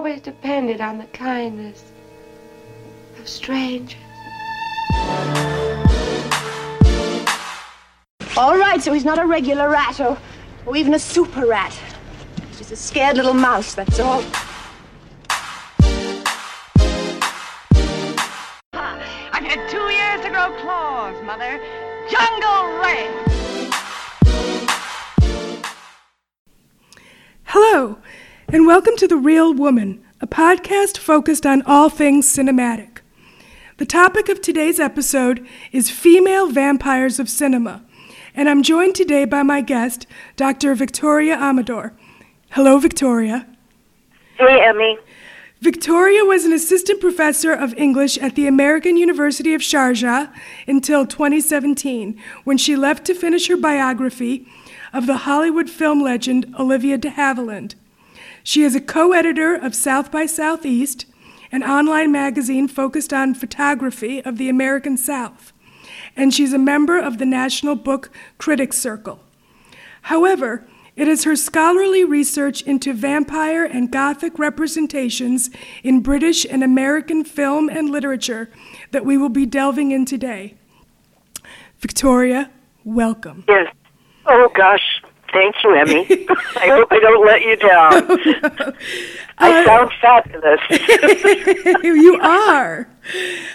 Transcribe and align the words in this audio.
always 0.00 0.22
depended 0.22 0.80
on 0.80 0.96
the 0.96 1.04
kindness 1.08 1.92
of 3.18 3.28
strangers. 3.28 4.00
All 8.34 8.56
right, 8.56 8.80
so 8.80 8.94
he's 8.94 9.04
not 9.04 9.18
a 9.18 9.26
regular 9.26 9.68
rat 9.68 10.00
or, 10.00 10.16
or 10.64 10.74
even 10.74 10.94
a 10.94 10.98
super 10.98 11.44
rat. 11.44 11.78
He's 12.48 12.56
just 12.56 12.72
a 12.72 12.76
scared 12.76 13.16
little 13.16 13.34
mouse, 13.34 13.74
that's 13.74 14.00
all. 14.00 14.24
I've 18.72 19.44
had 19.44 19.68
two 19.68 19.90
years 19.90 20.22
to 20.22 20.30
grow 20.30 20.58
claws, 20.62 21.22
Mother. 21.24 21.60
Jungle 22.08 22.78
Ray. 22.78 23.19
And 28.52 28.66
welcome 28.66 28.96
to 28.96 29.06
The 29.06 29.16
Real 29.16 29.54
Woman, 29.54 30.02
a 30.20 30.26
podcast 30.26 30.98
focused 30.98 31.46
on 31.46 31.62
all 31.66 31.88
things 31.88 32.26
cinematic. 32.26 32.98
The 33.76 33.86
topic 33.86 34.28
of 34.28 34.40
today's 34.40 34.80
episode 34.80 35.46
is 35.70 35.88
female 35.88 36.48
vampires 36.50 37.20
of 37.20 37.28
cinema, 37.28 37.84
and 38.34 38.48
I'm 38.48 38.64
joined 38.64 38.96
today 38.96 39.24
by 39.24 39.44
my 39.44 39.60
guest, 39.60 40.04
Dr. 40.34 40.74
Victoria 40.74 41.36
Amador. 41.36 41.92
Hello, 42.50 42.80
Victoria. 42.80 43.46
Hey, 44.36 44.64
Emmy. 44.66 44.98
Victoria 45.60 46.24
was 46.24 46.44
an 46.44 46.52
assistant 46.52 47.00
professor 47.00 47.52
of 47.52 47.72
English 47.74 48.18
at 48.18 48.34
the 48.34 48.48
American 48.48 48.96
University 48.96 49.54
of 49.54 49.60
Sharjah 49.60 50.32
until 50.66 51.06
2017, 51.06 52.20
when 52.42 52.58
she 52.58 52.74
left 52.74 53.04
to 53.04 53.14
finish 53.14 53.46
her 53.46 53.56
biography 53.56 54.48
of 54.92 55.06
the 55.06 55.18
Hollywood 55.18 55.70
film 55.70 56.02
legend 56.02 56.52
Olivia 56.58 56.98
de 56.98 57.10
Havilland. 57.10 57.76
She 58.42 58.62
is 58.62 58.74
a 58.74 58.80
co 58.80 59.12
editor 59.12 59.54
of 59.54 59.74
South 59.74 60.10
by 60.10 60.26
Southeast, 60.26 61.06
an 61.52 61.62
online 61.62 62.10
magazine 62.12 62.68
focused 62.68 63.12
on 63.12 63.34
photography 63.34 64.22
of 64.24 64.38
the 64.38 64.48
American 64.48 64.96
South, 64.96 65.52
and 66.16 66.32
she's 66.32 66.52
a 66.52 66.58
member 66.58 66.98
of 66.98 67.18
the 67.18 67.26
National 67.26 67.74
Book 67.74 68.10
Critics 68.38 68.78
Circle. 68.78 69.20
However, 70.02 70.66
it 70.96 71.08
is 71.08 71.24
her 71.24 71.36
scholarly 71.36 72.04
research 72.04 72.62
into 72.62 72.92
vampire 72.92 73.64
and 73.64 73.90
Gothic 73.90 74.38
representations 74.38 75.50
in 75.82 76.00
British 76.00 76.44
and 76.44 76.62
American 76.62 77.24
film 77.24 77.68
and 77.68 77.90
literature 77.90 78.50
that 78.90 79.04
we 79.04 79.16
will 79.16 79.28
be 79.28 79.46
delving 79.46 79.92
in 79.92 80.04
today. 80.04 80.54
Victoria, 81.78 82.50
welcome. 82.84 83.44
Yes. 83.48 83.72
Oh, 84.26 84.50
gosh. 84.54 84.99
Thank 85.32 85.54
you, 85.62 85.74
Emmy. 85.74 86.06
I 86.56 86.66
hope 86.68 86.88
I 86.90 86.98
don't 86.98 87.24
let 87.24 87.42
you 87.42 87.56
down. 87.56 88.74
I 89.38 89.62
Uh, 89.62 89.64
sound 89.64 89.90
fabulous. 90.00 90.60
you 91.84 92.18
are. 92.20 92.88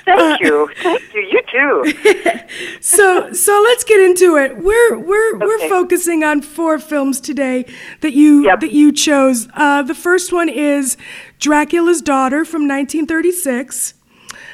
Thank 0.05 0.39
you. 0.41 0.69
Thank 0.81 1.13
you. 1.13 1.21
You 1.21 1.41
too. 1.51 2.77
So 2.81 3.31
so 3.33 3.61
let's 3.63 3.83
get 3.83 3.99
into 3.99 4.37
it. 4.37 4.57
We're 4.57 4.97
we're 4.97 5.37
we're 5.37 5.69
focusing 5.69 6.23
on 6.23 6.41
four 6.41 6.79
films 6.79 7.19
today 7.21 7.65
that 8.01 8.13
you 8.13 8.43
Yep. 8.45 8.59
that 8.61 8.71
you 8.71 8.91
chose. 8.91 9.47
Uh, 9.53 9.81
the 9.83 9.93
first 9.95 10.31
one 10.33 10.49
is 10.49 10.97
Dracula's 11.39 12.01
Daughter 12.01 12.45
from 12.45 12.61
1936. 12.67 13.93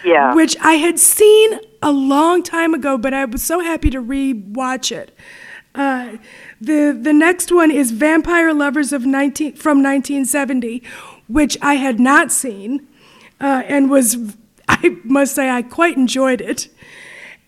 Yeah. 0.04 0.34
which 0.34 0.58
I 0.60 0.74
had 0.74 0.98
seen 0.98 1.60
a 1.84 1.92
long 1.92 2.42
time 2.42 2.74
ago, 2.74 2.98
but 2.98 3.14
I 3.14 3.26
was 3.26 3.44
so 3.44 3.60
happy 3.60 3.92
to 3.92 4.02
re-watch 4.02 4.92
it. 4.92 5.16
Uh, 5.74 6.18
the 6.60 6.98
the 7.00 7.14
next 7.14 7.52
one 7.52 7.72
is 7.72 7.92
Vampire 7.92 8.54
Lovers 8.54 8.92
of 8.92 9.06
19 9.06 9.54
from 9.56 9.78
1970, 9.78 10.84
which 11.28 11.58
I 11.62 11.76
had 11.76 12.00
not 12.00 12.32
seen, 12.32 12.88
uh, 13.40 13.64
and 13.66 13.90
was 13.90 14.36
I 14.68 14.98
must 15.04 15.36
say 15.36 15.50
I 15.50 15.62
quite 15.62 15.96
enjoyed 15.98 16.42
it. 16.42 16.68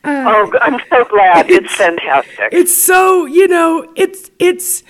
oh, 0.05 0.51
I'm 0.61 0.81
so 0.89 1.05
glad. 1.05 1.49
It's 1.49 1.75
fantastic. 1.75 2.49
It's 2.51 2.73
so 2.75 3.25
you 3.25 3.47
know 3.47 3.91
it's 3.95 4.31
it's. 4.39 4.83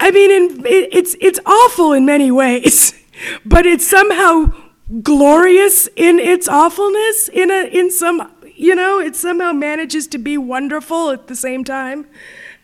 I 0.00 0.10
mean, 0.10 0.30
in, 0.30 0.66
it, 0.66 0.88
it's 0.92 1.16
it's 1.20 1.40
awful 1.46 1.92
in 1.92 2.04
many 2.06 2.30
ways, 2.30 2.94
but 3.44 3.66
it's 3.66 3.86
somehow 3.86 4.52
glorious 5.02 5.88
in 5.94 6.18
its 6.18 6.48
awfulness. 6.48 7.28
In 7.28 7.50
a 7.50 7.66
in 7.66 7.90
some 7.90 8.33
you 8.54 8.74
know, 8.74 8.98
it 9.00 9.16
somehow 9.16 9.52
manages 9.52 10.06
to 10.08 10.18
be 10.18 10.38
wonderful 10.38 11.10
at 11.10 11.26
the 11.26 11.36
same 11.36 11.64
time. 11.64 12.06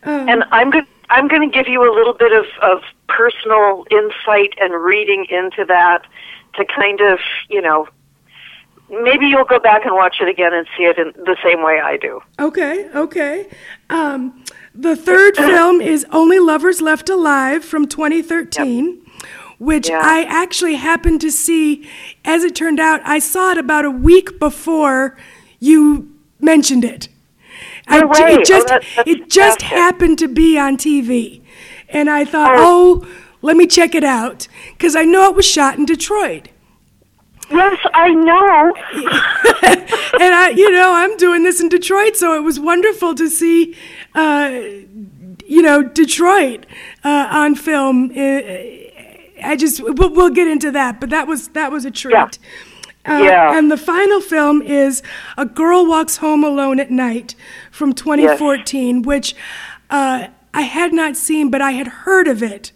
and 0.03 0.45
I'm 0.51 0.71
going 0.71 0.87
I'm 1.11 1.27
going 1.27 1.51
to 1.51 1.53
give 1.55 1.67
you 1.67 1.83
a 1.83 1.93
little 1.93 2.15
bit 2.15 2.33
of, 2.33 2.47
of 2.63 2.83
personal 3.09 3.85
insight 3.91 4.55
and 4.61 4.73
reading 4.83 5.27
into 5.29 5.65
that 5.67 6.07
to 6.55 6.65
kind 6.65 7.01
of, 7.01 7.19
you 7.49 7.61
know, 7.61 7.89
maybe 8.89 9.27
you'll 9.27 9.45
go 9.45 9.59
back 9.59 9.85
and 9.85 9.95
watch 9.95 10.17
it 10.21 10.29
again 10.29 10.55
and 10.55 10.69
see 10.77 10.85
it 10.85 10.99
in 10.99 11.13
the 11.25 11.37
same 11.43 11.63
way 11.65 11.81
I 11.81 11.97
do. 11.97 12.21
Okay, 12.39 12.89
okay. 12.95 13.49
Um, 13.89 14.45
the 14.73 14.95
third 14.95 15.37
film 15.37 15.81
is 15.81 16.07
Only 16.13 16.39
Lovers 16.39 16.81
Left 16.81 17.09
Alive 17.09 17.65
from 17.65 17.89
2013, 17.89 19.05
which 19.59 19.89
Yeah. 19.89 20.01
I 20.03 20.23
actually 20.29 20.77
happened 20.77 21.21
to 21.23 21.33
see. 21.33 21.89
As 22.25 22.45
it 22.45 22.55
turned 22.55 22.79
out, 22.79 23.01
I 23.05 23.19
saw 23.19 23.51
it 23.51 23.59
about 23.59 23.85
a 23.85 23.91
week 23.91 24.39
before 24.39 25.17
you 25.61 26.17
mentioned 26.41 26.85
it. 26.85 27.09
I 27.87 28.05
way. 28.05 28.35
It 28.35 28.47
just, 28.47 28.71
Oh, 28.71 28.79
that's 28.97 29.09
it 29.09 29.31
just 29.31 29.63
happened 29.63 30.19
to 30.19 30.29
be 30.29 30.59
on 30.59 30.77
TV. 30.77 31.43
And 31.89 32.09
I 32.09 32.25
thought, 32.25 32.53
oh, 32.57 33.07
let 33.43 33.57
me 33.57 33.67
check 33.67 33.95
it 33.95 34.05
out. 34.05 34.49
Because 34.73 34.97
I 34.97 35.05
know 35.05 35.29
it 35.29 35.37
was 35.37 35.47
shot 35.47 35.79
in 35.79 35.87
Detroit. 35.87 36.49
Yes, 37.51 37.79
I 37.93 38.11
know. 38.11 38.73
and 40.21 40.35
I, 40.35 40.53
you 40.55 40.71
know, 40.71 40.93
I'm 40.95 41.17
doing 41.17 41.43
this 41.43 41.61
in 41.61 41.69
Detroit, 41.69 42.17
so 42.17 42.37
it 42.37 42.45
was 42.45 42.61
wonderful 42.61 43.15
to 43.17 43.29
see, 43.29 43.77
uh, 44.15 44.51
you 45.47 45.61
know, 45.61 45.83
Detroit 45.83 46.65
uh, 47.03 47.29
on 47.31 47.57
film. 47.57 48.13
Uh, 48.17 48.41
I 49.43 49.57
just 49.59 49.81
we'll, 49.83 50.15
we'll 50.15 50.31
get 50.31 50.47
into 50.47 50.71
that, 50.71 51.01
but 51.01 51.11
that 51.11 51.27
was 51.27 51.49
that 51.49 51.73
was 51.73 51.85
a 51.85 51.91
treat. 51.91 52.13
Yeah. 52.13 52.29
Uh, 53.07 53.21
Yeah. 53.23 53.57
And 53.57 53.71
the 53.71 53.77
final 53.77 54.21
film 54.21 54.63
is 54.63 55.03
A 55.37 55.47
Girl 55.47 55.87
Walks 55.87 56.19
Home 56.19 56.45
Alone 56.45 56.79
at 56.81 56.91
Night 56.91 57.35
from 57.71 57.93
2014, 57.93 59.03
which 59.03 59.35
uh, 59.91 60.29
I 60.53 60.63
had 60.63 60.93
not 60.93 61.17
seen, 61.17 61.51
but 61.51 61.61
I 61.63 61.73
had 61.73 61.87
heard 61.87 62.29
of 62.29 62.43
it. 62.43 62.73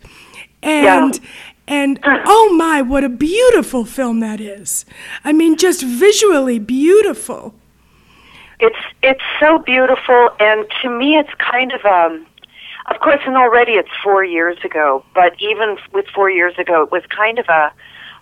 And 0.63 1.21
and 1.67 1.99
oh 2.05 2.55
my, 2.57 2.83
what 2.83 3.05
a 3.05 3.09
beautiful 3.09 3.85
film 3.85 4.21
that 4.21 4.41
is. 4.41 4.85
I 5.25 5.33
mean, 5.33 5.57
just 5.57 5.83
visually 5.83 6.59
beautiful. 6.59 7.55
It's 8.61 8.79
it's 9.03 9.23
so 9.41 9.59
beautiful, 9.59 10.31
and 10.41 10.67
to 10.83 10.91
me, 10.91 11.17
it's 11.19 11.33
kind 11.39 11.73
of 11.73 11.85
um. 11.85 12.27
Of 12.87 13.01
course, 13.01 13.21
and 13.27 13.35
already 13.35 13.73
it's 13.73 13.89
four 14.03 14.23
years 14.25 14.59
ago, 14.63 15.03
but 15.15 15.35
even 15.41 15.79
with 15.95 16.07
four 16.15 16.29
years 16.29 16.53
ago, 16.59 16.83
it 16.83 16.93
was 16.93 17.03
kind 17.09 17.39
of 17.39 17.49
a 17.49 17.73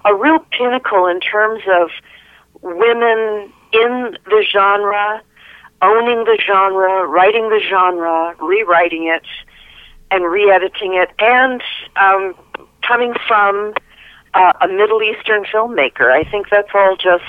a 0.04 0.14
real 0.14 0.38
pinnacle 0.50 1.06
in 1.06 1.20
terms 1.20 1.62
of 1.80 1.90
women 2.60 3.52
in 3.72 4.16
the 4.24 4.44
genre, 4.50 5.22
owning 5.80 6.24
the 6.24 6.38
genre, 6.44 7.06
writing 7.06 7.48
the 7.48 7.60
genre, 7.68 8.34
rewriting 8.40 9.06
it, 9.06 9.26
and 10.10 10.24
re-editing 10.24 10.94
it, 10.94 11.10
and 11.18 11.62
um, 11.96 12.34
coming 12.86 13.14
from 13.26 13.74
uh, 14.34 14.52
a 14.60 14.68
Middle 14.68 15.02
Eastern 15.02 15.44
filmmaker. 15.44 16.10
I 16.10 16.24
think 16.24 16.48
that's 16.50 16.68
all 16.74 16.96
just 16.96 17.24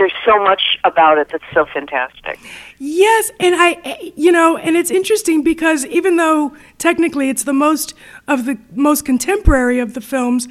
there's 0.00 0.12
so 0.24 0.42
much 0.42 0.78
about 0.84 1.18
it 1.18 1.28
that's 1.28 1.44
so 1.52 1.66
fantastic. 1.66 2.38
Yes, 2.78 3.30
and 3.38 3.54
I, 3.54 4.12
you 4.16 4.32
know, 4.32 4.56
and 4.56 4.74
it's 4.74 4.90
interesting 4.90 5.42
because 5.42 5.84
even 5.84 6.16
though 6.16 6.56
technically 6.78 7.28
it's 7.28 7.44
the 7.44 7.52
most 7.52 7.92
of 8.26 8.46
the 8.46 8.58
most 8.74 9.04
contemporary 9.04 9.78
of 9.78 9.92
the 9.92 10.00
films, 10.00 10.48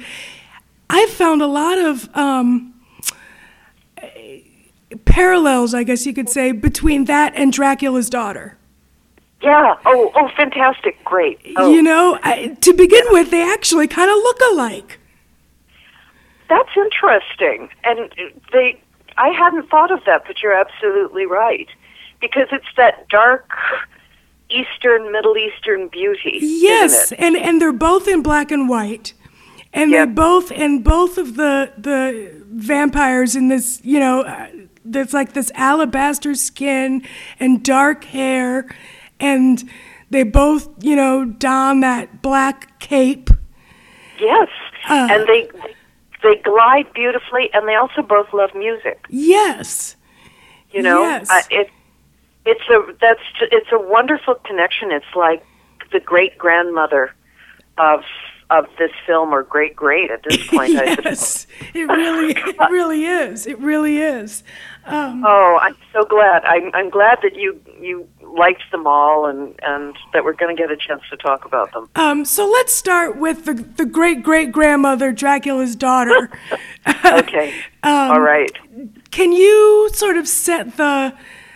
I've 0.92 1.10
found 1.10 1.40
a 1.40 1.46
lot 1.46 1.78
of 1.78 2.08
um, 2.16 2.74
parallels, 5.04 5.74
I 5.74 5.82
guess 5.84 6.06
you 6.06 6.12
could 6.12 6.28
say, 6.28 6.52
between 6.52 7.04
that 7.06 7.32
and 7.36 7.52
Dracula's 7.52 8.10
daughter. 8.10 8.56
Yeah. 9.42 9.76
Oh, 9.86 10.12
oh, 10.14 10.28
fantastic. 10.36 11.02
Great. 11.04 11.38
Oh, 11.56 11.70
You 11.72 11.82
know, 11.82 12.18
I, 12.22 12.56
to 12.60 12.72
begin 12.74 13.04
with, 13.10 13.30
they 13.30 13.42
actually 13.42 13.88
kind 13.88 14.10
of 14.10 14.16
look 14.16 14.38
alike. 14.52 14.98
that's 16.48 16.70
interesting. 16.76 17.70
And 17.84 18.12
they, 18.52 18.80
I 19.16 19.28
hadn't 19.28 19.70
thought 19.70 19.90
of 19.90 20.04
that, 20.04 20.24
but 20.26 20.42
you're 20.42 20.52
absolutely 20.52 21.24
right. 21.26 21.68
Because 22.20 22.48
it's 22.52 22.66
that 22.76 23.08
dark 23.08 23.48
Eastern, 24.50 25.10
Middle 25.10 25.38
Eastern 25.38 25.88
beauty. 25.88 26.38
Yes, 26.42 27.04
Isn't 27.12 27.18
it? 27.18 27.24
and 27.24 27.36
and 27.36 27.62
they're 27.62 27.72
both 27.72 28.06
in 28.08 28.20
black 28.22 28.50
and 28.50 28.68
white, 28.68 29.14
and 29.72 29.90
Yeah. 29.90 30.04
they 30.04 30.12
both 30.12 30.50
and 30.50 30.82
both 30.84 31.18
of 31.18 31.36
the 31.36 31.72
the 31.78 32.32
vampires 32.50 33.36
in 33.36 33.48
this, 33.48 33.80
you 33.84 33.98
know, 34.00 34.22
uh, 34.22 34.46
there's 34.84 35.12
like 35.14 35.32
this 35.32 35.50
alabaster 35.54 36.34
skin 36.34 37.02
and 37.38 37.62
dark 37.62 38.04
hair, 38.04 38.66
and 39.20 39.68
they 40.10 40.22
both, 40.24 40.68
you 40.82 40.96
know, 40.96 41.24
don 41.24 41.80
that 41.80 42.22
black 42.22 42.78
cape. 42.80 43.30
Yes. 44.18 44.48
Uh. 44.88 45.08
and 45.10 45.26
they 45.28 45.48
they 46.22 46.36
glide 46.36 46.92
beautifully, 46.94 47.48
and 47.54 47.66
they 47.68 47.74
also 47.74 48.02
both 48.02 48.32
love 48.32 48.54
music. 48.54 49.04
Yes. 49.08 49.96
You 50.72 50.82
know, 50.82 51.02
Yes. 51.02 51.30
uh, 51.30 51.42
it 51.50 51.70
it's 52.44 52.68
a 52.68 52.92
that's 53.00 53.20
it's 53.40 53.70
a 53.72 53.78
wonderful 53.78 54.34
connection. 54.46 54.90
It's 54.92 55.14
like 55.14 55.44
the 55.92 56.00
great 56.00 56.36
grandmother 56.38 57.12
of 57.78 58.02
of 58.50 58.66
this 58.78 58.90
film, 59.06 59.32
or 59.32 59.42
great 59.42 59.74
great 59.76 60.10
at 60.10 60.22
this 60.28 60.46
point. 60.48 60.72
Yes. 61.04 61.46
It 61.74 61.82
really, 61.88 62.32
it 62.36 62.70
really 62.70 63.04
is. 63.04 63.46
It 63.46 63.58
really 63.60 63.98
is. 63.98 64.42
Um, 64.86 65.22
Oh, 65.26 65.58
I'm 65.62 65.76
so 65.92 66.04
glad. 66.04 66.44
I'm 66.44 66.70
I'm 66.74 66.90
glad 66.90 67.18
that 67.22 67.34
you 67.36 67.60
you 67.80 68.08
liked 68.22 68.62
them 68.72 68.86
all, 68.86 69.26
and 69.26 69.54
and 69.62 69.96
that 70.12 70.24
we're 70.24 70.32
going 70.34 70.54
to 70.56 70.60
get 70.60 70.70
a 70.70 70.76
chance 70.76 71.02
to 71.10 71.16
talk 71.16 71.44
about 71.44 71.72
them. 71.72 71.88
um, 71.96 72.24
so 72.24 72.48
let's 72.48 72.72
start 72.72 73.16
with 73.16 73.44
the 73.44 73.54
the 73.54 73.84
great 73.86 74.22
great 74.22 74.52
grandmother 74.52 75.12
Dracula's 75.12 75.76
daughter. 75.76 76.30
Okay. 77.04 77.54
Um, 77.82 78.10
all 78.10 78.20
right. 78.20 78.52
Can 79.10 79.32
you 79.32 79.88
sort 79.94 80.16
of 80.18 80.28
set 80.28 80.76
the 80.76 81.14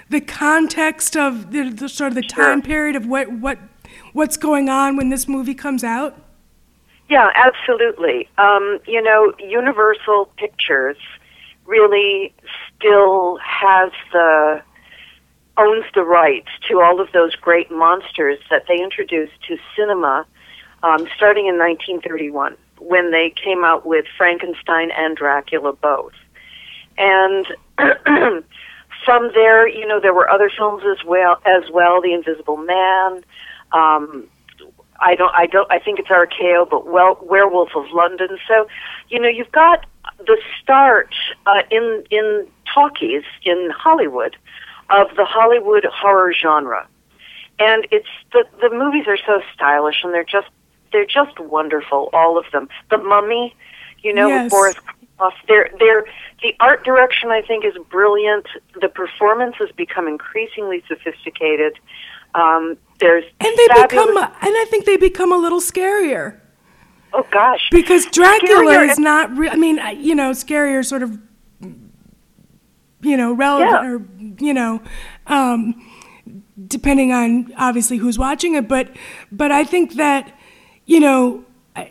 the 0.08 0.20
context 0.22 1.16
of 1.18 1.50
the, 1.50 1.68
the 1.70 1.88
sort 1.88 2.08
of 2.08 2.14
the 2.14 2.22
time 2.22 2.62
period 2.62 2.96
of 2.96 3.06
what 3.06 3.30
what 3.30 3.58
what's 4.14 4.38
going 4.38 4.68
on 4.70 4.96
when 4.96 5.10
this 5.10 5.28
movie 5.28 5.54
comes 5.54 5.84
out? 5.84 6.18
Yeah, 7.08 7.30
absolutely. 7.34 8.28
Um, 8.38 8.78
you 8.86 9.02
know, 9.02 9.34
Universal 9.38 10.30
Pictures 10.36 10.96
really 11.66 12.34
still 12.76 13.38
has 13.38 13.90
the 14.12 14.62
owns 15.56 15.84
the 15.94 16.02
rights 16.02 16.48
to 16.68 16.80
all 16.80 17.00
of 17.00 17.12
those 17.12 17.34
great 17.36 17.70
monsters 17.70 18.38
that 18.50 18.64
they 18.66 18.82
introduced 18.82 19.32
to 19.46 19.56
cinema 19.76 20.26
um, 20.82 21.06
starting 21.16 21.46
in 21.46 21.56
1931 21.58 22.56
when 22.80 23.10
they 23.12 23.30
came 23.30 23.64
out 23.64 23.86
with 23.86 24.04
Frankenstein 24.16 24.90
and 24.90 25.16
Dracula 25.16 25.72
both. 25.72 26.12
And 26.98 27.46
from 29.04 29.30
there, 29.32 29.68
you 29.68 29.86
know, 29.86 30.00
there 30.00 30.12
were 30.14 30.28
other 30.28 30.50
films 30.50 30.82
as 30.84 31.04
well 31.04 31.40
as 31.46 31.70
well, 31.70 32.02
The 32.02 32.12
Invisible 32.12 32.56
Man, 32.56 33.24
um, 33.72 34.28
I 35.00 35.14
don't, 35.14 35.34
I 35.34 35.46
don't, 35.46 35.70
I 35.70 35.78
think 35.78 35.98
it's 35.98 36.08
RKO, 36.08 36.68
but 36.70 36.86
well, 36.86 37.18
Werewolf 37.22 37.70
of 37.74 37.86
London. 37.92 38.38
So, 38.46 38.66
you 39.08 39.18
know, 39.18 39.28
you've 39.28 39.52
got 39.52 39.86
the 40.18 40.38
start 40.62 41.14
uh, 41.46 41.62
in 41.70 42.04
in 42.10 42.46
talkies 42.72 43.22
in 43.44 43.70
Hollywood 43.76 44.36
of 44.90 45.08
the 45.16 45.24
Hollywood 45.24 45.84
horror 45.92 46.32
genre, 46.32 46.86
and 47.58 47.86
it's 47.90 48.08
the 48.32 48.44
the 48.60 48.70
movies 48.70 49.04
are 49.06 49.18
so 49.18 49.40
stylish 49.54 50.02
and 50.04 50.12
they're 50.14 50.24
just 50.24 50.48
they're 50.92 51.04
just 51.04 51.38
wonderful, 51.40 52.08
all 52.12 52.38
of 52.38 52.44
them. 52.52 52.68
The 52.90 52.98
Mummy, 52.98 53.54
you 54.02 54.14
know, 54.14 54.28
Yes. 54.28 54.44
with 54.44 54.50
Boris 54.50 54.76
Karloff. 55.18 55.32
They're 55.48 55.70
they're 55.78 56.04
the 56.42 56.54
art 56.60 56.84
direction 56.84 57.30
I 57.30 57.42
think 57.42 57.64
is 57.64 57.74
brilliant. 57.90 58.46
The 58.80 58.88
performance 58.88 59.56
has 59.58 59.70
become 59.72 60.06
increasingly 60.06 60.82
sophisticated. 60.86 61.78
Um, 62.34 62.76
there's 63.00 63.24
And 63.40 63.56
they 63.56 63.66
fabulous- 63.68 64.06
become, 64.06 64.16
and 64.16 64.28
I 64.42 64.66
think 64.70 64.84
they 64.86 64.96
become 64.96 65.32
a 65.32 65.36
little 65.36 65.60
scarier 65.60 66.40
oh 67.12 67.24
gosh 67.30 67.68
because 67.70 68.06
Dracula 68.06 68.72
Scarier 68.72 68.90
is 68.90 68.98
not. 68.98 69.36
Re- 69.36 69.48
I 69.50 69.56
mean, 69.56 69.80
you 69.98 70.14
know, 70.14 70.30
scarier 70.32 70.84
sort 70.84 71.02
of, 71.02 71.16
you 73.02 73.16
know, 73.16 73.32
relevant 73.32 73.70
Yeah. 73.70 73.88
or 73.90 74.02
you 74.40 74.54
know, 74.54 74.80
um, 75.26 75.74
depending 76.66 77.12
on 77.12 77.52
obviously 77.56 77.98
who's 77.98 78.18
watching 78.18 78.54
it. 78.54 78.66
But, 78.68 78.88
but 79.30 79.52
I 79.52 79.62
think 79.64 79.94
that, 79.94 80.32
you 80.86 80.98
know, 81.00 81.44
I- 81.76 81.90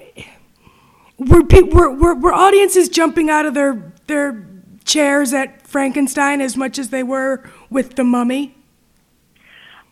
were 1.18 1.44
pe- 1.44 1.62
were 1.62 1.90
were, 1.92 2.16
were 2.16 2.34
audiences 2.34 2.90
jumping 2.90 3.30
out 3.30 3.46
of 3.46 3.54
their 3.54 3.94
their 4.08 4.46
chairs 4.84 5.34
at 5.34 5.66
Frankenstein 5.68 6.42
as 6.42 6.58
much 6.58 6.78
as 6.80 6.90
they 6.90 7.04
were 7.04 7.44
with 7.70 7.96
the 7.96 8.04
Mummy? 8.04 8.56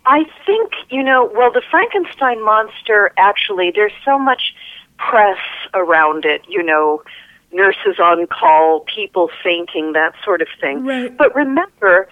I 0.06 0.26
think, 0.46 0.72
you 0.90 1.04
know, 1.04 1.30
well, 1.34 1.52
the 1.52 1.62
Frankenstein 1.70 2.44
monster 2.44 3.12
actually, 3.18 3.72
there's 3.74 3.94
so 4.04 4.18
much 4.18 4.54
press 4.98 5.40
around 5.74 6.26
it, 6.26 6.42
you 6.48 6.64
know, 6.64 7.04
nurses 7.52 8.00
on 8.00 8.28
call, 8.28 8.82
people 8.94 9.30
fainting, 9.44 9.94
that 9.94 10.14
sort 10.24 10.42
of 10.42 10.48
thing. 10.60 10.86
Right. 10.86 11.16
But 11.16 11.36
remember, 11.36 12.08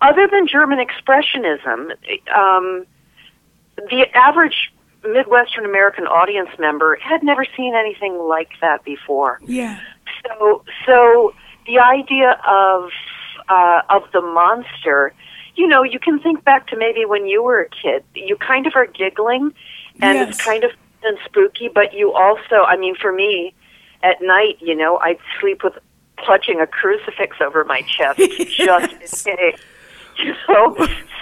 other 0.00 0.28
than 0.30 0.46
German 0.46 0.78
Expressionism, 0.78 1.92
um, 2.34 2.86
the 3.76 4.06
average 4.14 4.72
Midwestern 5.04 5.64
American 5.64 6.06
audience 6.06 6.50
member 6.58 6.96
had 6.96 7.22
never 7.22 7.46
seen 7.56 7.74
anything 7.74 8.18
like 8.18 8.50
that 8.60 8.84
before. 8.84 9.40
Yeah. 9.44 9.80
So, 10.26 10.62
so 10.86 11.34
the 11.66 11.78
idea 11.78 12.38
of 12.46 12.90
uh, 13.48 13.82
of 13.88 14.02
the 14.12 14.20
monster, 14.20 15.12
you 15.56 15.66
know, 15.66 15.82
you 15.82 15.98
can 15.98 16.18
think 16.20 16.44
back 16.44 16.66
to 16.68 16.76
maybe 16.76 17.04
when 17.04 17.26
you 17.26 17.42
were 17.42 17.60
a 17.60 17.68
kid. 17.68 18.04
You 18.14 18.36
kind 18.36 18.66
of 18.66 18.74
are 18.76 18.86
giggling, 18.86 19.52
and 20.00 20.18
Yes. 20.18 20.28
it's 20.36 20.44
kind 20.44 20.64
of 20.64 20.70
and 21.02 21.16
spooky. 21.24 21.68
But 21.68 21.94
you 21.94 22.12
also, 22.12 22.62
I 22.66 22.76
mean, 22.76 22.94
for 22.94 23.12
me, 23.12 23.54
at 24.02 24.20
night, 24.20 24.58
you 24.60 24.74
know, 24.74 24.98
I'd 24.98 25.18
sleep 25.40 25.62
with 25.64 25.74
clutching 26.18 26.60
a 26.60 26.66
crucifix 26.66 27.38
over 27.40 27.64
my 27.64 27.80
chest 27.82 28.18
just 28.56 29.26
in 29.26 29.36
case. 29.36 29.60
So, 30.46 30.76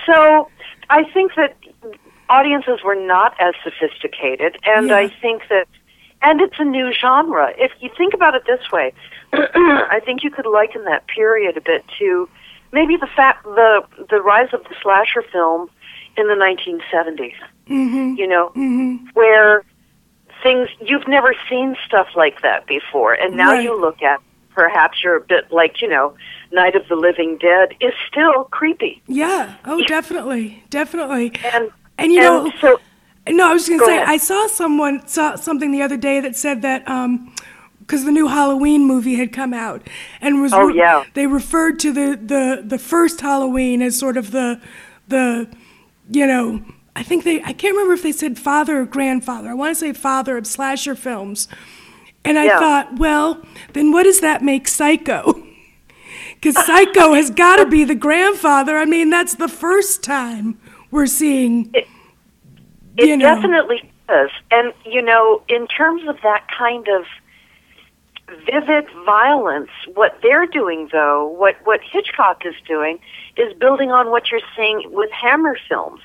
so 0.06 0.50
I 0.90 1.04
think 1.14 1.36
that 1.36 1.56
audiences 2.28 2.80
were 2.84 2.96
not 2.96 3.32
as 3.38 3.54
sophisticated, 3.62 4.58
and 4.64 4.88
Yeah. 4.88 4.96
I 4.96 5.08
think 5.22 5.42
that, 5.50 5.68
and 6.20 6.40
it's 6.40 6.56
a 6.58 6.64
new 6.64 6.92
genre. 6.92 7.52
If 7.58 7.70
you 7.80 7.90
think 7.96 8.12
about 8.12 8.34
it 8.34 8.42
this 8.46 8.72
way, 8.72 8.92
I 9.32 10.00
think 10.04 10.24
you 10.24 10.30
could 10.32 10.46
liken 10.46 10.82
that 10.84 11.06
period 11.06 11.56
a 11.56 11.60
bit 11.60 11.84
to 12.00 12.28
maybe 12.72 12.96
the 12.96 13.08
fact 13.16 13.44
the 13.44 13.82
the 14.10 14.20
rise 14.20 14.48
of 14.52 14.62
the 14.64 14.74
slasher 14.82 15.22
film 15.32 15.68
in 16.16 16.26
the 16.28 16.34
1970s. 16.34 17.34
Mm-hmm. 17.68 18.14
You 18.16 18.26
know, 18.26 18.48
Mm-hmm. 18.56 19.06
where 19.14 19.62
things 20.42 20.68
you've 20.80 21.08
never 21.08 21.34
seen 21.48 21.76
stuff 21.86 22.08
like 22.16 22.42
that 22.42 22.66
before, 22.66 23.12
and 23.12 23.36
now 23.36 23.52
Right. 23.52 23.62
you 23.64 23.78
look 23.78 24.02
at 24.02 24.20
perhaps 24.54 25.02
you're 25.02 25.16
a 25.16 25.20
bit 25.20 25.50
like 25.52 25.80
you 25.82 25.88
know, 25.88 26.14
Night 26.52 26.74
of 26.76 26.86
the 26.88 26.94
Living 26.96 27.38
Dead 27.38 27.74
is 27.80 27.92
still 28.10 28.44
creepy, 28.44 29.02
Yeah. 29.06 29.54
Oh, 29.64 29.82
definitely, 29.86 30.62
definitely. 30.70 31.32
and 31.52 31.70
And 31.98 32.12
you 32.12 32.20
know, 32.20 32.50
so 32.60 32.80
no, 33.28 33.50
I 33.50 33.52
was 33.52 33.68
going 33.68 33.80
to 33.80 33.84
say 33.84 33.96
ahead. 33.98 34.08
I 34.08 34.16
saw 34.16 34.46
someone 34.46 35.06
saw 35.06 35.34
something 35.34 35.70
the 35.72 35.82
other 35.82 35.96
day 35.98 36.20
that 36.20 36.34
said 36.36 36.62
that 36.62 36.88
um 36.88 37.34
because 37.88 38.04
the 38.04 38.12
new 38.12 38.28
Halloween 38.28 38.86
movie 38.86 39.14
had 39.16 39.32
come 39.32 39.54
out 39.54 39.88
and 40.20 40.42
was 40.42 40.52
Oh, 40.52 40.68
yeah. 40.68 41.04
they 41.14 41.26
referred 41.26 41.78
to 41.80 41.92
the 41.92 42.16
the 42.22 42.62
the 42.64 42.78
first 42.78 43.20
Halloween 43.22 43.80
as 43.82 43.98
sort 43.98 44.16
of 44.18 44.30
the 44.30 44.60
the 45.08 45.48
you 46.10 46.26
know 46.26 46.62
I 46.94 47.02
think 47.02 47.24
they 47.24 47.42
I 47.42 47.52
can't 47.54 47.72
remember 47.74 47.94
if 47.94 48.02
they 48.02 48.12
said 48.12 48.38
father 48.38 48.82
or 48.82 48.84
grandfather 48.86 49.48
I 49.48 49.54
want 49.54 49.70
to 49.70 49.74
say 49.80 49.92
father 49.94 50.36
of 50.36 50.46
slasher 50.46 50.94
films 50.94 51.48
and 52.24 52.38
I 52.38 52.44
Yeah. 52.44 52.58
thought 52.58 52.98
well 52.98 53.42
then 53.72 53.90
what 53.90 54.02
does 54.02 54.20
that 54.20 54.42
make 54.42 54.68
Psycho 54.68 55.42
because 56.34 56.56
Psycho 56.66 57.14
has 57.20 57.30
got 57.30 57.56
to 57.56 57.66
be 57.66 57.84
the 57.84 57.94
grandfather 57.94 58.76
I 58.76 58.84
mean 58.84 59.08
that's 59.10 59.34
the 59.36 59.48
first 59.48 60.02
time 60.04 60.58
we're 60.90 61.06
seeing 61.06 61.70
It 61.74 61.86
you 62.98 63.16
know. 63.16 63.34
definitely 63.34 63.90
is. 64.10 64.30
And, 64.50 64.72
you 64.84 65.02
know, 65.02 65.42
in 65.48 65.66
terms 65.68 66.02
of 66.08 66.16
that 66.22 66.46
kind 66.56 66.88
of 66.88 67.04
vivid 68.44 68.86
violence, 69.04 69.70
what 69.94 70.18
they're 70.22 70.46
doing, 70.46 70.88
though, 70.92 71.26
what, 71.26 71.56
what 71.64 71.80
Hitchcock 71.82 72.44
is 72.44 72.54
doing, 72.66 72.98
is 73.36 73.52
building 73.54 73.90
on 73.90 74.10
what 74.10 74.30
you're 74.30 74.40
seeing 74.56 74.82
with 74.92 75.10
Hammer 75.10 75.56
films. 75.68 76.00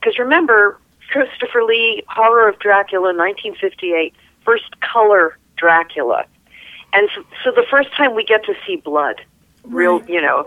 Because 0.00 0.18
remember, 0.18 0.78
Christopher 1.10 1.62
Lee, 1.64 2.02
Horror 2.08 2.48
of 2.48 2.58
Dracula, 2.58 3.14
1958, 3.14 4.14
first 4.44 4.80
color 4.80 5.36
Dracula. 5.56 6.24
And 6.92 7.08
so, 7.14 7.24
so 7.44 7.50
the 7.50 7.66
first 7.68 7.92
time 7.96 8.14
we 8.14 8.24
get 8.24 8.44
to 8.44 8.54
see 8.66 8.76
blood, 8.76 9.20
real, 9.64 10.02
you 10.08 10.20
know. 10.20 10.46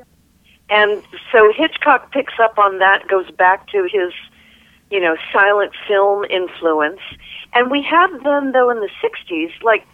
And 0.70 1.04
so 1.32 1.52
Hitchcock 1.52 2.12
picks 2.12 2.34
up 2.40 2.58
on 2.58 2.80
that, 2.80 3.08
goes 3.08 3.30
back 3.32 3.68
to 3.70 3.88
his 3.92 4.14
you 4.90 5.00
know, 5.00 5.16
silent 5.32 5.72
film 5.88 6.26
influence. 6.26 7.00
And 7.54 7.72
we 7.72 7.82
have 7.84 8.24
them 8.24 8.52
though 8.52 8.70
in 8.70 8.80
the 8.80 8.90
'60s, 9.02 9.52
like 9.62 9.86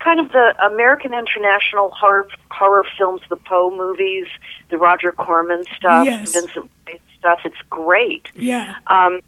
kind 0.00 0.18
of 0.20 0.32
the 0.32 0.54
American 0.64 1.12
International 1.14 1.90
horror 1.90 2.26
horror 2.50 2.84
films, 2.98 3.20
the 3.28 3.36
Poe 3.36 3.70
movies, 3.76 4.26
the 4.70 4.78
Roger 4.78 5.12
Corman 5.12 5.64
stuff, 5.76 6.04
Yes. 6.06 6.32
Vincent 6.32 6.70
Price 6.84 7.00
stuff. 7.18 7.40
It's 7.44 7.60
great. 7.68 8.28
yeah 8.34 8.76
Um, 8.88 9.20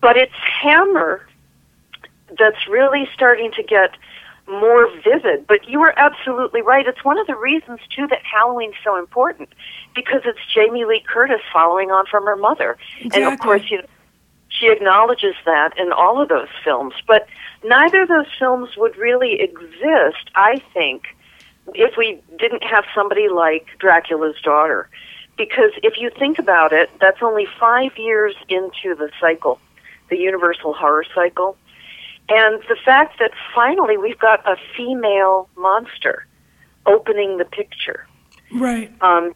but 0.00 0.16
it's 0.16 0.34
Hammer 0.62 1.26
that's 2.38 2.68
really 2.68 3.08
starting 3.14 3.50
to 3.52 3.62
get 3.62 3.90
more 4.48 4.88
vivid. 5.02 5.46
But 5.46 5.68
you 5.68 5.80
were 5.80 5.94
absolutely 5.98 6.62
right. 6.62 6.86
It's 6.86 7.04
one 7.04 7.18
of 7.18 7.26
the 7.26 7.36
reasons 7.36 7.80
too 7.94 8.06
that 8.08 8.20
Halloween's 8.22 8.74
so 8.84 8.98
important 8.98 9.48
because 9.94 10.22
it's 10.24 10.38
Jamie 10.54 10.84
Lee 10.84 11.02
Curtis 11.06 11.40
following 11.52 11.90
on 11.90 12.06
from 12.06 12.24
her 12.26 12.36
mother, 12.36 12.76
and 13.14 13.24
of 13.24 13.38
course 13.40 13.62
you 13.70 13.78
know 13.78 13.84
she 14.50 14.68
acknowledges 14.70 15.34
that 15.44 15.76
in 15.78 15.92
all 15.92 16.20
of 16.20 16.28
those 16.28 16.48
films. 16.64 16.94
But 17.06 17.28
neither 17.64 18.02
of 18.02 18.08
those 18.08 18.26
films 18.38 18.70
would 18.76 18.96
really 18.96 19.40
exist, 19.40 20.30
I 20.34 20.62
think, 20.72 21.04
if 21.74 21.96
we 21.96 22.20
didn't 22.38 22.64
have 22.64 22.84
somebody 22.94 23.28
like 23.28 23.66
Dracula's 23.78 24.40
daughter. 24.42 24.88
Because 25.36 25.70
if 25.82 25.98
you 25.98 26.10
think 26.18 26.38
about 26.38 26.72
it, 26.72 26.90
that's 27.00 27.22
only 27.22 27.46
five 27.60 27.96
years 27.96 28.34
into 28.48 28.94
the 28.94 29.10
cycle, 29.20 29.60
the 30.10 30.16
universal 30.16 30.72
horror 30.72 31.04
cycle. 31.14 31.56
And 32.28 32.60
the 32.68 32.76
fact 32.84 33.18
that 33.20 33.30
finally 33.54 33.96
we've 33.96 34.18
got 34.18 34.46
a 34.46 34.56
female 34.76 35.48
monster 35.56 36.26
opening 36.86 37.38
the 37.38 37.44
picture. 37.44 38.06
Right. 38.52 38.92
Um, 39.00 39.34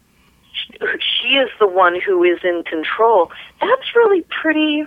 she, 0.51 0.77
she 0.99 1.27
is 1.35 1.49
the 1.59 1.67
one 1.67 1.99
who 1.99 2.23
is 2.23 2.39
in 2.43 2.63
control. 2.63 3.31
That's 3.61 3.95
really 3.95 4.25
pretty. 4.41 4.85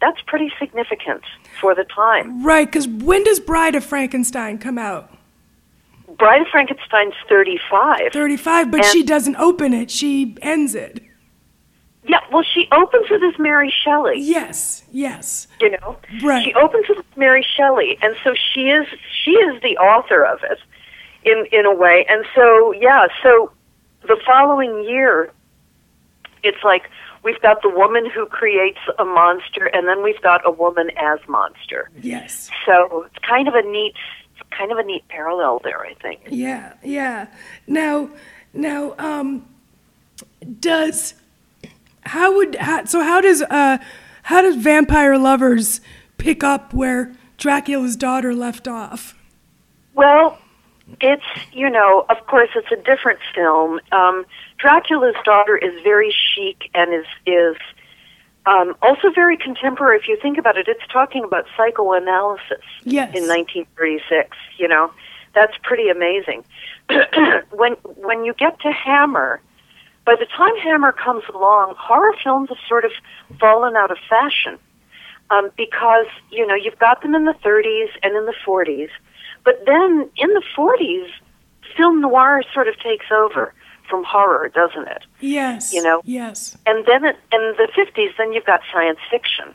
That's 0.00 0.20
pretty 0.26 0.50
significant 0.58 1.22
for 1.60 1.74
the 1.74 1.84
time. 1.84 2.44
Right, 2.44 2.66
because 2.66 2.86
when 2.88 3.24
does 3.24 3.40
Bride 3.40 3.74
of 3.74 3.84
Frankenstein 3.84 4.58
come 4.58 4.78
out? 4.78 5.10
Bride 6.18 6.42
of 6.42 6.48
Frankenstein's 6.48 7.14
35. 7.28 8.12
35, 8.12 8.70
but 8.70 8.80
And- 8.80 8.86
she 8.86 9.02
doesn't 9.02 9.36
open 9.36 9.72
it, 9.72 9.90
she 9.90 10.36
ends 10.42 10.74
it. 10.74 11.02
Yeah, 12.04 12.20
well, 12.32 12.42
she 12.42 12.66
opens 12.72 13.10
with 13.10 13.20
this 13.20 13.38
Mary 13.38 13.72
Shelley. 13.84 14.18
Yes, 14.18 14.84
yes. 14.90 15.46
You 15.60 15.70
know, 15.72 15.96
Right. 16.22 16.42
she 16.44 16.54
opens 16.54 16.88
with 16.88 17.04
Mary 17.16 17.42
Shelley, 17.56 17.98
and 18.02 18.16
so 18.24 18.34
she 18.34 18.70
is 18.70 18.86
she 19.22 19.32
is 19.32 19.60
the 19.62 19.76
author 19.76 20.22
of 20.24 20.42
it, 20.44 20.58
in 21.24 21.46
in 21.52 21.66
a 21.66 21.74
way. 21.74 22.06
And 22.08 22.24
so 22.34 22.72
yeah, 22.72 23.06
so 23.22 23.52
the 24.02 24.16
following 24.26 24.82
year, 24.84 25.30
it's 26.42 26.64
like 26.64 26.88
we've 27.22 27.40
got 27.40 27.62
the 27.62 27.70
woman 27.70 28.08
who 28.08 28.26
creates 28.26 28.78
a 28.98 29.04
monster, 29.04 29.66
and 29.66 29.86
then 29.88 30.02
we've 30.02 30.20
got 30.22 30.46
a 30.46 30.50
woman 30.50 30.90
as 30.96 31.18
monster. 31.28 31.90
Yes. 32.00 32.50
So 32.66 33.06
it's 33.06 33.24
kind 33.24 33.48
of 33.48 33.54
a 33.54 33.62
neat, 33.62 33.94
kind 34.50 34.72
of 34.72 34.78
a 34.78 34.82
neat 34.82 35.06
parallel 35.08 35.60
there, 35.62 35.80
I 35.80 35.94
think. 35.94 36.20
Yeah, 36.30 36.74
yeah. 36.82 37.26
Now, 37.66 38.10
now, 38.52 38.94
um, 38.98 39.46
does 40.58 41.14
how 42.02 42.34
would 42.36 42.56
how, 42.56 42.84
so? 42.84 43.02
How 43.02 43.20
does 43.20 43.42
uh, 43.42 43.78
how 44.22 44.42
does 44.42 44.56
Vampire 44.56 45.18
Lovers 45.18 45.80
pick 46.18 46.42
up 46.42 46.72
where 46.72 47.12
Dracula's 47.36 47.96
daughter 47.96 48.34
left 48.34 48.66
off? 48.66 49.16
Well, 49.94 50.38
it's 51.00 51.24
you 51.52 51.70
know, 51.70 52.06
of 52.08 52.26
course, 52.26 52.50
it's 52.54 52.72
a 52.72 52.82
different 52.82 53.20
film. 53.34 53.80
Um, 53.92 54.24
Dracula's 54.60 55.16
daughter 55.24 55.56
is 55.56 55.72
very 55.82 56.12
chic 56.34 56.70
and 56.74 56.92
is 56.94 57.06
is 57.26 57.56
um, 58.46 58.74
also 58.82 59.10
very 59.14 59.36
contemporary. 59.36 59.98
If 59.98 60.08
you 60.08 60.18
think 60.20 60.38
about 60.38 60.56
it, 60.56 60.66
it's 60.68 60.86
talking 60.92 61.24
about 61.24 61.46
psychoanalysis 61.56 62.64
Yes. 62.84 63.14
in 63.14 63.26
1936. 63.28 64.36
You 64.58 64.68
know, 64.68 64.92
that's 65.34 65.56
pretty 65.62 65.88
amazing. 65.88 66.44
when 67.52 67.72
when 67.96 68.24
you 68.24 68.34
get 68.34 68.60
to 68.60 68.70
Hammer, 68.72 69.40
by 70.04 70.16
the 70.16 70.26
time 70.26 70.56
Hammer 70.62 70.92
comes 70.92 71.24
along, 71.34 71.74
horror 71.78 72.14
films 72.22 72.48
have 72.48 72.58
sort 72.68 72.84
of 72.84 72.92
fallen 73.38 73.76
out 73.76 73.90
of 73.90 73.98
fashion 74.08 74.58
um, 75.30 75.50
because 75.56 76.06
you 76.30 76.46
know 76.46 76.54
you've 76.54 76.78
got 76.78 77.02
them 77.02 77.14
in 77.14 77.24
the 77.24 77.34
30s 77.44 77.88
and 78.02 78.14
in 78.16 78.26
the 78.26 78.34
40s, 78.46 78.90
but 79.44 79.64
then 79.64 80.10
in 80.16 80.28
the 80.34 80.42
40s, 80.56 81.08
film 81.76 82.00
noir 82.00 82.42
sort 82.52 82.68
of 82.68 82.78
takes 82.80 83.06
over 83.10 83.54
from 83.90 84.04
horror, 84.04 84.48
doesn't 84.48 84.88
it? 84.88 85.02
Yes. 85.20 85.72
You 85.74 85.82
know? 85.82 86.00
Yes. 86.04 86.56
And 86.66 86.86
then 86.86 87.04
it, 87.04 87.16
in 87.32 87.54
the 87.58 87.68
50s, 87.76 88.16
then 88.16 88.32
you've 88.32 88.46
got 88.46 88.60
science 88.72 88.98
fiction. 89.10 89.52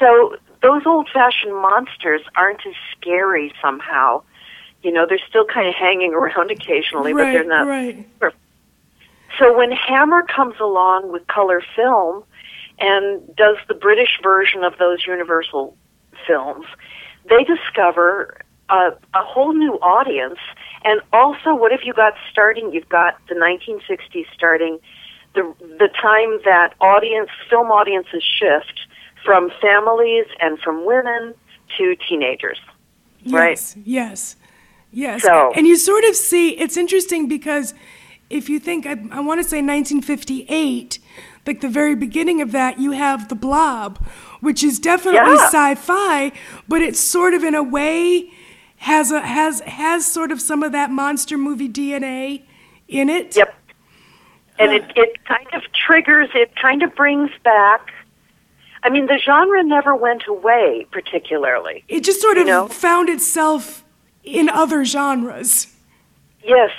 So 0.00 0.36
those 0.62 0.82
old-fashioned 0.86 1.54
monsters 1.54 2.22
aren't 2.36 2.66
as 2.66 2.74
scary 2.96 3.52
somehow. 3.62 4.22
You 4.82 4.92
know, 4.92 5.06
they're 5.08 5.18
still 5.28 5.46
kind 5.46 5.68
of 5.68 5.74
hanging 5.74 6.12
around 6.14 6.50
occasionally, 6.50 7.12
but 7.12 7.24
they're 7.32 7.44
not 7.44 7.66
Right. 7.66 8.06
so 9.38 9.56
when 9.56 9.72
Hammer 9.72 10.22
comes 10.22 10.56
along 10.60 11.12
with 11.12 11.26
color 11.26 11.62
film 11.76 12.24
and 12.78 13.22
does 13.36 13.56
the 13.68 13.74
British 13.74 14.18
version 14.22 14.64
of 14.64 14.76
those 14.78 15.06
Universal 15.06 15.76
films, 16.26 16.66
they 17.28 17.44
discover 17.44 18.40
a, 18.68 18.92
a 19.14 19.22
whole 19.22 19.52
new 19.52 19.74
audience. 19.74 20.38
And 20.84 21.00
also, 21.12 21.54
what 21.54 21.72
have 21.72 21.80
you 21.84 21.94
got 21.94 22.12
starting? 22.30 22.72
You've 22.72 22.88
got 22.88 23.16
the 23.28 23.34
1960s 23.34 24.26
starting, 24.34 24.78
the 25.34 25.54
the 25.60 25.88
time 26.00 26.38
that 26.44 26.74
audience 26.80 27.30
film 27.48 27.68
audiences 27.70 28.22
shift 28.38 28.80
from 29.24 29.50
families 29.60 30.26
and 30.40 30.58
from 30.60 30.84
women 30.84 31.34
to 31.78 31.96
teenagers. 32.08 32.58
Right. 33.26 33.52
Yes, 33.52 33.76
yes, 33.84 34.36
yes. 34.92 35.22
So- 35.22 35.52
and 35.56 35.66
you 35.66 35.76
sort 35.76 36.04
of 36.04 36.14
see 36.14 36.50
it's 36.50 36.76
interesting 36.76 37.26
because 37.28 37.72
if 38.30 38.48
you 38.48 38.58
think, 38.58 38.86
I, 38.86 38.92
I 39.10 39.20
want 39.20 39.42
to 39.42 39.48
say 39.48 39.58
1958, 39.62 40.98
like 41.46 41.60
the 41.60 41.68
very 41.68 41.94
beginning 41.94 42.40
of 42.42 42.52
that, 42.52 42.78
you 42.78 42.92
have 42.92 43.28
The 43.28 43.34
Blob, 43.34 43.98
which 44.40 44.62
is 44.64 44.78
definitely 44.78 45.34
Yeah. 45.34 45.46
sci-fi, 45.48 46.32
but 46.68 46.82
it's 46.82 47.00
sort 47.00 47.34
of 47.34 47.44
in 47.44 47.54
a 47.54 47.62
way 47.62 48.30
has 48.84 49.10
a 49.10 49.20
has 49.22 49.60
has 49.60 50.04
sort 50.04 50.30
of 50.30 50.40
some 50.42 50.62
of 50.62 50.72
that 50.72 50.90
monster 50.90 51.38
movie 51.38 51.68
DNA 51.70 52.42
in 52.86 53.08
it. 53.08 53.34
Yep. 53.34 53.54
And 54.58 54.72
it, 54.72 54.84
it 54.94 55.24
kind 55.24 55.46
of 55.54 55.62
triggers, 55.72 56.28
it 56.34 56.54
kind 56.54 56.82
of 56.82 56.94
brings 56.94 57.30
back. 57.42 57.92
I 58.82 58.90
mean, 58.90 59.06
the 59.06 59.18
genre 59.18 59.62
never 59.64 59.96
went 59.96 60.24
away 60.28 60.86
particularly. 60.90 61.82
It 61.88 62.04
just 62.04 62.20
sort 62.20 62.36
You 62.36 62.42
of 62.42 62.46
know? 62.48 62.68
found 62.68 63.08
itself 63.08 63.84
in 64.22 64.48
other 64.50 64.84
genres. 64.84 65.74
Yes, 66.44 66.70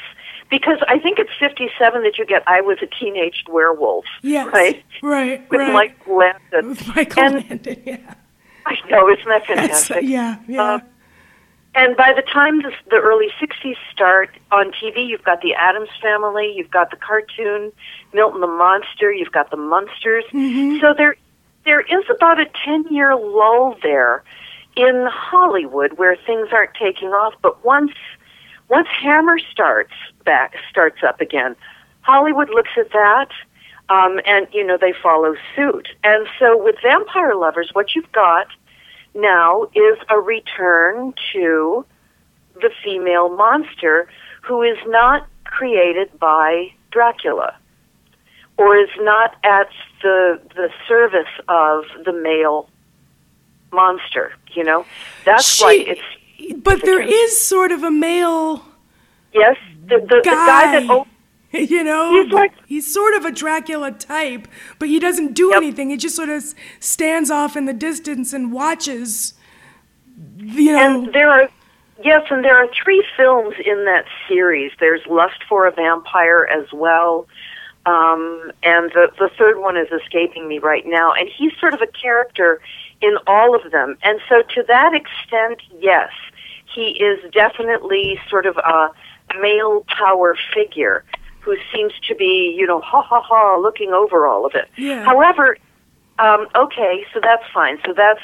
because 0.51 0.77
I 0.88 1.00
think 1.00 1.17
it's 1.17 1.31
57 1.39 2.03
that 2.03 2.19
you 2.19 2.25
get 2.27 2.43
I 2.47 2.62
Was 2.62 2.77
a 2.83 2.85
Teenaged 2.85 3.50
Werewolf. 3.50 4.05
Yes. 4.21 4.47
Right? 4.53 4.83
Right. 5.01 5.50
With 5.50 5.59
right. 5.59 5.74
Mike 5.74 6.07
Landon. 6.07 6.69
With 6.69 6.95
Michael 6.95 7.24
And- 7.24 7.50
Landon, 7.50 7.83
yeah. 7.83 8.13
I 8.67 8.77
know, 8.89 9.09
isn't 9.09 9.25
that 9.27 9.45
fantastic? 9.47 10.03
yeah, 10.03 10.38
yeah. 10.47 10.74
Um, 10.75 10.81
and 11.75 11.98
by 11.98 12.13
the 12.13 12.22
time 12.22 12.62
the, 12.62 12.72
the 12.89 12.96
early 12.96 13.27
60s 13.39 13.75
start 13.91 14.29
on 14.50 14.72
TV, 14.72 15.05
you've 15.05 15.24
got 15.25 15.41
the 15.41 15.53
Addams 15.53 15.89
Family, 16.01 16.53
you've 16.55 16.72
got 16.72 16.89
the 16.89 16.96
cartoon, 16.96 17.74
Milton 18.13 18.39
the 18.39 18.48
Monster, 18.48 19.12
you've 19.12 19.34
got 19.34 19.51
the 19.51 19.58
Munsters. 19.58 20.24
So 20.79 20.94
there, 20.98 21.17
there 21.65 21.82
is 21.82 22.05
about 22.10 22.39
a 22.39 22.46
10 22.63 22.86
year 22.91 23.13
lull 23.13 23.75
there 23.84 24.24
in 24.77 25.05
Hollywood 25.12 25.98
where 25.98 26.15
things 26.15 26.48
aren't 26.53 26.74
taking 26.75 27.10
off. 27.10 27.34
But 27.41 27.65
once, 27.65 27.91
once 28.70 28.88
Hammer 29.01 29.38
starts 29.51 29.94
back, 30.24 30.55
starts 30.70 31.03
up 31.05 31.20
again, 31.20 31.58
Hollywood 32.01 32.50
looks 32.50 32.72
at 32.77 32.91
that. 32.91 33.29
Um, 33.88 34.20
and 34.25 34.48
you 34.51 34.65
know 34.65 34.79
they 34.82 34.94
follow 34.94 35.36
suit, 35.55 35.89
and 36.03 36.25
so 36.39 36.58
with 36.58 36.75
Vampire 36.82 37.36
Lovers, 37.36 37.70
what 37.74 37.94
you've 37.94 38.12
got 38.13 38.48
now 39.15 39.63
is 39.74 39.98
a 40.10 40.19
return 40.19 41.13
to 41.34 41.86
the 42.55 42.69
female 42.84 43.29
monster 43.29 44.07
who 44.41 44.62
is 44.62 44.77
not 44.88 45.27
created 45.43 46.17
by 46.19 46.74
Dracula 46.91 47.55
or 48.57 48.77
is 48.77 48.89
not 49.00 49.36
at 49.43 49.69
the 50.01 50.39
the 50.55 50.69
service 50.88 51.34
of 51.48 51.84
the 52.05 52.13
male 52.13 52.69
monster, 53.72 54.34
you 54.53 54.63
know? 54.63 54.86
That's 55.25 55.62
why 55.62 55.74
it's 55.88 56.63
But 56.63 56.81
there 56.84 57.01
is 57.01 57.39
sort 57.39 57.72
of 57.72 57.84
a 57.84 57.91
male 57.91 58.63
yes, 59.34 59.57
the 59.88 60.00
the, 60.00 60.05
the 60.07 60.22
guy 60.24 60.79
that 60.79 60.88
guy. 60.88 61.05
You 61.69 61.83
know, 61.83 62.24
He's 62.24 62.31
like- 62.33 62.53
he's 62.67 62.91
sort 62.93 63.13
of 63.15 63.25
a 63.25 63.31
Dracula 63.31 63.91
type, 63.91 64.47
but 64.79 64.88
he 64.89 65.00
doesn't 65.00 65.33
do 65.33 65.50
Yep. 65.50 65.57
anything. 65.57 65.89
He 65.89 65.97
just 65.97 66.15
sort 66.15 66.29
of 66.29 66.43
stands 66.79 67.31
off 67.31 67.55
in 67.55 67.65
the 67.65 67.74
distance 67.74 68.33
and 68.33 68.51
watches. 68.51 69.33
You 70.38 70.71
know, 70.74 70.79
And 71.05 71.13
there 71.13 71.29
are, 71.29 71.50
yes, 72.03 72.24
and 72.29 72.43
there 72.43 72.57
are 72.57 72.67
three 72.83 73.03
films 73.17 73.55
in 73.65 73.85
that 73.85 74.05
series. 74.27 74.71
There's 74.79 75.05
Lust 75.07 75.43
for 75.47 75.65
a 75.65 75.71
Vampire 75.71 76.47
as 76.51 76.71
well. 76.74 77.27
Um, 77.85 78.51
and 78.63 78.91
the, 78.93 79.12
the 79.19 79.29
third 79.38 79.59
one 79.59 79.77
is 79.77 79.88
escaping 79.91 80.47
me 80.47 80.57
right 80.59 80.85
now. 80.85 81.13
And 81.13 81.29
he's 81.29 81.51
sort 81.59 81.74
of 81.74 81.81
a 81.81 81.88
character 81.88 82.59
in 83.01 83.15
all 83.27 83.55
of 83.55 83.71
them. 83.71 83.97
And 84.03 84.19
so 84.27 84.41
to 84.55 84.63
that 84.67 84.93
extent, 84.93 85.62
yes, 85.79 86.09
he 86.74 86.97
is 87.01 87.19
definitely 87.31 88.19
sort 88.29 88.45
of 88.45 88.57
a 88.57 88.89
male 89.39 89.85
power 89.88 90.35
figure 90.53 91.03
who 91.45 91.55
seems 91.73 91.93
to 92.07 92.15
be, 92.15 92.55
you 92.57 92.65
know, 92.65 92.81
ha 92.81 93.01
ha 93.01 93.21
ha, 93.21 93.57
looking 93.57 93.91
over 93.91 94.25
all 94.25 94.45
of 94.45 94.55
it. 94.55 94.67
Yeah. 94.75 95.05
However, 95.05 95.57
um, 96.17 96.47
okay, 96.55 97.05
so 97.13 97.19
that's 97.21 97.43
fine. 97.53 97.77
So 97.85 97.93
that's 97.95 98.21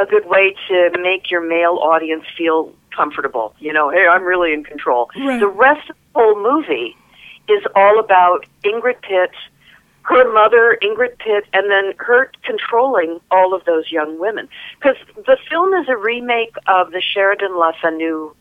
a 0.00 0.06
good 0.06 0.26
way 0.26 0.56
to 0.68 0.90
make 1.00 1.30
your 1.30 1.46
male 1.46 1.78
audience 1.82 2.24
feel 2.36 2.72
comfortable. 2.96 3.54
You 3.58 3.72
know, 3.74 3.90
hey, 3.90 4.06
I'm 4.10 4.24
really 4.24 4.52
in 4.52 4.64
control. 4.64 5.10
Right. 5.16 5.38
The 5.38 5.48
rest 5.48 5.90
of 5.90 5.96
the 6.14 6.20
whole 6.20 6.42
movie 6.42 6.96
is 7.48 7.62
all 7.76 8.00
about 8.00 8.46
Ingrid 8.64 9.02
Pitt, 9.02 9.32
her 10.02 10.32
mother, 10.32 10.78
Ingrid 10.82 11.18
Pitt, 11.18 11.44
and 11.52 11.70
then 11.70 11.92
her 11.98 12.30
controlling 12.44 13.20
all 13.30 13.54
of 13.54 13.64
those 13.66 13.90
young 13.92 14.18
women. 14.18 14.48
Because 14.78 14.96
the 15.14 15.36
film 15.50 15.74
is 15.74 15.88
a 15.88 15.96
remake 15.96 16.54
of 16.66 16.92
the 16.92 17.02
Sheridan 17.02 17.58
Le 17.58 17.72
Fanu 17.82 18.34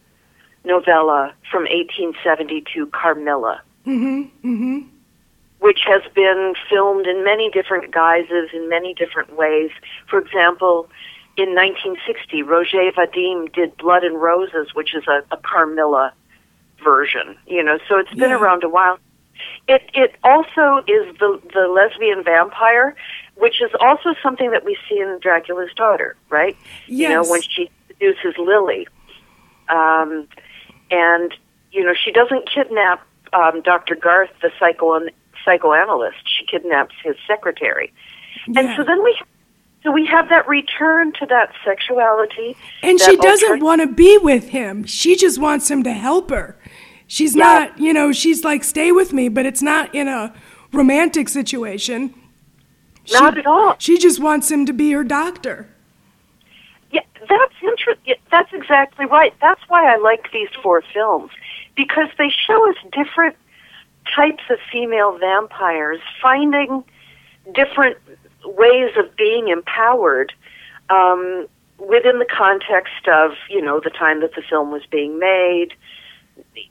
novella 0.64 1.34
from 1.52 1.64
1872, 1.64 2.88
Carmilla, 2.88 3.62
Mm-hmm. 3.86 4.48
Mm-hmm. 4.48 4.80
which 5.60 5.80
has 5.88 6.02
been 6.14 6.54
filmed 6.70 7.08
in 7.08 7.24
many 7.24 7.50
different 7.50 7.92
guises, 7.92 8.50
in 8.54 8.70
many 8.70 8.94
different 8.94 9.36
ways. 9.36 9.72
For 10.10 10.20
example, 10.20 10.90
in 11.38 11.56
1960, 11.56 12.44
Roger 12.44 12.92
Vadim 12.92 13.52
did 13.54 13.76
Blood 13.78 14.04
and 14.04 14.22
Roses, 14.22 14.74
which 14.74 14.94
is 14.94 15.04
a, 15.08 15.24
a 15.34 15.38
Carmilla 15.38 16.14
version. 16.84 17.36
You 17.48 17.64
know, 17.64 17.80
so 17.88 17.98
it's 17.98 18.10
been 18.12 18.30
Yeah. 18.32 18.40
around 18.40 18.64
a 18.64 18.70
while. 18.70 18.98
It 19.68 19.82
it 19.94 20.16
also 20.24 20.84
is 20.88 21.18
the 21.20 21.40
the 21.54 21.68
lesbian 21.68 22.24
vampire, 22.24 22.96
which 23.36 23.62
is 23.62 23.72
also 23.80 24.14
something 24.22 24.52
that 24.52 24.64
we 24.66 24.78
see 24.88 25.00
in 25.00 25.18
Dracula's 25.22 25.74
daughter, 25.76 26.16
right? 26.30 26.56
You 26.88 27.10
know, 27.10 27.24
when 27.24 27.42
she 27.42 27.70
seduces 27.88 28.38
Lily, 28.38 28.88
um, 29.70 30.28
and 30.92 31.34
you 31.72 31.84
know 31.84 31.94
she 31.94 32.12
doesn't 32.12 32.50
kidnap 32.52 33.06
um, 33.34 33.62
Dr. 33.62 33.96
Garth, 33.96 34.30
the 34.42 34.52
psycho 34.60 35.00
psychoanalyst. 35.46 36.18
She 36.26 36.46
kidnaps 36.46 36.96
his 37.04 37.16
secretary, 37.28 37.92
and 38.48 38.76
so 38.76 38.84
then 38.84 39.04
we 39.04 39.20
so 39.84 39.92
we 39.92 40.06
have 40.06 40.30
that 40.30 40.48
return 40.48 41.12
to 41.14 41.26
that 41.28 41.52
sexuality. 41.66 42.56
And 42.84 43.00
that 43.00 43.06
she 43.10 43.16
doesn't 43.18 43.50
alter- 43.50 43.64
want 43.64 43.82
to 43.82 43.88
be 43.88 44.18
with 44.20 44.50
him. 44.50 44.84
She 44.84 45.16
just 45.16 45.40
wants 45.40 45.72
him 45.72 45.84
to 45.84 45.92
help 45.94 46.30
her. 46.30 46.56
She's 47.08 47.36
Yeah. 47.36 47.44
not, 47.44 47.80
you 47.80 47.92
know, 47.92 48.12
she's 48.12 48.44
like, 48.44 48.64
stay 48.64 48.92
with 48.92 49.12
me, 49.12 49.28
but 49.28 49.46
it's 49.46 49.62
not 49.62 49.94
in 49.96 50.08
a 50.08 50.34
romantic 50.72 51.30
situation. 51.30 52.14
Not 53.12 53.38
at 53.40 53.48
all. 53.48 53.76
She 53.80 53.98
just 53.98 54.20
wants 54.20 54.52
him 54.52 54.66
to 54.68 54.74
be 54.74 54.92
her 54.92 55.04
doctor. 55.04 55.68
Yeah, 56.92 57.02
that's 57.28 57.54
interesting. 57.64 58.16
That's 58.30 58.54
exactly 58.54 59.08
right. 59.08 59.34
That's 59.42 59.62
why 59.68 59.92
I 59.92 59.98
like 59.98 60.32
these 60.32 60.50
four 60.62 60.84
films 60.94 61.32
because 61.76 62.10
they 62.18 62.30
show 62.30 62.70
us 62.70 62.76
different 62.92 63.36
types 64.16 64.44
of 64.50 64.58
female 64.72 65.18
vampires 65.18 66.00
finding 66.22 66.84
different 67.54 67.98
ways 68.44 68.92
of 68.98 69.16
being 69.16 69.48
empowered 69.50 70.34
um, 70.90 71.48
within 71.78 72.20
the 72.20 72.26
context 72.26 73.08
of 73.08 73.32
you 73.50 73.62
know 73.62 73.80
the 73.80 73.90
time 73.90 74.22
that 74.22 74.34
the 74.36 74.42
film 74.42 74.72
was 74.72 74.82
being 74.92 75.20
made, 75.20 75.70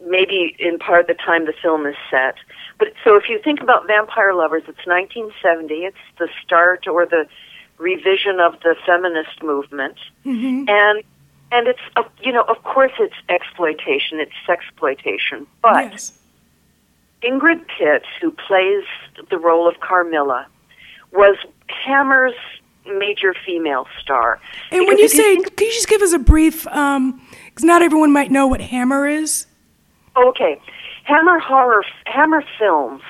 maybe 0.06 0.54
in 0.58 0.78
part 0.78 1.06
the 1.06 1.14
time 1.14 1.46
the 1.46 1.54
film 1.62 1.86
is 1.86 1.96
set. 2.10 2.34
But 2.78 2.88
so 3.04 3.16
if 3.16 3.28
you 3.28 3.40
think 3.42 3.60
about 3.60 3.86
Vampire 3.86 4.34
Lovers, 4.34 4.62
it's 4.68 4.86
1970. 4.86 5.74
It's 5.84 5.96
the 6.18 6.28
start 6.44 6.86
or 6.86 7.06
the 7.06 7.26
revision 7.78 8.40
of 8.40 8.60
the 8.60 8.74
feminist 8.86 9.42
movement, 9.42 9.96
Mm-hmm. 10.26 10.68
and 10.68 11.02
and 11.52 11.66
it's 11.66 11.80
uh, 11.96 12.02
you 12.20 12.32
know 12.32 12.42
of 12.42 12.62
course 12.62 12.92
it's 12.98 13.14
exploitation, 13.28 14.20
it's 14.20 14.32
sexploitation, 14.46 15.46
but. 15.62 15.90
yes. 15.92 16.16
Ingrid 17.22 17.60
Pitt, 17.76 18.02
who 18.18 18.30
plays 18.30 18.82
the 19.28 19.36
role 19.36 19.68
of 19.68 19.78
Carmilla, 19.80 20.46
was 21.12 21.36
Hammer's 21.68 22.32
major 22.86 23.34
female 23.44 23.86
star. 24.00 24.40
And 24.70 24.86
when 24.86 24.96
you 24.96 25.06
say, 25.06 25.36
can 25.36 25.66
you 25.66 25.70
just 25.70 25.86
give 25.86 26.00
us 26.00 26.14
a 26.14 26.18
brief, 26.18 26.62
because 26.62 27.62
not 27.62 27.82
everyone 27.82 28.10
might 28.10 28.30
know 28.30 28.46
what 28.46 28.62
Hammer 28.62 29.06
is? 29.06 29.46
okay, 30.16 30.60
Hammer 31.04 31.38
horror, 31.38 31.84
Hammer 32.06 32.42
Films 32.58 33.02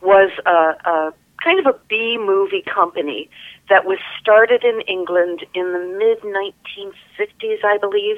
was 0.00 0.30
a, 0.44 0.50
a 0.50 1.14
kind 1.42 1.58
of 1.58 1.66
a 1.66 1.78
B 1.88 2.18
movie 2.18 2.62
company 2.62 3.30
that 3.68 3.84
was 3.84 3.98
started 4.20 4.64
in 4.64 4.80
England 4.82 5.44
in 5.54 5.72
the 5.72 5.78
mid 5.98 6.20
1950s, 6.22 7.64
I 7.64 7.78
believe, 7.78 8.16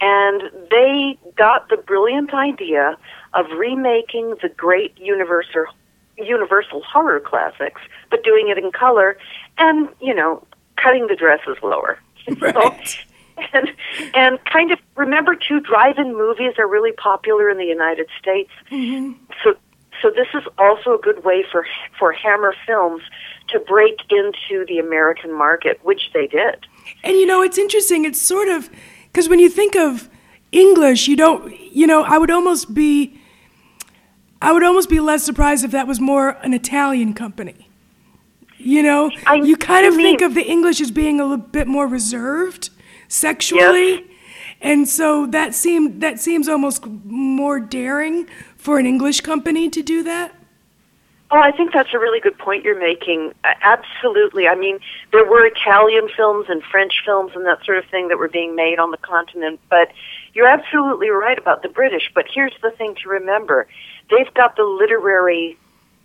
and 0.00 0.42
they 0.70 1.18
got 1.36 1.68
the 1.68 1.76
brilliant 1.76 2.34
idea 2.34 2.96
of 3.32 3.46
remaking 3.56 4.34
the 4.42 4.48
great 4.48 4.96
Universal 4.98 5.66
Universal 6.16 6.82
horror 6.82 7.18
classics, 7.18 7.80
but 8.10 8.22
doing 8.22 8.48
it 8.48 8.56
in 8.56 8.70
color, 8.70 9.16
and 9.58 9.88
you 10.00 10.14
know, 10.14 10.46
cutting 10.76 11.06
the 11.08 11.16
dresses 11.16 11.56
lower. 11.62 11.98
Right. 12.40 13.04
and 13.52 13.68
and 14.14 14.44
kind 14.44 14.70
of 14.70 14.78
remember 14.96 15.34
too 15.34 15.60
drive-in 15.60 16.16
movies 16.16 16.54
are 16.56 16.68
really 16.68 16.92
popular 16.92 17.50
in 17.50 17.58
the 17.58 17.64
United 17.64 18.06
States. 18.18 18.50
Mm-hmm. 18.70 19.12
So 19.42 19.56
so 20.04 20.10
this 20.10 20.28
is 20.34 20.42
also 20.58 20.94
a 20.94 20.98
good 20.98 21.24
way 21.24 21.44
for 21.50 21.66
for 21.98 22.12
Hammer 22.12 22.54
Films 22.66 23.02
to 23.48 23.58
break 23.58 23.96
into 24.10 24.66
the 24.66 24.78
American 24.78 25.32
market, 25.32 25.80
which 25.82 26.10
they 26.12 26.26
did. 26.26 26.66
And 27.02 27.16
you 27.16 27.24
know, 27.24 27.40
it's 27.40 27.56
interesting. 27.56 28.04
It's 28.04 28.20
sort 28.20 28.48
of 28.48 28.68
because 29.04 29.30
when 29.30 29.38
you 29.38 29.48
think 29.48 29.74
of 29.76 30.10
English, 30.52 31.08
you 31.08 31.16
don't, 31.16 31.58
you 31.74 31.86
know, 31.86 32.02
I 32.02 32.18
would 32.18 32.30
almost 32.30 32.74
be, 32.74 33.18
I 34.42 34.52
would 34.52 34.62
almost 34.62 34.90
be 34.90 35.00
less 35.00 35.24
surprised 35.24 35.64
if 35.64 35.70
that 35.70 35.86
was 35.86 36.00
more 36.00 36.30
an 36.42 36.52
Italian 36.52 37.14
company. 37.14 37.68
You 38.58 38.82
know, 38.82 39.10
I- 39.26 39.36
you 39.36 39.56
kind 39.56 39.86
I 39.86 39.88
of 39.88 39.94
think 39.96 40.20
of 40.20 40.34
the 40.34 40.42
English 40.42 40.82
as 40.82 40.90
being 40.90 41.18
a 41.18 41.24
little 41.24 41.38
bit 41.46 41.66
more 41.66 41.86
reserved 41.86 42.68
sexually. 43.08 44.04
And 44.60 44.88
so 44.88 45.26
that 45.26 45.54
seemed 45.54 46.00
that 46.00 46.20
seems 46.20 46.48
almost 46.48 46.86
more 46.86 47.60
daring 47.60 48.26
for 48.64 48.78
an 48.78 48.86
English 48.86 49.20
company 49.20 49.68
to 49.68 49.82
do 49.82 50.02
that. 50.02 50.34
Oh, 51.30 51.38
I 51.38 51.52
think 51.52 51.72
that's 51.74 51.92
a 51.92 51.98
really 51.98 52.18
good 52.18 52.38
point 52.38 52.64
you're 52.64 52.78
making. 52.78 53.32
Uh, 53.44 53.48
absolutely. 53.60 54.48
I 54.48 54.54
mean, 54.54 54.78
there 55.12 55.24
were 55.24 55.44
Italian 55.44 56.08
films 56.16 56.46
and 56.48 56.62
French 56.62 56.94
films 57.04 57.32
and 57.34 57.44
that 57.44 57.62
sort 57.66 57.76
of 57.76 57.84
thing 57.90 58.08
that 58.08 58.18
were 58.18 58.28
being 58.28 58.56
made 58.56 58.78
on 58.78 58.90
the 58.90 58.96
continent, 58.96 59.60
but 59.68 59.88
you're 60.32 60.46
absolutely 60.46 61.10
right 61.10 61.36
about 61.36 61.62
the 61.62 61.68
British. 61.68 62.10
But 62.14 62.24
here's 62.32 62.54
the 62.62 62.70
thing 62.70 62.94
to 63.02 63.08
remember 63.10 63.66
they've 64.10 64.32
got 64.32 64.56
the 64.56 64.64
literary 64.64 65.58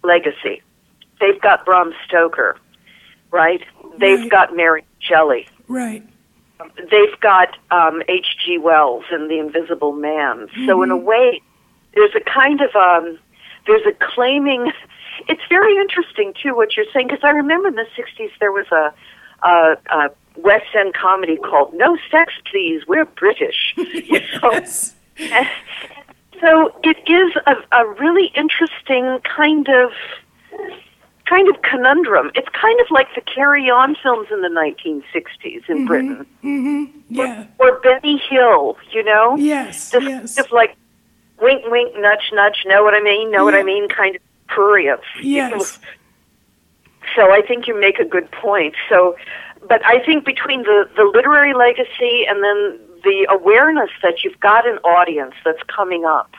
legacy, 0.03 0.61
they've 1.21 1.39
got 1.41 1.63
Bram 1.63 1.93
Stoker, 2.07 2.57
right? 3.31 3.61
They've 3.99 4.19
Right. 4.19 4.29
got 4.29 4.53
Mary 4.55 4.83
Shelley. 4.99 5.47
Right. 5.69 6.03
They've 6.91 7.19
got 7.21 7.55
um, 7.71 8.01
H.G. 8.09 8.57
Wells 8.57 9.05
and 9.11 9.29
The 9.29 9.39
Invisible 9.39 9.93
Man. 9.93 10.49
So 10.65 10.83
in 10.83 10.91
a 10.91 10.97
way, 10.97 11.41
there's 11.95 12.13
a 12.15 12.21
kind 12.21 12.61
of 12.61 12.75
um, 12.75 13.17
there's 13.67 13.85
a 13.85 13.93
claiming. 14.13 14.71
It's 15.27 15.41
very 15.49 15.75
interesting 15.75 16.33
too 16.41 16.55
what 16.55 16.77
you're 16.77 16.85
saying 16.93 17.07
because 17.07 17.25
I 17.25 17.31
remember 17.31 17.67
in 17.67 17.75
the 17.75 17.85
'60s 17.97 18.29
there 18.39 18.53
was 18.53 18.67
a, 18.71 18.93
a, 19.45 19.75
a 19.91 20.09
West 20.37 20.67
End 20.73 20.93
comedy 20.93 21.35
called 21.35 21.73
No 21.73 21.97
Sex 22.09 22.31
Please, 22.49 22.83
We're 22.87 23.03
British. 23.03 23.73
You 23.77 24.21
know? 24.41 24.51
Yes. 24.53 24.95
So 26.39 26.73
it 26.85 26.97
is 27.05 27.33
a, 27.45 27.55
a 27.77 27.85
really 27.99 28.27
interesting 28.33 29.19
kind 29.25 29.67
of 29.67 29.91
kind 31.25 31.49
of 31.49 31.61
conundrum. 31.63 32.31
It's 32.33 32.47
kind 32.53 32.79
of 32.79 32.87
like 32.89 33.07
the 33.13 33.21
Carry 33.21 33.69
On 33.69 33.95
films 34.01 34.27
in 34.31 34.41
the 34.41 34.47
1960s 34.47 35.69
in 35.69 35.85
Britain, 35.85 36.25
mhm 36.43 36.91
Yeah. 37.09 37.45
or 37.59 37.79
Benny 37.81 38.21
Hill. 38.29 38.77
You 38.91 39.03
know, 39.03 39.35
Yes. 39.35 39.91
just 39.91 40.05
Yes. 40.05 40.35
kind 40.35 40.45
of 40.47 40.51
like 40.53 40.77
wink, 41.41 41.63
wink, 41.67 41.95
nudge, 41.97 42.31
nudge. 42.33 42.63
Know 42.65 42.83
what 42.83 42.93
I 42.93 43.01
mean? 43.01 43.31
Know 43.31 43.43
what 43.43 43.55
I 43.55 43.63
mean? 43.63 43.87
Kind 43.89 44.15
of 44.15 44.21
prurient. 44.47 45.01
Yes. 45.21 45.79
So 47.15 47.31
I 47.31 47.41
think 47.41 47.67
you 47.67 47.79
make 47.79 47.99
a 47.99 48.05
good 48.05 48.29
point. 48.31 48.75
So, 48.89 49.15
but 49.67 49.85
I 49.85 50.03
think 50.05 50.25
between 50.25 50.63
the 50.63 50.89
the 50.95 51.03
literary 51.03 51.53
legacy 51.53 52.25
and 52.27 52.43
then 52.43 52.79
the 53.03 53.27
awareness 53.29 53.89
that 54.03 54.23
you've 54.23 54.39
got 54.39 54.67
an 54.67 54.77
audience 54.79 55.33
that's 55.43 55.63
coming 55.63 56.05
up 56.05 56.31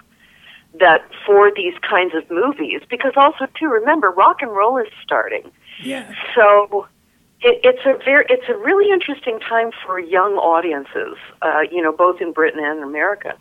that 0.78 1.02
for 1.26 1.50
these 1.54 1.74
kinds 1.88 2.14
of 2.14 2.30
movies, 2.30 2.80
because 2.88 3.12
also 3.16 3.46
too 3.58 3.66
remember 3.66 4.10
rock 4.10 4.40
and 4.40 4.52
roll 4.52 4.78
is 4.78 4.86
starting. 5.02 5.50
Yeah. 5.82 6.14
So 6.34 6.86
it, 7.40 7.60
it's 7.64 7.84
a 7.84 8.02
very 8.04 8.26
it's 8.28 8.48
a 8.48 8.56
really 8.56 8.90
interesting 8.92 9.40
time 9.40 9.70
for 9.84 9.98
young 9.98 10.34
audiences, 10.34 11.16
uh, 11.42 11.62
you 11.70 11.82
know, 11.82 11.92
both 11.92 12.20
in 12.20 12.32
Britain 12.32 12.60
and 12.62 12.82
America. 12.82 13.34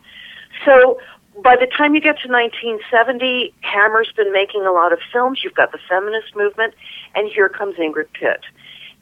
So 0.66 1.00
by 1.44 1.56
the 1.56 1.68
time 1.68 1.96
you 1.96 2.02
get 2.02 2.20
to 2.22 2.28
1970, 2.28 3.54
Hammer's 3.62 4.12
been 4.16 4.32
making 4.32 4.66
a 4.66 4.72
lot 4.72 4.94
of 4.94 5.00
films. 5.12 5.42
You've 5.44 5.56
got 5.56 5.72
the 5.72 5.80
feminist 5.90 6.36
movement, 6.36 6.74
and 7.16 7.30
here 7.30 7.50
comes 7.50 7.76
Ingrid 7.76 8.12
Pitt. 8.14 8.42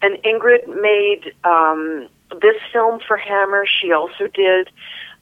And 0.01 0.17
Ingrid 0.23 0.67
made 0.67 1.33
um, 1.43 2.07
this 2.41 2.55
film 2.71 2.99
for 3.07 3.17
Hammer. 3.17 3.65
She 3.65 3.91
also 3.91 4.27
did 4.33 4.69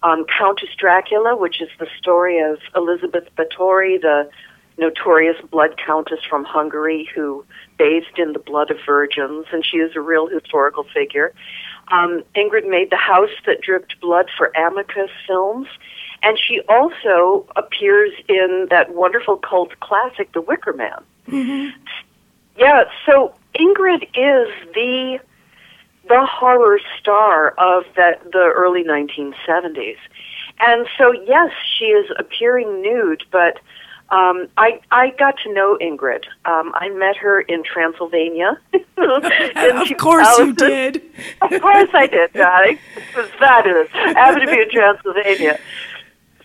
um, 0.04 0.26
Countess 0.26 0.70
Dracula, 0.78 1.36
which 1.36 1.62
is 1.62 1.70
the 1.80 1.88
story 1.98 2.40
of 2.40 2.60
Elizabeth 2.76 3.28
Báthory, 3.38 4.02
the 4.02 4.30
notorious 4.78 5.38
blood 5.52 5.76
countess 5.84 6.20
from 6.30 6.44
Hungary 6.44 7.08
who 7.16 7.46
bathed 7.78 8.18
in 8.20 8.34
the 8.34 8.40
blood 8.40 8.72
of 8.72 8.78
virgins, 8.86 9.46
and 9.52 9.66
she 9.66 9.78
is 9.78 9.96
a 9.96 10.02
real 10.02 10.28
historical 10.28 10.86
figure. 10.94 11.34
Um, 11.92 12.24
Ingrid 12.36 12.68
made 12.70 12.90
The 12.90 12.98
House 12.98 13.30
That 13.46 13.62
Dripped 13.62 14.00
Blood 14.02 14.30
for 14.38 14.52
Amicus 14.56 15.12
Films, 15.28 15.68
and 16.26 16.40
she 16.40 16.60
also 16.68 17.46
appears 17.56 18.12
in 18.28 18.68
that 18.72 18.94
wonderful 18.94 19.38
cult 19.38 19.80
classic, 19.80 20.32
The 20.34 20.42
Wicker 20.42 20.74
Man. 20.74 21.74
Yeah, 22.58 22.86
so 23.06 23.36
Ingrid 23.58 24.04
is 24.04 24.74
the 24.74 25.20
the 26.08 26.26
horror 26.26 26.80
star 27.00 27.50
of 27.52 27.84
that 27.96 28.32
the 28.32 28.52
early 28.56 28.84
1970s. 28.84 29.98
And 30.60 30.88
so, 30.98 31.12
yes, 31.12 31.52
she 31.78 31.86
is 31.86 32.10
appearing 32.18 32.82
nude, 32.82 33.24
but 33.32 33.60
um, 34.10 34.48
I 34.58 34.80
I 34.92 35.12
got 35.20 35.36
to 35.44 35.54
know 35.54 35.78
Ingrid. 35.80 36.24
Um, 36.46 36.72
I 36.76 36.90
met 36.90 37.18
her 37.18 37.42
in 37.42 37.64
Transylvania. 37.64 38.58
in 38.74 38.82
of 38.98 39.98
course 39.98 40.38
you 40.40 40.54
did. 40.54 41.04
Of 41.42 41.62
course 41.62 41.90
I 41.94 42.08
did, 42.08 42.34
darling. 42.34 42.80
It 42.96 43.16
was. 43.16 43.30
I 43.42 44.14
happened 44.14 44.48
to 44.48 44.56
be 44.56 44.62
in 44.62 44.70
Transylvania 44.72 45.60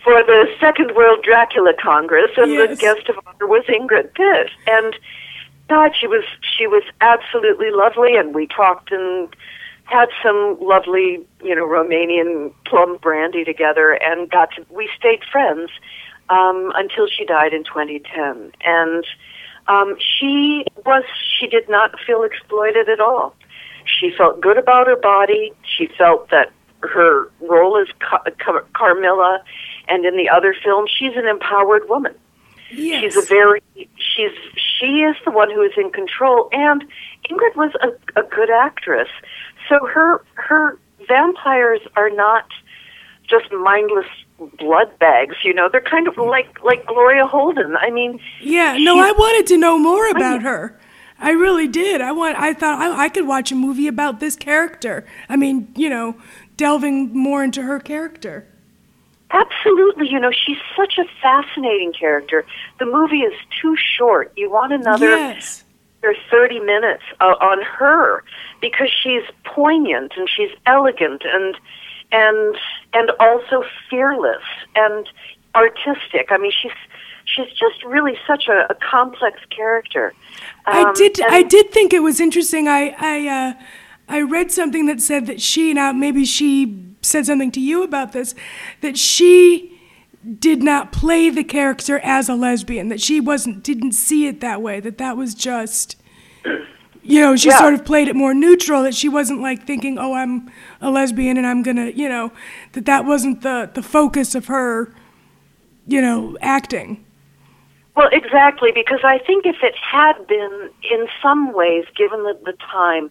for 0.03 0.23
the 0.23 0.47
Second 0.59 0.95
World 0.95 1.23
Dracula 1.23 1.73
Congress, 1.81 2.31
and 2.37 2.53
Yes. 2.53 2.71
the 2.71 2.77
guest 2.77 3.09
of 3.09 3.19
honor 3.27 3.47
was 3.47 3.65
Ingrid 3.67 4.15
Pitt. 4.15 4.51
And 4.67 4.97
God, 5.69 5.93
she 5.99 6.07
was 6.07 6.25
she 6.57 6.67
was 6.67 6.83
absolutely 7.01 7.71
lovely, 7.71 8.17
and 8.17 8.35
we 8.35 8.47
talked 8.47 8.91
and 8.93 9.29
had 9.85 10.09
some 10.23 10.57
lovely, 10.61 11.21
you 11.43 11.55
know, 11.55 11.67
Romanian 11.67 12.53
plum 12.65 12.97
brandy 12.99 13.45
together, 13.45 13.93
and 14.03 14.31
got 14.31 14.53
to 14.53 14.65
we 14.71 14.89
stayed 14.99 15.21
friends 15.31 15.71
um, 16.29 16.73
until 16.77 17.07
she 17.09 17.25
died 17.25 17.53
in 17.53 17.65
2010. 17.65 18.53
And 18.65 19.05
um, 19.69 19.97
she 19.99 20.65
was 20.87 21.05
she 21.39 21.47
did 21.47 21.69
not 21.69 21.95
feel 22.07 22.23
exploited 22.23 22.89
at 22.89 23.01
all. 23.01 23.35
She 23.85 24.11
felt 24.17 24.41
good 24.41 24.57
about 24.59 24.87
her 24.87 24.97
body. 24.97 25.53
She 25.63 25.87
felt 25.99 26.31
that 26.31 26.53
her 26.83 27.31
role 27.41 27.77
as 27.77 27.89
Ca- 27.99 28.25
Car- 28.39 28.65
Carmilla, 28.75 29.43
and 29.91 30.05
in 30.05 30.17
the 30.17 30.29
other 30.29 30.55
film, 30.65 30.87
she's 30.87 31.17
an 31.17 31.27
empowered 31.27 31.89
woman. 31.89 32.15
Yes. 32.73 33.03
She's 33.03 33.17
a 33.17 33.27
very 33.27 33.61
she's 33.77 34.31
she 34.57 35.01
is 35.03 35.17
the 35.25 35.31
one 35.31 35.51
who 35.51 35.63
is 35.63 35.73
in 35.77 35.91
control, 35.91 36.49
and 36.53 36.85
Ingrid 37.29 37.57
was 37.57 37.73
a, 37.83 38.21
a 38.21 38.23
good 38.23 38.51
actress. 38.51 39.09
So 39.69 39.87
her 39.87 40.25
her 40.35 40.79
vampires 41.07 41.81
are 41.97 42.11
not 42.11 42.47
just 43.29 43.53
mindless 43.53 44.07
blood 44.59 44.99
bags. 44.99 45.37
You 45.43 45.55
know, 45.55 45.69
they're 45.71 45.81
kind 45.81 46.09
of 46.09 46.17
like 46.17 46.63
like 46.63 46.87
Gloria 46.87 47.27
Holden. 47.27 47.77
I 47.77 47.91
mean, 47.91 48.21
Yeah, 48.41 48.77
no, 48.79 48.99
I 48.99 49.13
wanted 49.13 49.47
to 49.49 49.59
know 49.59 49.79
more 49.79 50.09
about 50.09 50.43
her. 50.43 50.79
I 51.19 51.33
really 51.33 51.69
did. 51.69 52.01
I 52.01 52.13
want. 52.13 52.39
I 52.39 52.55
thought 52.55 52.81
I, 52.81 53.05
I 53.05 53.09
could 53.09 53.27
watch 53.27 53.53
a 53.53 53.55
movie 53.55 53.87
about 53.87 54.21
this 54.21 54.37
character. 54.37 55.05
I 55.29 55.37
mean, 55.37 55.73
you 55.77 55.91
know, 55.91 56.17
delving 56.57 57.17
more 57.17 57.45
into 57.45 57.63
her 57.63 57.79
character. 57.79 58.47
Absolutely, 59.33 60.09
you 60.09 60.19
know, 60.19 60.31
she's 60.33 60.57
such 60.77 60.99
a 60.99 61.05
fascinating 61.23 61.93
character. 61.93 62.45
The 62.79 62.87
movie 62.87 63.21
is 63.21 63.33
too 63.61 63.77
short. 63.77 64.33
You 64.37 64.51
want 64.51 64.73
another 64.73 65.07
Yes. 65.17 65.63
or 66.03 66.15
30 66.31 66.61
minutes 66.61 67.03
uh, 67.21 67.35
on 67.41 67.63
her 67.63 68.25
because 68.61 68.91
she's 69.03 69.23
poignant 69.45 70.13
and 70.17 70.29
she's 70.29 70.51
elegant 70.67 71.23
and 71.25 71.57
and 72.13 72.57
and 72.93 73.11
also 73.21 73.63
fearless 73.89 74.43
and 74.75 75.09
artistic. 75.55 76.27
I 76.31 76.39
mean, 76.39 76.51
she's 76.61 76.73
she's 77.25 77.47
just 77.53 77.85
really 77.85 78.17
such 78.27 78.49
a, 78.49 78.67
a 78.71 78.75
complex 78.75 79.39
character. 79.51 80.13
I 80.67 80.83
Um, 80.83 80.95
did. 80.95 81.21
and- 81.21 81.33
I 81.33 81.43
did 81.43 81.71
think 81.71 81.93
it 81.93 82.01
was 82.03 82.19
interesting. 82.21 82.67
I 82.67 82.95
I 82.99 83.29
uh, 83.29 83.53
I 84.09 84.23
read 84.23 84.51
something 84.51 84.87
that 84.87 85.01
said 85.01 85.27
that 85.27 85.41
she 85.41 85.73
now 85.73 85.93
maybe 85.93 86.25
she 86.25 86.75
said 87.03 87.27
something 87.27 87.51
to 87.53 87.61
you 87.61 87.83
about 87.83 88.13
this 88.13 88.35
that 88.81 88.97
she 88.99 89.79
did 90.39 90.63
not 90.63 90.93
play 90.93 91.31
the 91.31 91.45
character 91.45 91.99
as 92.01 92.29
a 92.29 92.35
lesbian. 92.35 92.89
That 92.89 93.01
she 93.01 93.21
wasn't 93.21 93.63
didn't 93.63 93.93
see 93.93 94.27
it 94.27 94.41
that 94.41 94.61
way. 94.63 94.81
That 94.81 94.99
that 94.99 95.17
was 95.17 95.35
just. 95.35 95.97
You 97.03 97.19
know, 97.21 97.35
she 97.35 97.49
Yeah. 97.49 97.57
sort 97.59 97.73
of 97.73 97.85
played 97.87 98.09
it 98.09 98.15
more 98.15 98.35
neutral. 98.35 98.83
That 98.83 98.95
she 98.95 99.09
wasn't 99.09 99.41
like 99.41 99.67
thinking, 99.67 99.99
"Oh, 99.99 100.13
I'm 100.13 100.51
a 100.83 100.91
lesbian 100.91 101.39
and 101.39 101.47
I'm 101.47 101.63
gonna," 101.63 101.87
you 101.87 102.09
know, 102.09 102.31
that 102.73 102.85
that 102.85 103.07
wasn't 103.07 103.41
the 103.41 103.71
the 103.73 103.83
focus 103.83 104.35
of 104.35 104.47
her, 104.47 104.93
you 105.87 106.03
know, 106.03 106.37
acting. 106.43 107.03
Well, 107.97 108.09
exactly, 108.13 108.71
because 108.73 109.01
I 109.03 109.19
think 109.19 109.47
if 109.47 109.57
it 109.63 109.75
had 109.77 110.27
been, 110.27 110.71
in 110.91 111.09
some 111.23 111.53
ways, 111.53 111.85
given 111.97 112.23
the, 112.23 112.39
the 112.45 112.53
time, 112.71 113.11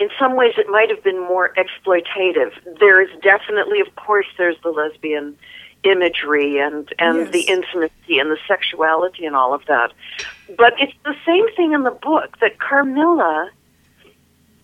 in 0.00 0.08
some 0.18 0.34
ways 0.36 0.54
it 0.56 0.66
might 0.68 0.88
have 0.90 1.04
been 1.04 1.20
more 1.20 1.52
exploitative. 1.56 2.52
There 2.80 3.00
is 3.02 3.10
definitely, 3.22 3.80
of 3.80 3.94
course, 3.96 4.26
there's 4.38 4.56
the 4.62 4.70
lesbian 4.70 5.36
imagery 5.82 6.58
and 6.58 6.92
and 6.98 7.18
Yes. 7.18 7.30
the 7.30 7.40
intimacy 7.42 8.18
and 8.18 8.30
the 8.30 8.38
sexuality 8.48 9.24
and 9.26 9.34
all 9.36 9.54
of 9.54 9.64
that. 9.66 9.92
But 10.56 10.74
it's 10.78 10.92
the 11.04 11.14
same 11.24 11.46
thing 11.54 11.72
in 11.72 11.84
the 11.84 11.90
book 11.90 12.38
that 12.40 12.58
Carmilla 12.58 13.50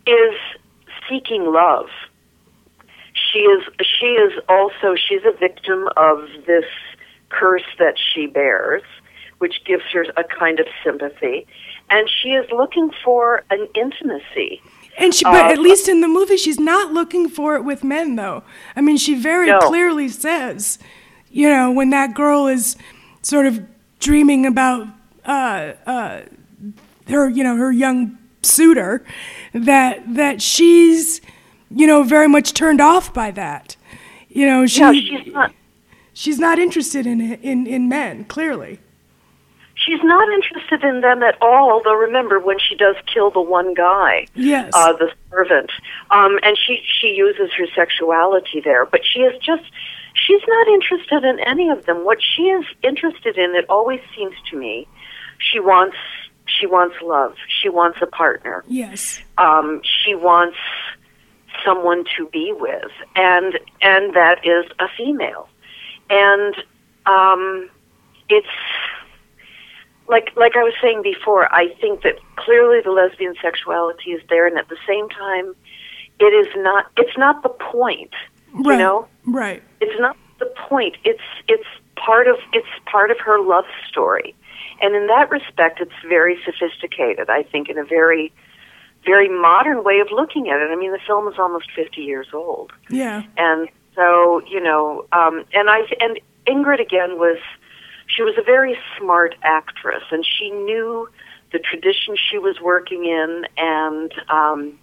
is 0.07 0.35
seeking 1.09 1.44
love. 1.53 1.88
She 3.14 3.40
is 3.40 3.62
she 3.99 4.07
is 4.07 4.33
also 4.49 4.94
she's 4.94 5.25
a 5.25 5.33
victim 5.33 5.88
of 5.96 6.29
this 6.46 6.66
curse 7.31 7.64
that 7.79 7.94
she 7.99 8.27
bears, 8.27 8.83
which 9.38 9.64
gives 9.64 9.85
her 9.92 10.05
a 10.16 10.25
kind 10.25 10.61
of 10.61 10.66
sympathy, 10.85 11.46
and 11.90 12.09
she 12.11 12.31
is 12.31 12.51
looking 12.53 12.90
for 13.05 13.42
an 13.51 13.66
intimacy. 13.75 14.61
And 14.98 15.14
she, 15.14 15.24
but 15.24 15.35
Uh, 15.46 15.48
at 15.52 15.59
least 15.59 15.88
in 15.88 16.00
the 16.00 16.09
movie, 16.09 16.37
she's 16.37 16.59
not 16.59 16.92
looking 16.92 17.28
for 17.28 17.54
it 17.56 17.64
with 17.64 17.85
men, 17.85 18.16
though. 18.16 18.42
I 18.74 18.80
mean, 18.80 18.96
she 18.96 19.14
very 19.14 19.48
No. 19.48 19.59
clearly 19.61 20.09
says, 20.09 20.78
you 21.30 21.48
know, 21.50 21.70
when 21.70 21.90
that 21.90 22.14
girl 22.14 22.46
is 22.46 22.76
sort 23.22 23.46
of 23.46 23.61
dreaming 23.98 24.46
about 24.46 24.88
uh, 25.26 25.72
uh, 25.87 26.20
her, 27.09 27.28
you 27.28 27.42
know, 27.44 27.56
her 27.56 27.72
young 27.72 28.16
suitor, 28.42 29.04
that 29.52 30.14
that 30.14 30.40
she's, 30.40 31.20
you 31.70 31.87
know, 31.87 32.02
very 32.04 32.28
much 32.28 32.54
turned 32.54 32.80
off 32.80 33.12
by 33.12 33.30
that. 33.32 33.76
You 34.28 34.46
know, 34.46 34.66
she 34.66 34.82
she's 35.02 35.32
not 35.35 35.52
she's 36.12 36.38
not 36.38 36.59
interested 36.59 37.06
in 37.06 37.20
in 37.20 37.66
in 37.66 37.88
men. 37.88 38.24
Clearly, 38.24 38.78
she's 39.87 40.03
not 40.03 40.29
interested 40.33 40.83
in 40.85 41.01
them 41.01 41.22
at 41.22 41.40
all. 41.40 41.70
Although 41.70 41.94
remember 41.94 42.38
when 42.40 42.59
she 42.59 42.75
does 42.75 42.96
kill 43.12 43.31
the 43.31 43.40
one 43.40 43.75
guy, 43.75 44.27
yes. 44.35 44.70
uh, 44.75 44.92
the 44.92 45.12
servant, 45.31 45.70
um, 46.11 46.38
and 46.42 46.59
she 46.59 46.83
she 47.01 47.09
uses 47.09 47.51
her 47.57 47.66
sexuality 47.75 48.61
there, 48.61 48.85
but 48.85 49.01
she 49.05 49.20
is 49.20 49.35
just 49.40 49.64
she's 50.14 50.42
not 50.46 50.68
interested 50.68 51.25
in 51.25 51.38
any 51.40 51.70
of 51.70 51.87
them. 51.87 52.05
What 52.05 52.18
she 52.20 52.42
is 52.42 52.64
interested 52.83 53.38
in, 53.38 53.55
it 53.55 53.66
always 53.68 54.01
seems 54.16 54.35
to 54.51 54.59
me, 54.59 54.88
she 55.38 55.61
wants 55.61 55.96
she 56.46 56.66
wants 56.66 56.96
love. 57.03 57.35
She 57.49 57.68
wants 57.68 57.99
a 58.03 58.07
partner. 58.07 58.64
yes. 58.66 59.20
Um, 59.38 59.81
she 59.83 60.14
wants 60.14 60.57
someone 61.64 62.05
to 62.16 62.29
be 62.29 62.53
with, 62.57 62.90
and 63.14 63.59
and 63.83 64.14
that 64.14 64.38
is 64.44 64.70
a 64.79 64.87
female, 64.96 65.49
and 66.11 66.55
um, 67.07 67.68
it's 68.29 68.46
like 70.08 70.32
like 70.36 70.56
I 70.56 70.62
was 70.62 70.74
saying 70.80 71.02
before. 71.02 71.52
I 71.52 71.68
think 71.80 72.02
that 72.02 72.18
clearly 72.36 72.80
the 72.82 72.90
lesbian 72.90 73.34
sexuality 73.42 74.10
is 74.12 74.22
there, 74.28 74.46
and 74.46 74.58
at 74.58 74.68
the 74.68 74.76
same 74.86 75.08
time, 75.08 75.54
it 76.20 76.32
is 76.32 76.48
not. 76.56 76.86
It's 76.96 77.16
not 77.16 77.42
the 77.42 77.48
point. 77.50 78.12
Right. 78.52 78.72
You 78.74 78.78
know, 78.78 79.08
Right. 79.26 79.62
it's 79.80 80.00
not 80.00 80.16
the 80.38 80.46
point. 80.68 80.96
It's 81.04 81.22
it's 81.48 81.66
part 81.96 82.26
of 82.28 82.36
it's 82.52 82.66
part 82.86 83.10
of 83.10 83.18
her 83.20 83.40
love 83.40 83.64
story, 83.88 84.34
and 84.80 84.94
in 84.94 85.06
that 85.08 85.30
respect, 85.30 85.80
it's 85.80 85.92
very 86.08 86.38
sophisticated. 86.44 87.28
I 87.30 87.42
think 87.42 87.68
in 87.68 87.78
a 87.78 87.84
very 87.84 88.32
very 89.04 89.28
modern 89.28 89.84
way 89.84 90.00
of 90.00 90.08
looking 90.10 90.48
at 90.50 90.60
it. 90.60 90.70
I 90.70 90.74
mean, 90.76 90.90
the 90.92 90.98
film 91.06 91.28
is 91.28 91.38
almost 91.38 91.70
fifty 91.72 92.02
years 92.02 92.28
old, 92.32 92.72
Yeah. 92.90 93.22
and 93.36 93.68
so 93.94 94.40
you 94.48 94.60
know, 94.60 95.04
um, 95.12 95.44
and 95.52 95.68
I 95.70 95.82
and 96.00 96.18
Ingrid 96.46 96.80
again 96.80 97.18
was 97.18 97.38
she 98.06 98.22
was 98.22 98.34
a 98.38 98.42
very 98.42 98.78
smart 98.98 99.34
actress, 99.42 100.02
and 100.10 100.24
she 100.24 100.50
knew 100.50 101.08
the 101.52 101.58
tradition 101.58 102.16
she 102.16 102.38
was 102.38 102.60
working 102.60 103.04
in, 103.04 103.44
and 103.56 104.12
um, 104.28 104.78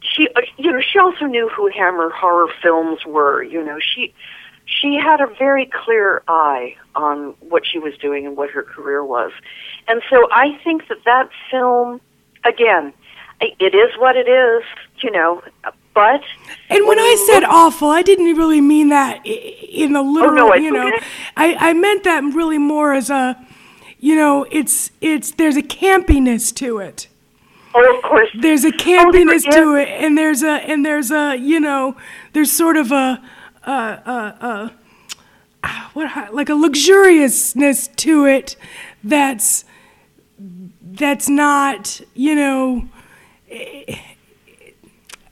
she 0.00 0.28
you 0.56 0.72
know 0.72 0.80
she 0.80 0.98
also 0.98 1.26
knew 1.26 1.48
who 1.48 1.70
Hammer 1.74 2.10
horror 2.10 2.48
films 2.62 3.04
were. 3.06 3.42
You 3.42 3.64
know, 3.64 3.78
she 3.80 4.14
she 4.66 4.98
had 5.02 5.20
a 5.20 5.26
very 5.38 5.70
clear 5.84 6.22
eye 6.28 6.76
on 6.94 7.34
what 7.40 7.66
she 7.66 7.78
was 7.78 7.96
doing 7.98 8.26
and 8.26 8.36
what 8.36 8.50
her 8.50 8.62
career 8.62 9.04
was, 9.04 9.32
and 9.86 10.02
so 10.10 10.28
I 10.30 10.58
think 10.64 10.88
that 10.88 11.04
that 11.04 11.30
film 11.50 12.00
again. 12.44 12.92
It 13.40 13.72
is 13.72 13.96
what 13.96 14.16
it 14.16 14.26
is, 14.26 14.64
you 15.00 15.12
know, 15.12 15.44
but 15.94 16.22
And 16.70 16.86
when 16.86 16.96
when 16.96 16.98
I 16.98 17.26
said 17.26 17.40
look- 17.40 17.50
awful, 17.50 17.90
I 17.90 18.02
didn't 18.02 18.36
really 18.36 18.60
mean 18.60 18.88
that 18.90 19.24
in 19.26 19.92
the 19.92 20.00
oh, 20.00 20.02
literal, 20.02 20.48
no, 20.48 20.52
it's 20.52 20.62
you 20.62 20.70
know. 20.70 20.90
I, 21.36 21.54
I 21.70 21.72
meant 21.72 22.04
that 22.04 22.22
really 22.22 22.58
more 22.58 22.92
as 22.94 23.10
a, 23.10 23.36
you 23.98 24.14
know, 24.14 24.46
it's 24.50 24.90
it's 25.00 25.32
there's 25.32 25.56
a 25.56 25.62
campiness 25.62 26.54
to 26.56 26.78
it. 26.78 27.08
oh, 27.74 27.96
of 27.96 28.02
course, 28.02 28.28
There's 28.40 28.64
a 28.64 28.68
oh, 28.68 28.70
there 28.70 29.06
campiness 29.06 29.42
to 29.50 29.74
it, 29.74 29.88
and 29.88 30.16
there's 30.16 30.42
a 30.42 30.52
and 30.70 30.84
there's 30.86 31.10
a 31.10 31.36
you 31.36 31.58
know 31.60 31.96
there's 32.32 32.52
sort 32.52 32.76
of 32.76 32.92
a 32.92 33.20
a 33.64 33.70
a, 33.72 34.72
a 35.64 35.70
what 35.94 36.32
like 36.32 36.48
a 36.48 36.54
luxuriousness 36.54 37.88
to 37.96 38.24
it 38.24 38.56
that's 39.02 39.64
that's 40.82 41.28
not 41.28 42.00
you 42.14 42.34
know 42.34 42.88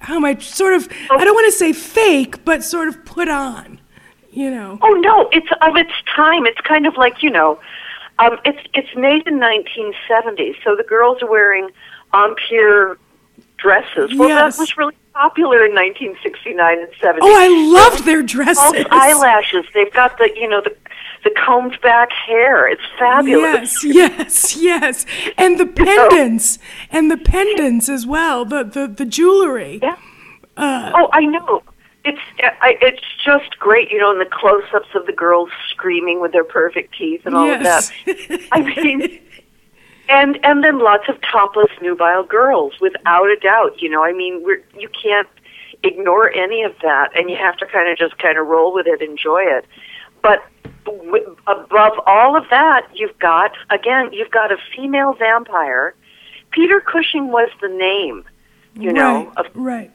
how 0.07 0.16
am 0.16 0.25
I 0.25 0.38
sort 0.38 0.75
of 0.75 0.88
I 1.11 1.25
don't 1.25 1.35
want 1.35 1.47
to 1.53 1.59
say 1.59 1.73
fake 1.73 2.45
but 2.45 2.62
sort 2.62 2.87
of 2.88 3.05
put 3.05 3.29
on 3.29 3.81
you 4.31 4.51
know. 4.51 4.79
Oh 4.83 4.92
no, 4.92 5.29
it's 5.33 5.49
of 5.62 5.77
its 5.77 5.92
time. 6.14 6.45
It's 6.47 6.61
kind 6.61 6.87
of 6.87 6.97
like 6.97 7.23
you 7.23 7.31
know, 7.31 7.59
um, 8.19 8.38
it's 8.45 8.59
it's 8.75 8.95
made 8.95 9.27
in 9.27 9.40
1970, 9.40 10.59
so 10.62 10.77
the 10.77 10.83
girls 10.85 11.23
are 11.23 11.31
wearing 11.31 11.71
empire 12.12 12.99
dresses. 13.57 14.14
Well, 14.14 14.29
Yes. 14.29 14.57
that 14.57 14.61
was 14.61 14.77
really 14.77 14.95
popular 15.14 15.64
in 15.64 15.75
1969 15.75 16.79
and 16.79 16.88
70. 17.01 17.21
Oh, 17.23 17.35
I 17.35 17.49
loved 17.49 18.05
their 18.05 18.23
dresses. 18.23 18.59
False 18.59 18.85
eyelashes. 18.90 19.64
They've 19.73 19.92
got 19.92 20.19
the 20.19 20.31
you 20.37 20.49
know 20.49 20.61
the 20.61 20.77
the 21.24 21.31
combed 21.31 21.81
back 21.81 22.11
hair. 22.12 22.68
It's 22.68 22.83
fabulous. 22.98 23.85
Yes, 23.85 24.57
yes, 24.57 24.57
yes. 24.57 25.07
And 25.37 25.59
the 25.59 25.66
pendants, 25.66 26.59
and 26.90 27.11
the 27.11 27.16
pendants 27.16 27.88
as 27.88 28.07
well. 28.07 28.44
The 28.44 28.64
the, 28.64 28.87
the 28.88 29.05
jewelry. 29.05 29.81
Yeah. 29.83 29.96
Uh, 30.57 30.92
oh, 30.94 31.09
I 31.12 31.26
know. 31.26 31.62
It's 32.05 32.20
I, 32.40 32.79
it's 32.81 33.02
just 33.24 33.59
great, 33.59 33.90
you 33.90 33.98
know, 33.98 34.12
in 34.12 34.18
the 34.18 34.31
close-ups 34.31 34.88
of 34.94 35.07
the 35.07 35.12
girls 35.12 35.50
screaming 35.70 36.20
with 36.20 36.31
their 36.33 36.44
perfect 36.44 36.94
teeth 36.96 37.22
and 37.24 37.35
all 37.35 37.46
Yes. 37.46 37.90
of 37.90 38.16
that. 38.16 38.48
I 38.52 38.61
mean, 38.62 39.18
and 40.09 40.38
and 40.44 40.62
then 40.62 40.79
lots 40.79 41.09
of 41.09 41.20
topless 41.20 41.70
nubile 41.83 42.22
girls, 42.22 42.74
without 42.81 43.26
a 43.26 43.37
doubt. 43.37 43.83
You 43.83 43.90
know, 43.90 44.05
I 44.05 44.12
mean, 44.12 44.42
we're 44.44 44.62
you 44.79 44.88
can't 44.88 45.29
ignore 45.83 46.31
any 46.31 46.62
of 46.62 46.74
that, 46.83 47.11
and 47.16 47.29
you 47.29 47.37
have 47.37 47.57
to 47.57 47.66
kind 47.66 47.90
of 47.90 47.98
just 47.98 48.16
kind 48.18 48.38
of 48.38 48.46
roll 48.46 48.72
with 48.72 48.87
it, 48.87 49.02
enjoy 49.02 49.42
it. 49.42 49.66
But 50.22 50.44
above 51.46 51.92
all 52.07 52.37
of 52.37 52.44
that, 52.51 52.87
you've 52.94 53.18
got 53.18 53.53
again, 53.70 54.12
you've 54.12 54.31
got 54.31 54.53
a 54.53 54.57
female 54.75 55.14
vampire. 55.14 55.94
Peter 56.51 56.81
Cushing 56.81 57.29
was 57.29 57.51
the 57.61 57.68
name, 57.68 58.25
you 58.75 58.92
know, 58.92 59.27
right, 59.27 59.37
of 59.38 59.46
right. 59.55 59.90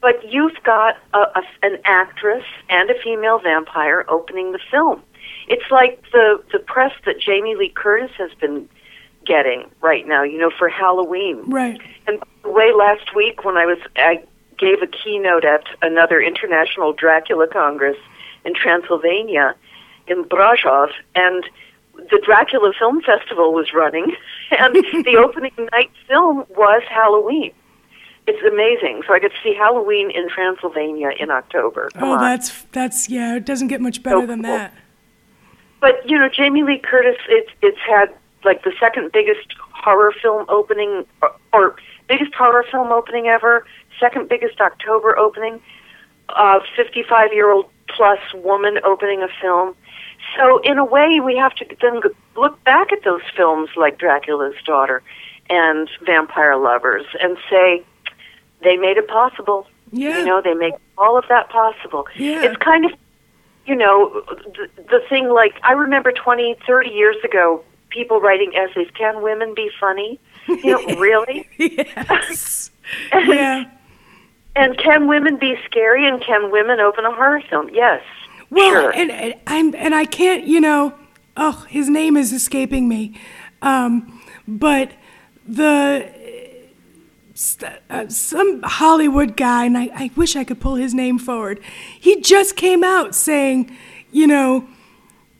but 0.00 0.30
you've 0.30 0.62
got 0.62 0.96
a, 1.14 1.18
a, 1.18 1.42
an 1.62 1.78
actress 1.84 2.44
and 2.68 2.90
a 2.90 2.94
female 3.02 3.38
vampire 3.38 4.04
opening 4.08 4.52
the 4.52 4.60
film. 4.70 5.02
It's 5.48 5.70
like 5.70 6.02
the 6.12 6.42
the 6.52 6.58
press 6.58 6.92
that 7.06 7.18
Jamie 7.18 7.56
Lee 7.56 7.72
Curtis 7.74 8.10
has 8.18 8.30
been 8.40 8.68
getting 9.26 9.70
right 9.80 10.06
now, 10.06 10.22
you 10.22 10.38
know, 10.38 10.50
for 10.56 10.68
Halloween. 10.68 11.42
Right. 11.50 11.80
And 12.06 12.22
the 12.42 12.50
way, 12.50 12.72
last 12.72 13.14
week 13.14 13.44
when 13.44 13.56
I 13.56 13.66
was, 13.66 13.78
I 13.96 14.22
gave 14.58 14.82
a 14.82 14.86
keynote 14.86 15.44
at 15.44 15.64
another 15.82 16.20
international 16.20 16.92
Dracula 16.92 17.46
Congress 17.46 17.96
in 18.44 18.54
Transylvania, 18.54 19.54
in 20.10 20.24
Brasov, 20.24 20.88
and 21.14 21.44
the 22.10 22.20
Dracula 22.24 22.72
Film 22.78 23.00
Festival 23.02 23.52
was 23.54 23.72
running, 23.72 24.14
and 24.50 24.74
the 24.74 25.16
opening 25.24 25.52
night 25.72 25.90
film 26.08 26.44
was 26.50 26.82
Halloween. 26.88 27.52
It's 28.26 28.42
amazing. 28.46 29.02
So 29.06 29.14
I 29.14 29.18
get 29.18 29.32
to 29.32 29.36
see 29.42 29.54
Halloween 29.54 30.10
in 30.10 30.28
Transylvania 30.28 31.10
in 31.18 31.30
October. 31.30 31.88
Come 31.94 32.04
Oh, 32.08 32.12
on. 32.12 32.20
that's 32.20 32.62
that's 32.72 33.08
yeah. 33.08 33.36
It 33.36 33.44
doesn't 33.46 33.68
get 33.68 33.80
much 33.80 34.02
better 34.02 34.20
So 34.20 34.26
than 34.26 34.42
cool. 34.42 34.52
that. 34.56 34.74
But 35.80 36.08
you 36.08 36.18
know, 36.18 36.28
Jamie 36.28 36.62
Lee 36.62 36.78
Curtis, 36.78 37.16
it's 37.28 37.50
it's 37.62 37.78
had 37.88 38.12
like 38.44 38.62
the 38.64 38.72
second 38.78 39.12
biggest 39.12 39.46
horror 39.72 40.12
film 40.22 40.44
opening, 40.48 41.04
or, 41.22 41.32
or 41.52 41.76
biggest 42.08 42.34
horror 42.34 42.64
film 42.70 42.92
opening 42.92 43.26
ever, 43.26 43.66
second 43.98 44.28
biggest 44.28 44.60
October 44.60 45.18
opening, 45.18 45.60
uh, 46.28 46.60
fifty-five-year-old 46.76 47.66
plus 47.88 48.18
woman 48.34 48.78
opening 48.84 49.22
a 49.22 49.28
film. 49.40 49.74
So 50.36 50.58
in 50.58 50.78
a 50.78 50.84
way, 50.84 51.20
we 51.20 51.36
have 51.36 51.54
to 51.56 51.66
then 51.80 52.00
look 52.36 52.62
back 52.64 52.92
at 52.92 53.04
those 53.04 53.22
films 53.36 53.70
like 53.76 53.98
Dracula's 53.98 54.54
Daughter 54.64 55.02
and 55.48 55.88
Vampire 56.04 56.56
Lovers 56.56 57.06
and 57.20 57.36
say 57.48 57.84
they 58.62 58.76
made 58.76 58.96
it 58.96 59.08
possible. 59.08 59.66
Yeah. 59.92 60.18
You 60.18 60.24
know, 60.24 60.40
they 60.40 60.54
make 60.54 60.74
all 60.96 61.18
of 61.18 61.24
that 61.28 61.48
possible. 61.50 62.06
Yeah. 62.16 62.44
It's 62.44 62.56
kind 62.58 62.84
of 62.84 62.92
you 63.66 63.76
know, 63.76 64.24
the, 64.26 64.68
the 64.88 65.00
thing 65.08 65.28
like 65.28 65.54
I 65.62 65.72
remember 65.72 66.12
20, 66.12 66.56
30 66.66 66.90
years 66.90 67.16
ago, 67.24 67.62
people 67.90 68.20
writing 68.20 68.52
essays, 68.54 68.88
can 68.94 69.22
women 69.22 69.54
be 69.54 69.70
funny? 69.78 70.18
You 70.48 70.86
know, 70.86 70.96
really? 70.98 71.48
Yes. 71.56 72.70
yeah. 73.12 73.70
And 74.56 74.76
can 74.76 75.06
women 75.06 75.36
be 75.36 75.56
scary 75.66 76.08
and 76.08 76.20
can 76.20 76.50
women 76.50 76.80
open 76.80 77.04
a 77.04 77.12
horror 77.14 77.42
film? 77.48 77.70
Yes. 77.72 78.02
Well, 78.50 78.72
sure. 78.72 78.90
and, 78.90 79.10
and 79.10 79.34
I'm 79.46 79.74
and 79.74 79.94
I 79.94 80.04
can't, 80.04 80.44
you 80.44 80.60
know, 80.60 80.94
oh, 81.36 81.64
his 81.68 81.88
name 81.88 82.16
is 82.16 82.32
escaping 82.32 82.88
me, 82.88 83.18
um, 83.62 84.20
but 84.46 84.92
the 85.46 86.10
uh, 87.88 88.08
some 88.08 88.60
Hollywood 88.62 89.36
guy, 89.36 89.64
and 89.64 89.78
I, 89.78 89.90
I 89.94 90.10
wish 90.14 90.36
I 90.36 90.44
could 90.44 90.60
pull 90.60 90.74
his 90.74 90.92
name 90.92 91.18
forward. 91.18 91.60
He 91.98 92.20
just 92.20 92.56
came 92.56 92.84
out 92.84 93.14
saying, 93.14 93.74
you 94.12 94.26
know, 94.26 94.68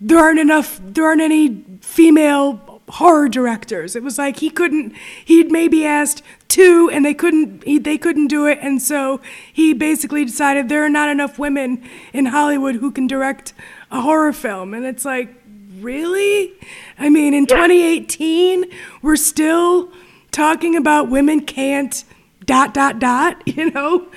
there 0.00 0.18
aren't 0.18 0.38
enough, 0.38 0.80
there 0.82 1.04
aren't 1.04 1.20
any 1.20 1.62
female 1.82 2.69
horror 2.90 3.28
directors. 3.28 3.96
It 3.96 4.02
was 4.02 4.18
like 4.18 4.38
he 4.38 4.50
couldn't. 4.50 4.94
He'd 5.24 5.50
maybe 5.50 5.84
asked 5.84 6.22
two, 6.48 6.90
and 6.92 7.04
they 7.04 7.14
couldn't. 7.14 7.64
He, 7.64 7.78
they 7.78 7.98
couldn't 7.98 8.28
do 8.28 8.46
it, 8.46 8.58
and 8.60 8.80
so 8.82 9.20
he 9.52 9.72
basically 9.72 10.24
decided 10.24 10.68
there 10.68 10.84
are 10.84 10.90
not 10.90 11.08
enough 11.08 11.38
women 11.38 11.82
in 12.12 12.26
Hollywood 12.26 12.76
who 12.76 12.90
can 12.90 13.06
direct 13.06 13.52
a 13.90 14.00
horror 14.00 14.32
film. 14.32 14.74
And 14.74 14.84
it's 14.84 15.04
like, 15.04 15.34
really? 15.78 16.52
I 16.98 17.08
mean, 17.08 17.34
in 17.34 17.46
2018, 17.46 18.66
we're 19.02 19.16
still 19.16 19.90
talking 20.30 20.76
about 20.76 21.08
women 21.10 21.40
can't 21.40 22.04
dot 22.44 22.74
dot 22.74 22.98
dot. 22.98 23.42
You 23.46 23.70
know? 23.70 24.08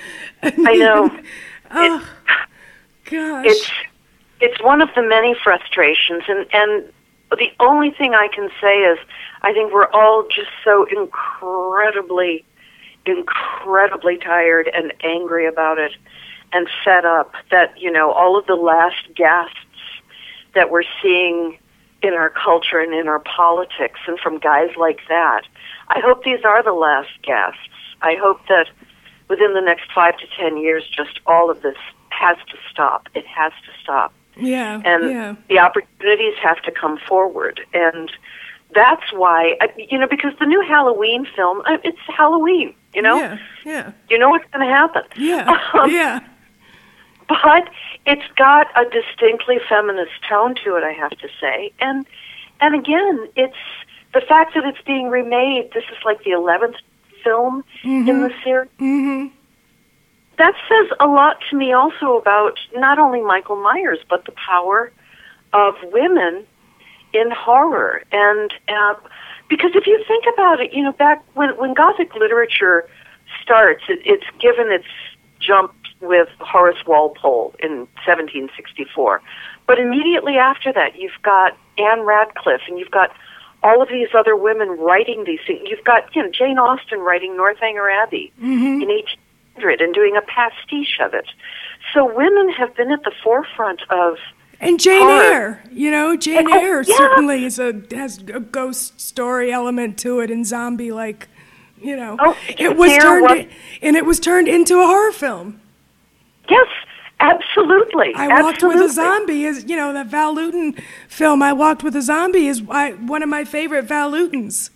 I, 0.42 0.50
mean, 0.56 0.78
know. 0.78 1.20
Oh, 1.76 2.08
gosh. 3.10 3.46
it's 3.46 3.70
it's 4.40 4.62
one 4.62 4.80
of 4.80 4.88
the 4.94 5.02
many 5.02 5.34
frustrations 5.42 6.22
and 6.28 6.46
and 6.52 6.92
the 7.30 7.50
only 7.60 7.90
thing 7.90 8.14
I 8.14 8.28
can 8.28 8.48
say 8.60 8.78
is 8.80 8.98
I 9.42 9.52
think 9.52 9.72
we're 9.72 9.90
all 9.90 10.24
just 10.24 10.50
so 10.62 10.84
incredibly 10.84 12.44
incredibly 13.06 14.16
tired 14.16 14.70
and 14.72 14.94
angry 15.02 15.46
about 15.46 15.78
it 15.78 15.92
and 16.52 16.68
fed 16.84 17.04
up 17.04 17.34
that 17.50 17.78
you 17.78 17.90
know 17.90 18.12
all 18.12 18.38
of 18.38 18.46
the 18.46 18.54
last 18.54 19.14
gasps 19.14 19.58
that 20.54 20.70
we're 20.70 20.84
seeing 21.02 21.58
in 22.02 22.14
our 22.14 22.30
culture 22.30 22.78
and 22.78 22.94
in 22.94 23.08
our 23.08 23.18
politics 23.18 24.00
and 24.06 24.18
from 24.20 24.38
guys 24.38 24.70
like 24.78 25.00
that 25.08 25.42
I 25.88 26.00
hope 26.00 26.24
these 26.24 26.44
are 26.44 26.62
the 26.62 26.72
last 26.72 27.10
gasps. 27.22 27.58
I 28.00 28.16
hope 28.20 28.40
that 28.48 28.68
within 29.28 29.54
the 29.54 29.60
next 29.60 29.90
5 29.94 30.16
to 30.18 30.26
10 30.38 30.56
years 30.56 30.84
just 30.88 31.20
all 31.26 31.50
of 31.50 31.62
this 31.62 31.76
has 32.10 32.36
to 32.48 32.56
stop. 32.70 33.08
It 33.14 33.26
has 33.26 33.52
to 33.66 33.72
stop 33.82 34.12
yeah. 34.36 34.80
and 34.84 35.10
yeah. 35.10 35.34
the 35.48 35.58
opportunities 35.58 36.34
have 36.42 36.60
to 36.62 36.70
come 36.72 36.98
forward 37.08 37.60
and 37.72 38.10
that's 38.74 39.12
why 39.12 39.56
I, 39.60 39.68
you 39.90 39.98
know 39.98 40.08
because 40.08 40.32
the 40.40 40.46
new 40.46 40.60
halloween 40.66 41.26
film 41.36 41.60
uh, 41.66 41.78
it's 41.84 41.98
halloween 42.08 42.74
you 42.94 43.02
know 43.02 43.16
Yeah. 43.16 43.38
Yeah. 43.64 43.92
you 44.10 44.18
know 44.18 44.28
what's 44.30 44.44
going 44.52 44.66
to 44.66 44.72
happen 44.72 45.02
Yeah. 45.16 45.58
Um, 45.74 45.90
yeah. 45.90 46.20
but 47.28 47.68
it's 48.06 48.26
got 48.36 48.66
a 48.76 48.84
distinctly 48.90 49.58
feminist 49.68 50.12
tone 50.28 50.54
to 50.64 50.76
it 50.76 50.84
i 50.84 50.92
have 50.92 51.12
to 51.18 51.28
say 51.40 51.72
and 51.80 52.06
and 52.60 52.74
again 52.74 53.28
it's 53.36 53.56
the 54.12 54.20
fact 54.20 54.54
that 54.54 54.64
it's 54.64 54.80
being 54.86 55.08
remade 55.08 55.70
this 55.72 55.84
is 55.90 55.98
like 56.04 56.22
the 56.24 56.30
11th 56.30 56.76
film 57.22 57.64
in 57.84 58.04
the 58.06 58.32
series 58.42 58.68
Mm-hmm. 58.80 59.34
That 60.38 60.54
says 60.68 60.96
a 61.00 61.06
lot 61.06 61.36
to 61.50 61.56
me 61.56 61.72
also 61.72 62.18
about 62.18 62.58
not 62.74 62.98
only 62.98 63.22
Michael 63.22 63.56
Myers 63.56 63.98
but 64.08 64.24
the 64.24 64.32
power 64.32 64.92
of 65.52 65.74
women 65.92 66.44
in 67.14 67.30
horror. 67.30 68.02
And 68.12 68.52
uh, 68.68 68.94
because 69.48 69.70
if 69.74 69.86
you 69.86 70.02
think 70.06 70.24
about 70.34 70.60
it, 70.60 70.72
you 70.72 70.82
know, 70.82 70.92
back 70.92 71.24
when 71.34 71.50
when 71.56 71.72
Gothic 71.74 72.14
literature 72.14 72.86
starts, 73.42 73.84
it, 73.88 74.00
it's 74.04 74.26
given 74.40 74.70
its 74.70 74.86
jump 75.40 75.72
with 76.00 76.28
Horace 76.40 76.84
Walpole 76.86 77.54
in 77.62 77.86
1764, 78.04 79.22
but 79.66 79.78
immediately 79.78 80.36
after 80.36 80.72
that, 80.72 80.98
you've 80.98 81.22
got 81.22 81.56
Ann 81.78 82.00
Radcliffe 82.02 82.62
and 82.68 82.78
you've 82.78 82.90
got 82.90 83.14
all 83.62 83.80
of 83.80 83.88
these 83.88 84.08
other 84.14 84.36
women 84.36 84.68
writing 84.68 85.24
these 85.24 85.40
things. 85.46 85.62
You've 85.66 85.84
got 85.84 86.14
you 86.14 86.22
know 86.22 86.30
Jane 86.30 86.58
Austen 86.58 86.98
writing 87.00 87.36
Northanger 87.36 87.88
Abbey 87.88 88.32
in 88.82 88.90
1800 89.56 89.80
and 89.80 89.94
doing 89.94 90.16
a 90.16 90.22
pastiche 90.22 90.98
of 91.00 91.14
it. 91.14 91.26
So 91.92 92.04
women 92.12 92.50
have 92.50 92.74
been 92.76 92.90
at 92.90 93.02
the 93.04 93.12
forefront 93.22 93.82
of 93.90 94.16
And 94.60 94.80
Jane 94.80 95.00
Horror. 95.02 95.22
Eyre, 95.22 95.64
you 95.72 95.90
know, 95.90 96.16
Jane 96.16 96.46
Oh, 96.50 96.58
Eyre 96.58 96.82
yeah. 96.82 96.96
certainly 96.96 97.44
is 97.44 97.58
a 97.58 97.82
has 97.92 98.18
a 98.32 98.40
ghost 98.40 99.00
story 99.00 99.52
element 99.52 99.98
to 99.98 100.20
it 100.20 100.30
and 100.30 100.46
zombie 100.46 100.92
like, 100.92 101.28
you 101.80 101.96
know. 101.96 102.16
Oh, 102.20 102.36
it 102.58 102.76
was 102.76 102.96
turned 102.98 103.22
was- 103.28 103.38
in- 103.38 103.48
and 103.82 103.96
it 103.96 104.04
was 104.06 104.18
turned 104.20 104.48
into 104.48 104.80
a 104.80 104.86
horror 104.86 105.12
film. 105.12 105.60
yes, 106.48 106.66
absolutely. 107.20 108.12
I 108.16 108.42
walked 108.42 108.62
with 108.62 108.76
a 108.80 108.88
zombie 108.88 109.44
is, 109.44 109.64
you 109.68 109.76
know, 109.76 109.92
that 109.92 110.06
Val 110.06 110.34
Lewton 110.34 110.74
film 111.08 111.42
I 111.42 111.52
walked 111.52 111.82
with 111.82 111.94
a 111.96 112.02
zombie 112.02 112.46
is 112.48 112.62
I, 112.68 112.92
one 112.92 113.22
of 113.22 113.28
my 113.28 113.44
favorite 113.44 113.84
Val 113.84 114.10
Lewtons. 114.10 114.70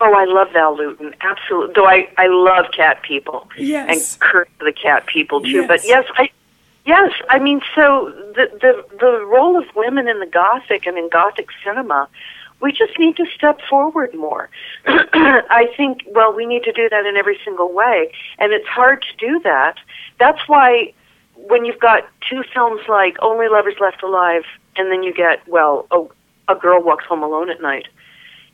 Oh, 0.00 0.12
I 0.14 0.24
love 0.24 0.52
Val 0.52 0.76
Lewton, 0.76 1.14
absolutely. 1.20 1.74
Though 1.74 1.86
I 1.86 2.08
I 2.18 2.26
love 2.28 2.66
cat 2.76 3.02
people 3.02 3.48
Yes. 3.56 3.88
and 4.16 4.20
Kurt 4.20 4.48
the 4.60 4.72
cat 4.72 5.06
people 5.06 5.40
too. 5.40 5.66
But 5.66 5.84
Yes. 5.84 6.04
yes, 6.06 6.14
I 6.18 6.30
Yes, 6.86 7.12
I 7.30 7.38
mean, 7.38 7.62
so 7.74 8.12
the 8.34 8.46
the 8.60 8.84
the 8.98 9.24
role 9.24 9.56
of 9.58 9.64
women 9.74 10.06
in 10.06 10.20
the 10.20 10.26
Gothic 10.26 10.86
and 10.86 10.98
in 10.98 11.08
Gothic 11.08 11.48
cinema, 11.64 12.08
we 12.60 12.72
just 12.72 12.98
need 12.98 13.16
to 13.16 13.24
step 13.34 13.58
forward 13.70 14.12
more. 14.14 14.50
I 14.86 15.72
think, 15.78 16.02
well, 16.08 16.34
we 16.34 16.44
need 16.44 16.62
to 16.64 16.72
do 16.72 16.88
that 16.90 17.06
in 17.06 17.16
every 17.16 17.38
single 17.42 17.72
way, 17.72 18.12
and 18.38 18.52
it's 18.52 18.66
hard 18.68 19.02
to 19.02 19.16
do 19.16 19.40
that. 19.44 19.76
That's 20.18 20.46
why 20.46 20.92
when 21.36 21.64
you've 21.64 21.80
got 21.80 22.06
two 22.28 22.42
films 22.52 22.82
like 22.86 23.16
Only 23.22 23.48
Lovers 23.48 23.76
Left 23.80 24.02
Alive, 24.02 24.44
and 24.76 24.92
then 24.92 25.02
you 25.02 25.12
get, 25.14 25.46
well, 25.48 25.86
a, 25.90 26.52
a 26.52 26.54
girl 26.54 26.82
walks 26.82 27.04
home 27.06 27.22
alone 27.22 27.48
at 27.50 27.62
night, 27.62 27.86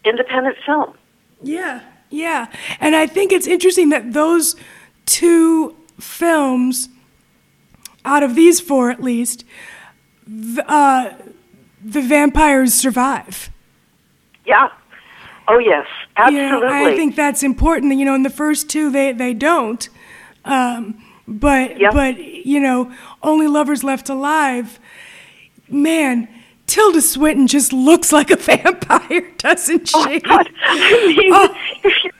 independent 0.05 0.57
film. 0.65 0.95
Yeah, 1.43 1.81
yeah. 2.11 2.47
And 2.81 2.95
I 2.97 3.07
think 3.07 3.33
it's 3.33 3.47
interesting 3.47 3.89
that 3.91 4.13
those 4.13 4.57
two 5.07 5.77
films, 5.99 6.89
out 8.05 8.23
of 8.23 8.35
these 8.35 8.61
four 8.61 8.91
at 8.91 9.03
least, 9.03 9.45
th- 10.27 10.59
uh, 10.67 11.13
the 11.85 12.03
vampires 12.03 12.75
survive. 12.75 13.51
Yeah. 14.47 14.69
Oh 15.49 15.59
yes, 15.59 15.87
You 16.29 16.31
know, 16.33 16.63
absolutely. 16.63 16.93
I 16.93 16.97
think 16.97 17.17
that's 17.17 17.43
important. 17.43 17.95
You 17.97 18.05
know, 18.05 18.15
in 18.15 18.23
the 18.23 18.31
first 18.31 18.69
two, 18.71 18.91
they 18.91 19.13
they 19.13 19.35
don't. 19.35 19.89
Um, 20.45 21.03
but 21.27 21.79
Yep. 21.81 21.93
but 21.93 22.19
you 22.47 22.61
know, 22.61 22.93
only 23.23 23.47
lovers 23.49 23.83
left 23.83 24.09
alive. 24.09 24.79
Man, 25.69 26.29
Tilda 26.71 27.01
Swinton 27.03 27.47
just 27.49 27.73
looks 27.73 28.13
like 28.13 28.31
a 28.31 28.37
vampire, 28.51 29.29
doesn't 29.39 29.89
she? 29.89 29.95
Oh, 29.97 30.19
God. 30.21 30.49
I 30.65 31.15
mean, 31.17 31.33
Oh. 31.33 31.55
if 31.85 32.13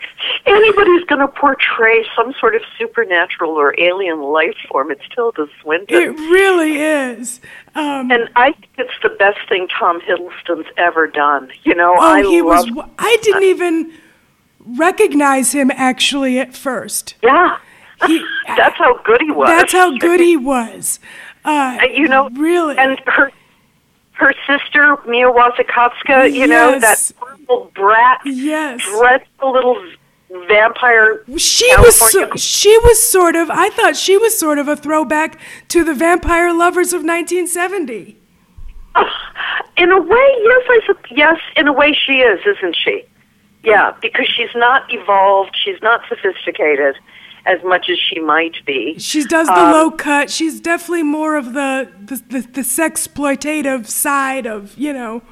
anybody's 0.47 1.05
going 1.05 1.21
to 1.21 1.29
portray 1.29 2.05
some 2.17 2.35
sort 2.41 2.55
of 2.57 2.63
supernatural 2.79 3.53
or 3.53 3.75
alien 3.79 4.21
life 4.23 4.57
form, 4.69 4.91
it's 4.91 5.03
Tilda 5.15 5.47
Swinton. 5.63 5.97
It 5.97 6.09
really 6.31 6.77
is. 6.79 7.41
Um, 7.75 8.11
and 8.11 8.29
I 8.35 8.53
think 8.53 8.69
it's 8.79 8.93
the 9.03 9.11
best 9.11 9.39
thing 9.49 9.69
Tom 9.69 10.01
Hiddleston's 10.01 10.67
ever 10.77 11.07
done. 11.07 11.51
You 11.63 11.75
know, 11.77 11.95
oh, 11.97 12.01
I 12.01 12.23
he 12.23 12.43
was. 12.43 12.69
I 12.99 13.17
didn't 13.23 13.45
even 13.45 13.93
recognize 14.67 15.53
him 15.53 15.71
actually 15.75 16.39
at 16.41 16.57
first. 16.57 17.15
Yeah, 17.23 17.57
He, 18.07 18.25
that's 18.49 18.77
how 18.77 18.99
good 19.05 19.21
he 19.23 19.31
was. 19.31 19.49
that's 19.49 19.73
how 19.73 19.97
good 19.97 20.21
he 20.21 20.37
was. 20.37 20.99
Uh, 21.45 21.79
Uh, 21.81 21.85
you 21.87 22.09
know, 22.09 22.29
really. 22.31 22.77
And 22.77 22.99
her, 23.07 23.31
her 24.21 24.35
sister 24.47 24.99
Mia 25.07 25.27
Wasikowska. 25.31 26.33
You 26.33 26.47
know 26.47 26.79
that 26.79 26.83
Yes. 26.83 27.13
horrible 27.19 27.73
brat, 27.75 28.21
yes. 28.25 28.81
dreadful 28.85 29.53
little 29.53 29.83
vampire. 30.47 31.25
She 31.39 31.75
was 31.79 31.97
so, 32.13 32.31
she 32.37 32.77
was 32.85 33.03
sort 33.03 33.35
of 33.35 33.51
I 33.51 33.71
thought 33.71 33.97
she 33.97 34.17
was 34.19 34.39
sort 34.39 34.59
of 34.59 34.69
a 34.69 34.77
throwback 34.77 35.39
to 35.69 35.83
the 35.83 35.95
vampire 35.95 36.53
lovers 36.53 36.93
of 36.93 37.03
1970. 37.03 38.19
In 39.77 39.91
a 39.91 40.01
way, 40.01 40.29
yes, 40.43 40.63
I 40.69 40.81
yes. 41.11 41.39
In 41.57 41.67
a 41.69 41.73
way, 41.73 41.97
she 42.07 42.19
is, 42.21 42.41
isn't 42.45 42.77
she? 42.77 43.05
Yeah, 43.65 43.93
because 44.03 44.27
she's 44.27 44.55
not 44.55 44.93
evolved. 44.93 45.57
She's 45.65 45.81
not 45.81 46.03
sophisticated 46.09 46.97
as 47.47 47.63
much 47.65 47.89
as 47.91 47.99
she 47.99 48.21
might 48.21 48.57
be. 48.67 48.99
She 48.99 49.25
does 49.25 49.47
the 49.47 49.53
Um, 49.67 49.73
low 49.73 49.91
cut. 49.91 50.31
She's 50.31 50.61
definitely 50.61 51.03
more 51.05 51.37
of 51.37 51.53
the 51.55 51.89
the 52.05 52.17
the, 52.17 52.41
the 52.41 52.61
sexploitative 52.63 53.87
side 53.87 54.47
of, 54.47 54.77
you 54.77 54.93
know. 54.93 55.23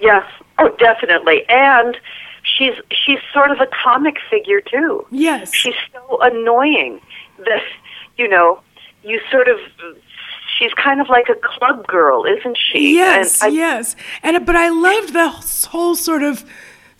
Yes. 0.00 0.24
Oh, 0.58 0.68
definitely. 0.78 1.48
And 1.48 1.96
she's 2.42 2.74
she's 2.90 3.18
sort 3.32 3.50
of 3.50 3.60
a 3.60 3.68
comic 3.84 4.16
figure 4.30 4.60
too. 4.60 5.06
Yes. 5.10 5.54
She's 5.54 5.74
so 5.92 6.18
annoying 6.20 7.00
that 7.46 7.62
you 8.16 8.28
know 8.28 8.60
you 9.04 9.20
sort 9.30 9.48
of. 9.48 9.58
She's 10.58 10.74
kind 10.74 11.00
of 11.00 11.08
like 11.08 11.28
a 11.28 11.34
club 11.34 11.86
girl, 11.86 12.24
isn't 12.24 12.56
she? 12.58 12.94
Yes, 12.94 13.42
And 13.42 13.52
I- 13.52 13.56
yes. 13.56 13.96
And 14.22 14.44
but 14.44 14.54
I 14.54 14.68
loved 14.68 15.12
the 15.12 15.28
whole 15.70 15.94
sort 15.94 16.22
of 16.22 16.44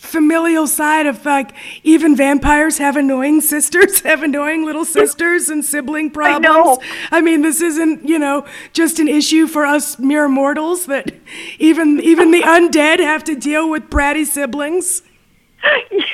familial 0.03 0.67
side 0.67 1.07
of 1.07 1.25
like 1.25 1.53
even 1.85 2.17
vampires 2.17 2.79
have 2.79 2.97
annoying 2.97 3.41
sisters, 3.41 4.01
have 4.11 4.23
annoying 4.23 4.65
little 4.65 4.85
sisters 4.85 5.49
and 5.49 5.65
sibling 5.65 6.11
problems. 6.11 6.45
know. 6.45 6.83
I 7.11 7.21
mean, 7.21 7.43
this 7.43 7.61
isn't, 7.61 8.07
you 8.07 8.19
know, 8.19 8.45
just 8.73 8.99
an 8.99 9.09
issue 9.09 9.47
for 9.47 9.65
us 9.65 9.99
mere 9.99 10.29
mortals 10.29 10.87
that 10.87 11.15
even 11.59 12.01
even 12.01 12.33
the 12.33 12.43
undead 12.43 12.99
have 12.99 13.23
to 13.25 13.37
deal 13.37 13.71
with 13.71 13.88
bratty 13.88 14.27
siblings. 14.27 15.03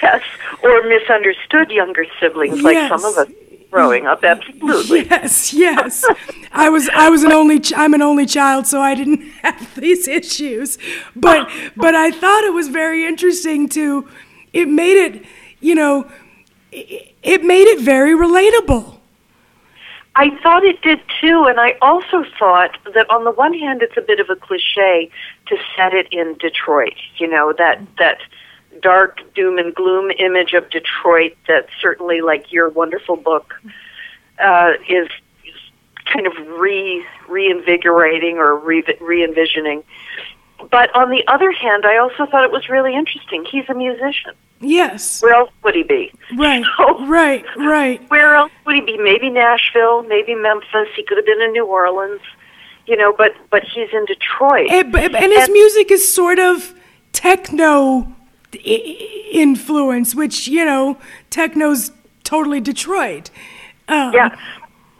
Yes, 0.02 0.22
or 0.62 0.82
misunderstood 0.82 1.70
younger 1.70 2.04
siblings, 2.20 2.60
like 2.60 2.88
some 2.88 3.04
of 3.04 3.16
us 3.16 3.28
growing 3.70 4.06
up. 4.06 4.24
Absolutely. 4.24 4.98
Yes, 5.10 5.52
yes. 5.52 6.04
I 6.52 6.68
was 6.68 6.88
I 6.90 7.08
was 7.10 7.22
an 7.22 7.32
only 7.32 7.60
ch- 7.60 7.72
I'm 7.76 7.94
an 7.94 8.02
only 8.02 8.26
child, 8.26 8.66
so 8.66 8.80
I 8.80 8.94
didn't 8.94 9.20
have 9.42 9.74
these 9.74 10.08
issues. 10.08 10.78
But 11.14 11.50
but 11.76 11.94
I 11.94 12.10
thought 12.10 12.44
it 12.44 12.52
was 12.52 12.68
very 12.68 13.04
interesting 13.06 13.68
to 13.70 14.08
it 14.52 14.68
made 14.68 14.96
it, 14.96 15.24
you 15.60 15.74
know, 15.74 16.10
it, 16.72 17.14
it 17.22 17.44
made 17.44 17.66
it 17.68 17.80
very 17.80 18.12
relatable. 18.14 18.98
I 20.14 20.30
thought 20.42 20.64
it 20.64 20.82
did 20.82 21.00
too, 21.20 21.44
and 21.44 21.60
I 21.60 21.76
also 21.80 22.24
thought 22.38 22.76
that 22.92 23.08
on 23.08 23.22
the 23.22 23.30
one 23.30 23.54
hand, 23.54 23.82
it's 23.82 23.96
a 23.96 24.00
bit 24.00 24.18
of 24.18 24.28
a 24.28 24.36
cliche 24.36 25.10
to 25.46 25.56
set 25.76 25.94
it 25.94 26.08
in 26.12 26.34
Detroit. 26.38 26.96
You 27.18 27.28
know 27.28 27.52
that 27.56 27.80
that 27.98 28.18
dark 28.80 29.20
doom 29.34 29.58
and 29.58 29.74
gloom 29.74 30.10
image 30.18 30.52
of 30.54 30.68
Detroit 30.70 31.36
that 31.46 31.66
certainly, 31.80 32.20
like 32.20 32.52
your 32.52 32.68
wonderful 32.68 33.16
book, 33.16 33.54
uh, 34.38 34.72
is 34.88 35.08
kind 36.12 36.26
of 36.26 36.32
re 36.58 37.04
reinvigorating 37.28 38.38
or 38.38 38.56
re 38.56 38.84
envisioning. 39.24 39.84
But 40.70 40.94
on 40.94 41.10
the 41.10 41.24
other 41.28 41.52
hand, 41.52 41.86
I 41.86 41.98
also 41.98 42.26
thought 42.26 42.44
it 42.44 42.50
was 42.50 42.68
really 42.68 42.94
interesting. 42.94 43.44
He's 43.44 43.68
a 43.68 43.74
musician. 43.74 44.34
Yes. 44.60 45.22
Where 45.22 45.34
else 45.34 45.50
would 45.62 45.76
he 45.76 45.84
be? 45.84 46.12
Right. 46.36 46.64
So- 46.76 47.06
Right. 47.06 47.44
Right. 47.56 48.00
where 48.10 48.34
else 48.34 48.50
would 48.66 48.74
he 48.74 48.80
be? 48.80 48.98
Maybe 48.98 49.30
Nashville, 49.30 50.02
maybe 50.02 50.34
Memphis. 50.34 50.88
He 50.96 51.04
could 51.04 51.16
have 51.16 51.26
been 51.26 51.40
in 51.40 51.52
New 51.52 51.64
Orleans, 51.66 52.20
you 52.86 52.96
know. 52.96 53.14
But 53.16 53.34
but 53.50 53.62
he's 53.62 53.88
in 53.92 54.04
Detroit. 54.06 54.68
And, 54.70 54.92
and 54.96 55.32
his 55.32 55.44
And- 55.44 55.52
music 55.52 55.90
is 55.92 56.12
sort 56.12 56.38
of 56.40 56.74
techno 57.12 58.12
influence, 58.54 60.14
which 60.14 60.48
you 60.48 60.64
know, 60.64 60.96
techno's 61.30 61.90
totally 62.24 62.60
Detroit. 62.60 63.30
Um, 63.88 64.12
yeah, 64.12 64.38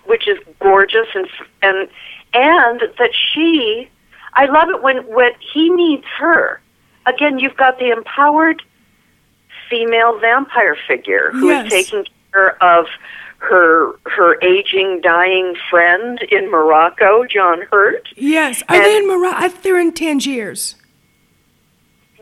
which 0.04 0.26
is 0.28 0.38
gorgeous 0.61 1.08
and 1.14 1.26
and 1.62 1.88
and 2.34 2.80
that 2.98 3.11
she, 3.32 3.88
I 4.34 4.46
love 4.46 4.68
it 4.70 4.82
when 4.82 4.98
when 5.08 5.32
he 5.52 5.70
needs 5.70 6.04
her. 6.18 6.61
Again, 7.06 7.38
you've 7.38 7.56
got 7.56 7.78
the 7.78 7.90
empowered 7.90 8.62
female 9.70 10.18
vampire 10.18 10.76
figure 10.87 11.30
who 11.32 11.48
is 11.50 11.64
Yes. 11.64 11.70
taking 11.70 12.04
care 12.32 12.62
of 12.62 12.87
her 13.38 13.92
her 14.06 14.40
aging, 14.42 15.00
dying 15.02 15.54
friend 15.70 16.20
in 16.30 16.50
Morocco, 16.50 17.24
John 17.24 17.62
Hurt. 17.70 18.08
Yes. 18.16 18.62
Are 18.68 18.76
And- 18.76 18.84
they 18.84 18.96
in 18.96 19.06
Morocco? 19.06 19.48
They're 19.62 19.78
in 19.78 19.92
Tangiers. 19.92 20.74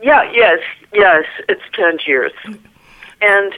Yeah, 0.01 0.31
yes, 0.31 0.59
yes, 0.93 1.25
it's 1.47 1.61
Tangiers. 1.73 2.31
And 3.21 3.53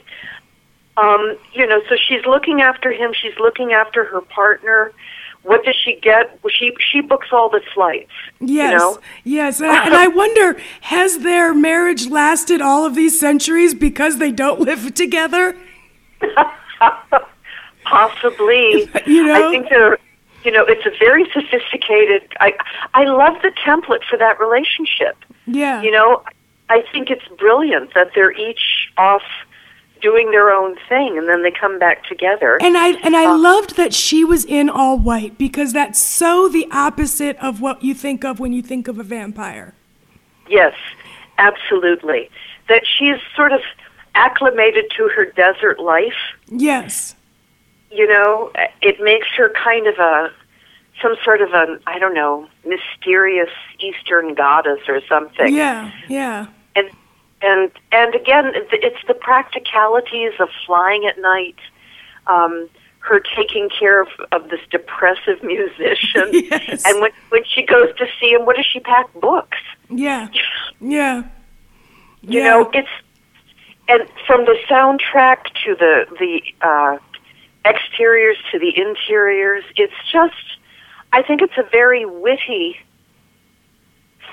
um, 0.96 1.36
you 1.52 1.66
know, 1.66 1.80
so 1.88 1.96
she's 1.96 2.24
looking 2.26 2.60
after 2.60 2.92
him, 2.92 3.12
she's 3.12 3.38
looking 3.38 3.72
after 3.72 4.04
her 4.04 4.20
partner. 4.20 4.92
What 5.42 5.64
does 5.64 5.74
she 5.74 5.98
get? 6.00 6.38
She 6.50 6.72
she 6.78 7.00
books 7.00 7.28
all 7.32 7.48
the 7.48 7.62
flights. 7.72 8.10
Yes. 8.40 8.72
You 8.72 8.78
know? 8.78 8.98
Yes. 9.24 9.60
And 9.60 9.70
I, 9.70 9.86
and 9.86 9.94
I 9.94 10.08
wonder, 10.08 10.60
has 10.82 11.20
their 11.20 11.54
marriage 11.54 12.08
lasted 12.08 12.60
all 12.60 12.84
of 12.84 12.94
these 12.94 13.18
centuries 13.18 13.72
because 13.72 14.18
they 14.18 14.32
don't 14.32 14.60
live 14.60 14.94
together? 14.94 15.56
Possibly. 17.84 18.90
You 19.06 19.26
know? 19.26 19.48
I 19.48 19.50
think 19.50 19.70
they're 19.70 19.98
you 20.44 20.50
know, 20.50 20.64
it's 20.64 20.84
a 20.86 20.98
very 20.98 21.24
sophisticated 21.32 22.22
I 22.40 22.52
I 22.94 23.04
love 23.04 23.40
the 23.42 23.52
template 23.64 24.04
for 24.08 24.18
that 24.18 24.38
relationship. 24.38 25.16
Yeah. 25.46 25.82
You 25.82 25.90
know, 25.90 26.22
I 26.70 26.84
think 26.92 27.10
it's 27.10 27.26
brilliant 27.36 27.94
that 27.94 28.12
they're 28.14 28.32
each 28.32 28.88
off 28.96 29.24
doing 30.00 30.30
their 30.30 30.50
own 30.50 30.76
thing 30.88 31.18
and 31.18 31.28
then 31.28 31.42
they 31.42 31.50
come 31.50 31.78
back 31.78 32.04
together. 32.04 32.58
And 32.62 32.76
I 32.76 32.92
and 33.00 33.16
I 33.16 33.26
uh, 33.26 33.36
loved 33.36 33.76
that 33.76 33.92
she 33.92 34.24
was 34.24 34.44
in 34.44 34.70
all 34.70 34.96
white 34.96 35.36
because 35.36 35.72
that's 35.72 35.98
so 35.98 36.48
the 36.48 36.66
opposite 36.70 37.36
of 37.38 37.60
what 37.60 37.82
you 37.82 37.92
think 37.92 38.24
of 38.24 38.38
when 38.38 38.52
you 38.52 38.62
think 38.62 38.88
of 38.88 38.98
a 38.98 39.02
vampire. 39.02 39.74
Yes, 40.48 40.74
absolutely. 41.38 42.30
That 42.68 42.82
she's 42.86 43.18
sort 43.34 43.52
of 43.52 43.60
acclimated 44.14 44.86
to 44.96 45.08
her 45.08 45.26
desert 45.26 45.80
life. 45.80 46.36
Yes. 46.48 47.16
You 47.90 48.06
know, 48.06 48.52
it 48.80 49.00
makes 49.00 49.26
her 49.36 49.50
kind 49.50 49.88
of 49.88 49.98
a 49.98 50.32
some 51.02 51.16
sort 51.24 51.40
of 51.40 51.52
an 51.52 51.80
I 51.88 51.98
don't 51.98 52.14
know 52.14 52.48
mysterious 52.64 53.50
Eastern 53.80 54.34
goddess 54.34 54.80
or 54.88 55.00
something. 55.08 55.52
Yeah. 55.54 55.90
Yeah. 56.08 56.46
And 56.76 56.90
and 57.42 57.70
and 57.92 58.14
again, 58.14 58.52
it's 58.54 59.06
the 59.08 59.14
practicalities 59.14 60.32
of 60.40 60.48
flying 60.66 61.06
at 61.06 61.18
night. 61.20 61.56
Um, 62.26 62.68
her 63.00 63.18
taking 63.34 63.70
care 63.70 64.02
of, 64.02 64.08
of 64.30 64.50
this 64.50 64.60
depressive 64.70 65.42
musician. 65.42 66.28
Yes. 66.32 66.82
And 66.86 67.00
when 67.00 67.10
when 67.30 67.42
she 67.44 67.62
goes 67.62 67.94
to 67.96 68.06
see 68.20 68.30
him, 68.32 68.44
what 68.44 68.56
does 68.56 68.66
she 68.66 68.80
pack? 68.80 69.12
Books. 69.14 69.58
Yeah. 69.88 70.28
Yeah. 70.82 71.24
You 72.22 72.40
Yeah. 72.40 72.44
know, 72.44 72.70
it's 72.72 72.88
and 73.88 74.08
from 74.26 74.44
the 74.46 74.56
soundtrack 74.68 75.44
to 75.64 75.74
the 75.74 76.06
the 76.18 76.42
uh, 76.66 76.98
exteriors 77.66 78.38
to 78.52 78.58
the 78.58 78.72
interiors, 78.78 79.64
it's 79.76 79.92
just. 80.10 80.34
I 81.12 81.22
think 81.22 81.42
it's 81.42 81.58
a 81.58 81.68
very 81.70 82.04
witty 82.06 82.76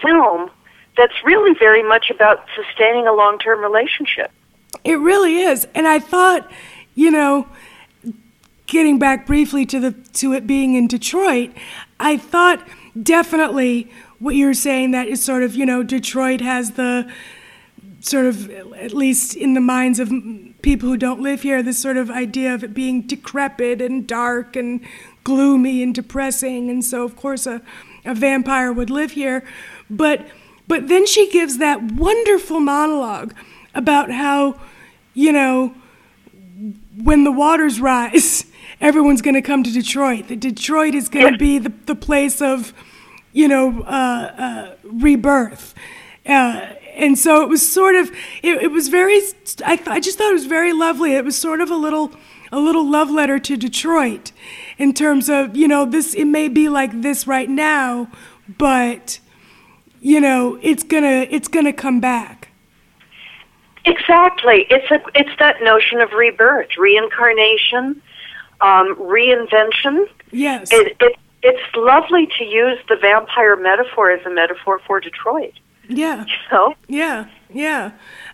film 0.01 0.49
that's 0.97 1.13
really 1.23 1.57
very 1.57 1.83
much 1.83 2.09
about 2.09 2.45
sustaining 2.55 3.07
a 3.07 3.13
long 3.13 3.39
term 3.39 3.61
relationship. 3.61 4.31
It 4.83 4.99
really 4.99 5.39
is. 5.39 5.67
And 5.75 5.87
I 5.87 5.99
thought, 5.99 6.49
you 6.95 7.11
know, 7.11 7.47
getting 8.65 8.99
back 8.99 9.25
briefly 9.25 9.65
to 9.67 9.79
the 9.79 9.91
to 10.13 10.33
it 10.33 10.45
being 10.45 10.73
in 10.75 10.87
Detroit, 10.87 11.51
I 11.99 12.17
thought 12.17 12.67
definitely 13.01 13.89
what 14.19 14.35
you're 14.35 14.53
saying 14.53 14.91
that 14.91 15.07
is 15.07 15.23
sort 15.23 15.43
of, 15.43 15.55
you 15.55 15.65
know, 15.65 15.83
Detroit 15.83 16.41
has 16.41 16.71
the 16.71 17.11
sort 17.99 18.25
of 18.25 18.49
at 18.49 18.93
least 18.93 19.35
in 19.35 19.53
the 19.53 19.61
minds 19.61 19.99
of 19.99 20.11
people 20.61 20.89
who 20.89 20.97
don't 20.97 21.21
live 21.21 21.41
here 21.41 21.63
this 21.63 21.79
sort 21.79 21.97
of 21.97 22.09
idea 22.11 22.53
of 22.53 22.63
it 22.63 22.73
being 22.73 23.01
decrepit 23.01 23.81
and 23.81 24.07
dark 24.07 24.55
and 24.55 24.81
gloomy 25.23 25.81
and 25.81 25.95
depressing 25.95 26.69
and 26.69 26.85
so 26.85 27.03
of 27.03 27.15
course 27.15 27.47
a, 27.47 27.61
a 28.05 28.13
vampire 28.13 28.71
would 28.71 28.89
live 28.89 29.11
here 29.11 29.43
but 29.89 30.27
but 30.68 30.88
then 30.88 31.05
she 31.05 31.30
gives 31.30 31.57
that 31.57 31.91
wonderful 31.93 32.59
monologue 32.59 33.34
about 33.74 34.11
how 34.11 34.59
you 35.13 35.32
know 35.32 35.74
when 37.01 37.24
the 37.24 37.32
waters 37.32 37.80
rise 37.80 38.45
everyone's 38.82 39.22
going 39.22 39.36
to 39.36 39.41
come 39.41 39.63
to 39.63 39.72
detroit. 39.72 40.28
That 40.28 40.39
detroit 40.39 40.95
is 40.95 41.09
going 41.09 41.32
to 41.34 41.38
be 41.38 41.59
the, 41.59 41.74
the 41.86 41.95
place 41.95 42.41
of 42.41 42.74
you 43.34 43.47
know 43.47 43.82
uh, 43.84 43.86
uh, 44.38 44.76
rebirth. 44.84 45.74
Uh, 46.26 46.74
and 46.95 47.18
so 47.18 47.43
it 47.43 47.49
was 47.49 47.68
sort 47.68 47.95
of 47.95 48.11
it, 48.43 48.63
it 48.63 48.72
was 48.72 48.88
very 48.88 49.22
I, 49.65 49.76
th- 49.76 49.88
I 49.88 49.99
just 49.99 50.18
thought 50.18 50.30
it 50.30 50.34
was 50.34 50.45
very 50.45 50.74
lovely. 50.74 51.13
It 51.13 51.26
was 51.26 51.38
sort 51.38 51.61
of 51.61 51.70
a 51.70 51.76
little 51.76 52.11
a 52.51 52.59
little 52.59 52.89
love 52.89 53.09
letter 53.09 53.39
to 53.39 53.57
detroit 53.57 54.32
in 54.78 54.93
terms 54.93 55.30
of 55.30 55.55
you 55.55 55.68
know 55.68 55.86
this 55.86 56.13
it 56.13 56.26
may 56.26 56.47
be 56.47 56.70
like 56.70 57.01
this 57.01 57.28
right 57.28 57.49
now 57.49 58.09
but 58.57 59.20
you 60.12 60.20
know 60.22 60.58
it's 60.62 60.84
gonna 60.84 61.18
it's 61.36 61.49
gonna 61.55 61.74
come 61.74 61.99
back 61.99 62.38
Exactly. 63.86 64.68
It's 64.70 64.89
a 64.91 64.99
it's 65.16 65.30
that 65.39 65.62
notion 65.64 66.01
of 66.01 66.12
rebirth, 66.12 66.72
reincarnation, 66.78 68.01
um, 68.60 68.95
reinvention. 68.95 70.08
yes 70.32 70.70
It, 70.74 70.97
it 70.99 71.16
it's 71.41 71.76
lovely 71.76 72.28
to 72.38 72.43
use 72.43 72.80
the 72.89 72.97
vampire 72.97 73.55
metaphor 73.55 74.12
as 74.12 74.26
a 74.26 74.30
metaphor 74.30 74.80
for 74.86 74.99
Detroit. 74.99 75.53
yeah 75.88 76.26
So 76.49 76.76
Yeah, 76.89 77.28
yeah. 77.49 77.91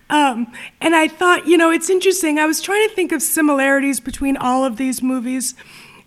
Um, 0.10 0.52
and 0.82 0.96
I 0.96 1.08
thought, 1.08 1.46
you 1.48 1.58
know, 1.58 1.70
it's 1.72 1.90
interesting. 1.90 2.40
I 2.40 2.46
was 2.48 2.60
trying 2.62 2.88
to 2.90 2.96
think 2.96 3.12
of 3.12 3.22
similarities 3.22 4.00
between 4.00 4.36
all 4.38 4.66
of 4.66 4.78
these 4.78 5.04
movies, 5.04 5.54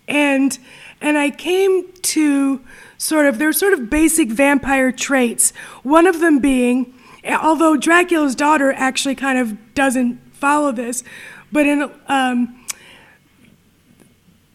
and 0.07 0.57
and 1.01 1.17
I 1.17 1.29
came 1.29 1.91
to 1.93 2.61
sort 2.97 3.25
of 3.25 3.37
there's 3.37 3.57
sort 3.57 3.73
of 3.73 3.89
basic 3.89 4.29
vampire 4.29 4.91
traits. 4.91 5.51
One 5.83 6.07
of 6.07 6.19
them 6.19 6.39
being, 6.39 6.93
although 7.41 7.77
Dracula's 7.77 8.35
daughter 8.35 8.71
actually 8.73 9.15
kind 9.15 9.37
of 9.37 9.73
doesn't 9.75 10.19
follow 10.33 10.71
this, 10.71 11.03
but 11.51 11.65
in 11.65 11.91
um, 12.07 12.65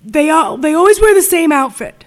they 0.04 0.30
all 0.30 0.56
they 0.56 0.74
always 0.74 1.00
wear 1.00 1.14
the 1.14 1.22
same 1.22 1.52
outfit. 1.52 2.04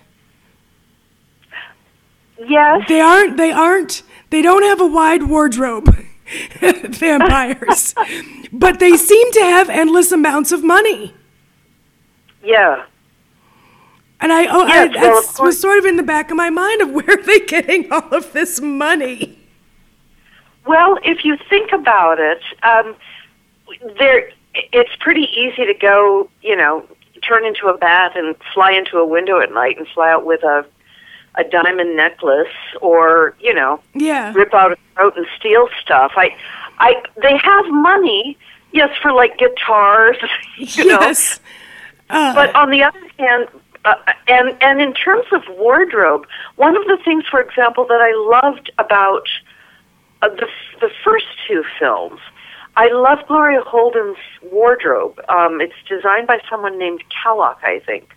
yes, 2.48 2.82
They 2.88 3.00
aren't. 3.00 3.38
They 3.38 3.52
aren't. 3.52 4.04
They 4.30 4.42
don't 4.42 4.64
have 4.64 4.82
a 4.82 4.88
wide 4.88 5.24
wardrobe. 5.24 5.96
vampires, 6.60 7.94
but 8.52 8.80
they 8.80 8.98
seem 8.98 9.32
to 9.34 9.42
have 9.42 9.70
endless 9.70 10.12
amounts 10.12 10.52
of 10.52 10.64
money. 10.64 11.14
yeah. 12.44 12.86
And 14.26 14.34
I, 14.34 14.48
oh, 14.48 14.66
Yes, 14.66 14.90
I 14.98 15.02
well, 15.04 15.20
of 15.20 15.24
that 15.26 15.36
course. 15.36 15.40
was 15.40 15.60
sort 15.62 15.78
of 15.78 15.86
in 15.86 15.98
the 15.98 16.04
back 16.04 16.32
of 16.32 16.36
my 16.36 16.50
mind 16.50 16.82
of 16.82 16.90
where 16.94 17.08
are 17.08 17.22
they 17.22 17.42
getting 17.42 17.92
all 17.92 18.12
of 18.12 18.34
this 18.34 18.60
money? 18.60 19.38
Well, 20.66 20.98
if 21.04 21.24
you 21.24 21.38
think 21.48 21.72
about 21.72 22.20
it, 22.20 22.42
um, 22.64 22.96
there 24.00 24.32
it's 24.74 24.96
pretty 25.00 25.28
easy 25.32 25.64
to 25.68 25.76
go, 25.80 26.28
you 26.42 26.56
know, 26.56 26.88
turn 27.22 27.46
into 27.46 27.68
a 27.68 27.78
bat 27.78 28.18
and 28.18 28.36
fly 28.52 28.72
into 28.72 28.98
a 28.98 29.06
window 29.06 29.40
at 29.42 29.54
night 29.54 29.78
and 29.78 29.88
fly 29.90 30.10
out 30.10 30.26
with 30.26 30.42
a 30.42 30.66
a 31.36 31.44
diamond 31.44 31.96
necklace 31.96 32.48
or, 32.82 33.36
you 33.40 33.54
know, 33.54 33.80
Yeah, 33.94 34.34
rip 34.34 34.56
out 34.56 34.72
a 34.72 34.78
throat 34.96 35.14
and 35.18 35.28
steal 35.38 35.70
stuff. 35.84 36.14
I 36.16 36.36
I 36.80 36.96
they 37.22 37.38
have 37.38 37.66
money, 37.68 38.40
yes, 38.72 38.90
for 39.04 39.12
like 39.12 39.38
guitars, 39.38 40.18
you 40.58 40.86
know. 40.86 41.00
yes, 41.02 41.40
uh, 42.10 42.34
But 42.34 42.56
on 42.56 42.72
the 42.72 42.82
other 42.82 43.02
hand, 43.20 43.50
uh, 43.86 43.96
and 44.28 44.56
and 44.62 44.82
in 44.82 44.94
terms 44.94 45.26
of 45.32 45.44
wardrobe, 45.58 46.26
one 46.56 46.76
of 46.76 46.84
the 46.86 46.98
things, 47.06 47.24
for 47.30 47.40
example, 47.40 47.86
that 47.88 48.02
I 48.02 48.14
loved 48.42 48.72
about 48.78 49.28
uh, 50.22 50.30
the 50.30 50.48
the 50.82 50.90
first 51.04 51.26
two 51.48 51.64
films, 51.80 52.20
I 52.76 52.88
love 52.92 53.20
Gloria 53.28 53.62
Holden's 53.62 54.18
wardrobe. 54.52 55.20
Um, 55.30 55.62
it's 55.62 55.74
designed 55.88 56.28
by 56.28 56.40
someone 56.50 56.78
named 56.78 57.04
Kallock, 57.10 57.58
I 57.64 57.80
think. 57.86 58.14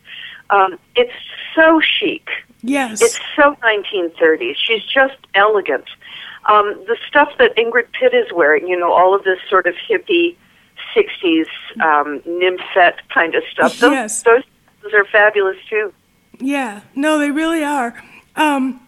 Um, 0.50 0.78
it's 0.96 1.12
so 1.54 1.80
chic. 1.80 2.26
yes, 2.62 3.02
It's 3.02 3.20
so 3.36 3.54
1930s. 3.62 4.56
She's 4.56 4.82
just 4.82 5.18
elegant. 5.34 5.84
Um, 6.46 6.82
the 6.86 6.96
stuff 7.06 7.28
that 7.38 7.54
Ingrid 7.56 7.92
Pitt 7.92 8.14
is 8.14 8.32
wearing, 8.32 8.66
you 8.66 8.78
know, 8.78 8.90
all 8.90 9.14
of 9.14 9.24
this 9.24 9.38
sort 9.50 9.66
of 9.66 9.74
hippie 9.74 10.36
60s 10.96 11.46
um, 11.82 12.20
nymphette 12.26 13.00
kind 13.12 13.34
of 13.34 13.42
stuff. 13.52 13.78
Those, 13.78 13.92
Yes. 13.92 14.22
those, 14.22 14.42
those 14.82 14.92
are 14.94 15.04
fabulous 15.06 15.56
too. 15.68 15.92
yeah. 16.38 16.80
No, 16.94 17.18
they 17.18 17.30
really 17.30 17.64
are. 17.64 17.94
Um, 18.36 18.80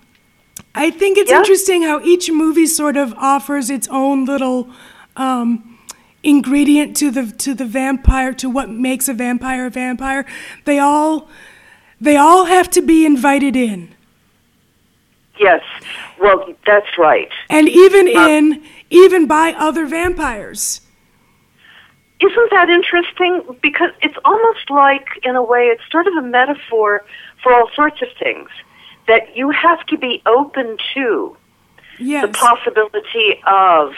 I 0.75 0.91
think 0.91 1.19
it's 1.19 1.31
Yeah. 1.31 1.39
interesting 1.39 1.83
how 1.83 2.01
each 2.03 2.31
movie 2.31 2.67
sort 2.67 2.97
of 2.97 3.13
offers 3.15 3.71
its 3.71 3.89
own 3.89 4.25
little 4.25 4.71
um, 5.17 5.79
ingredient 6.23 6.97
to 6.99 7.11
the 7.11 7.27
to 7.39 7.55
the 7.55 7.65
vampire 7.65 8.33
to 8.35 8.49
what 8.49 8.69
makes 8.71 9.09
a 9.09 9.13
vampire 9.15 9.67
a 9.67 9.71
vampire. 9.71 10.25
They 10.65 10.79
all 10.79 11.29
they 12.01 12.17
all 12.17 12.45
have 12.45 12.71
to 12.71 12.83
be 12.83 13.05
invited 13.05 13.57
in. 13.57 13.89
Yes. 15.39 15.63
Well, 16.21 16.55
that's 16.67 16.99
right. 16.99 17.31
and 17.49 17.69
even 17.69 18.07
in 18.07 18.63
even 18.91 19.27
by 19.27 19.53
other 19.55 19.87
vampires. 19.87 20.83
Isn't 22.21 22.51
that 22.51 22.69
interesting? 22.69 23.43
Because 23.63 23.91
it's 24.03 24.17
almost 24.25 24.71
like, 24.71 25.07
in 25.23 25.37
a 25.37 25.43
way, 25.43 25.67
it's 25.67 25.83
sort 25.91 26.07
of 26.07 26.15
a 26.15 26.23
metaphor 26.23 27.05
for 27.43 27.55
all 27.55 27.71
sorts 27.75 28.03
of 28.03 28.09
things. 28.23 28.49
That 29.07 29.37
you 29.37 29.51
have 29.51 29.85
to 29.87 29.97
be 29.99 30.23
open 30.27 30.77
to 30.95 31.37
Yes. 31.99 32.23
the 32.27 32.33
possibility 32.33 33.41
of 33.47 33.93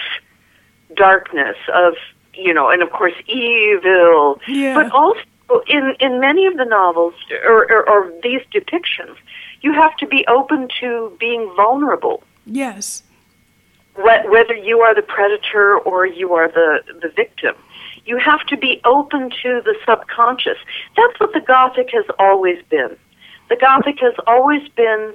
darkness, 0.96 1.56
of 1.72 1.94
you 2.34 2.52
know, 2.54 2.70
and 2.70 2.82
of 2.82 2.90
course 2.90 3.12
evil. 3.28 4.40
Yeah. 4.48 4.74
But 4.74 4.90
also 4.92 5.20
in 5.68 5.94
in 6.00 6.18
many 6.18 6.46
of 6.46 6.56
the 6.56 6.64
novels 6.64 7.14
or, 7.44 7.70
or, 7.70 7.88
or 7.88 8.12
these 8.22 8.40
depictions, 8.52 9.16
you 9.60 9.72
have 9.74 9.94
to 9.98 10.06
be 10.06 10.24
open 10.28 10.68
to 10.80 11.14
being 11.20 11.50
vulnerable. 11.56 12.22
yes. 12.46 13.02
Whether 13.94 14.54
you 14.54 14.80
are 14.80 14.94
the 14.94 15.02
predator 15.02 15.76
or 15.78 16.06
you 16.06 16.32
are 16.32 16.48
the 16.48 16.80
the 17.02 17.08
victim, 17.10 17.54
you 18.04 18.18
have 18.18 18.44
to 18.46 18.56
be 18.56 18.80
open 18.84 19.30
to 19.42 19.60
the 19.64 19.76
subconscious. 19.86 20.58
That's 20.96 21.18
what 21.20 21.32
the 21.32 21.40
Gothic 21.40 21.90
has 21.92 22.04
always 22.18 22.62
been. 22.68 22.96
The 23.48 23.56
Gothic 23.56 24.00
has 24.00 24.14
always 24.26 24.66
been 24.70 25.14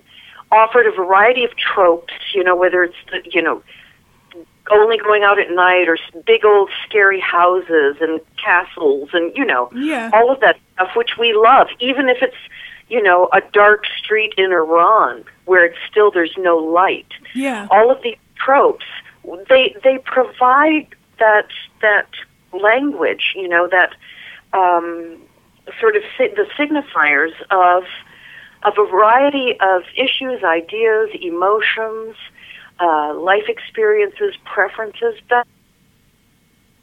offered 0.51 0.85
a 0.87 0.91
variety 0.91 1.43
of 1.43 1.51
tropes. 1.57 2.13
You 2.33 2.43
know, 2.43 2.55
whether 2.55 2.83
it's 2.83 2.95
the, 3.11 3.21
you 3.31 3.41
know 3.41 3.61
only 4.69 4.97
going 4.97 5.23
out 5.23 5.39
at 5.39 5.49
night 5.51 5.87
or 5.87 5.97
big 6.25 6.43
old 6.43 6.69
scary 6.85 7.19
houses 7.21 7.95
and 8.01 8.19
castles 8.43 9.09
and 9.13 9.35
you 9.35 9.45
know 9.45 9.69
Yeah. 9.73 10.09
all 10.13 10.29
of 10.31 10.39
that 10.41 10.57
stuff 10.73 10.89
which 10.95 11.11
we 11.17 11.33
love 11.33 11.67
even 11.79 12.09
if 12.09 12.17
it's 12.21 12.35
you 12.89 13.01
know 13.01 13.29
a 13.33 13.41
dark 13.53 13.85
street 13.97 14.33
in 14.37 14.51
Iran 14.51 15.23
where 15.45 15.65
it's 15.65 15.77
still 15.89 16.11
there's 16.11 16.35
no 16.37 16.57
light 16.57 17.07
Yeah. 17.33 17.67
all 17.71 17.89
of 17.91 18.01
these 18.03 18.17
tropes 18.35 18.85
they 19.49 19.75
they 19.85 19.99
provide 19.99 20.87
that 21.19 21.47
that 21.81 22.07
language 22.53 23.33
you 23.35 23.47
know 23.47 23.67
that 23.67 23.93
um, 24.53 25.17
sort 25.79 25.95
of 25.95 26.03
si- 26.17 26.33
the 26.35 26.47
signifiers 26.57 27.31
of 27.51 27.83
a 28.63 28.71
variety 28.71 29.55
of 29.59 29.83
issues 29.95 30.43
ideas 30.43 31.09
emotions 31.21 32.15
uh, 32.79 33.13
life 33.15 33.47
experiences 33.47 34.35
preferences 34.45 35.15
that 35.29 35.45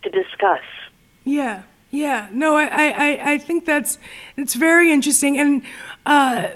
to 0.03 0.11
discuss 0.11 0.61
Yeah. 1.25 1.63
Yeah, 1.91 2.29
no, 2.33 2.57
I, 2.57 2.65
I, 2.65 2.87
I- 3.09 3.33
I 3.35 3.39
think 3.39 3.67
that's 3.67 3.99
it's 4.37 4.55
very 4.55 4.91
interesting. 4.91 5.39
And 5.39 5.63
uh, 6.05 6.49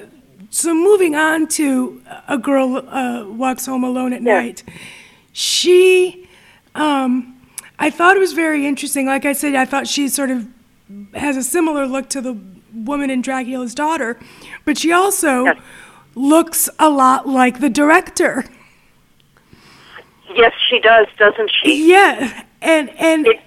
so 0.50 0.74
moving 0.74 1.14
on 1.14 1.46
to 1.58 2.02
a 2.26 2.36
girl 2.36 2.78
uh, 2.78 3.24
walks 3.24 3.64
home 3.66 3.84
alone 3.84 4.12
at 4.12 4.22
Yeah. 4.22 4.40
night. 4.40 4.64
She, 5.32 6.28
um, 6.74 7.37
I 7.78 7.90
thought 7.90 8.16
it 8.16 8.20
was 8.20 8.32
very 8.32 8.66
interesting. 8.66 9.06
Like 9.06 9.24
I 9.24 9.32
said, 9.32 9.54
I 9.54 9.64
thought 9.64 9.86
she 9.86 10.08
sort 10.08 10.30
of 10.30 10.46
has 11.14 11.36
a 11.36 11.42
similar 11.42 11.86
look 11.86 12.08
to 12.10 12.20
the 12.20 12.36
woman 12.74 13.10
in 13.10 13.22
Dracula's 13.22 13.74
daughter, 13.74 14.18
but 14.64 14.76
she 14.78 14.92
also 14.92 15.44
Yes. 15.44 15.56
looks 16.14 16.68
a 16.78 16.88
lot 16.88 17.28
like 17.28 17.60
the 17.60 17.68
director. 17.70 18.44
Yes, 20.34 20.52
she 20.68 20.78
does, 20.80 21.06
doesn't 21.18 21.50
she? 21.62 21.88
Yeah, 21.90 22.42
and 22.60 22.90
and 22.98 23.26
It- 23.26 23.40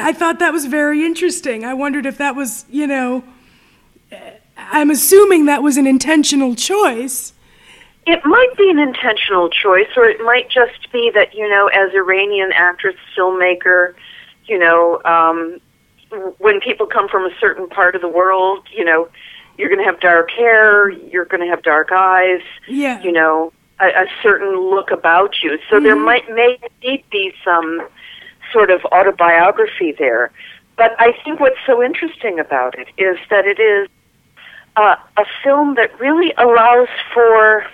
I 0.00 0.12
thought 0.12 0.38
that 0.40 0.52
was 0.52 0.66
very 0.66 1.04
interesting. 1.04 1.64
I 1.64 1.72
wondered 1.74 2.04
if 2.06 2.18
that 2.18 2.36
was, 2.36 2.66
you 2.70 2.86
know, 2.86 3.24
I'm 4.58 4.90
assuming 4.90 5.46
that 5.46 5.62
was 5.62 5.76
an 5.78 5.86
intentional 5.86 6.54
choice. 6.54 7.32
It 8.06 8.24
might 8.24 8.56
be 8.56 8.70
an 8.70 8.78
intentional 8.78 9.48
choice, 9.50 9.88
or 9.96 10.06
it 10.06 10.20
might 10.20 10.48
just 10.50 10.90
be 10.92 11.10
that, 11.14 11.34
you 11.34 11.48
know, 11.48 11.68
as 11.68 11.92
Iranian 11.94 12.50
actress, 12.52 12.96
filmmaker, 13.16 13.94
you 14.46 14.58
know, 14.58 15.00
um, 15.04 15.60
when 16.38 16.60
people 16.60 16.86
come 16.86 17.08
from 17.08 17.24
a 17.24 17.30
certain 17.38 17.68
part 17.68 17.94
of 17.94 18.00
the 18.00 18.08
world, 18.08 18.66
you 18.72 18.84
know, 18.84 19.08
you're 19.58 19.68
going 19.68 19.78
to 19.78 19.84
have 19.84 20.00
dark 20.00 20.30
hair, 20.30 20.88
you're 20.88 21.26
going 21.26 21.42
to 21.42 21.46
have 21.46 21.62
dark 21.62 21.90
eyes, 21.92 22.40
Yeah. 22.66 23.00
you 23.02 23.12
know, 23.12 23.52
a, 23.78 23.86
a 23.86 24.06
certain 24.22 24.58
look 24.58 24.90
about 24.90 25.34
you. 25.42 25.58
So 25.68 25.78
there 25.78 25.96
might 25.96 26.28
may 26.30 26.58
indeed 26.62 27.04
be 27.10 27.32
some 27.44 27.86
sort 28.52 28.70
of 28.70 28.84
autobiography 28.86 29.92
there. 29.92 30.32
But 30.76 30.96
I 30.98 31.12
think 31.24 31.38
what's 31.40 31.58
so 31.66 31.82
interesting 31.82 32.40
about 32.40 32.78
it 32.78 32.88
is 32.96 33.18
that 33.28 33.46
it 33.46 33.60
is 33.60 33.88
uh, 34.76 34.96
a 35.18 35.24
film 35.44 35.74
that 35.74 35.98
really 36.00 36.32
allows 36.38 36.88
for 37.12 37.66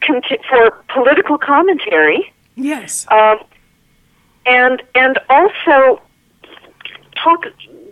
conti- 0.00 0.38
for 0.48 0.70
political 0.88 1.38
commentary, 1.38 2.32
Yes. 2.54 3.06
um, 3.10 3.38
and 4.46 4.82
and 4.94 5.18
also 5.28 6.00
talk 7.22 7.44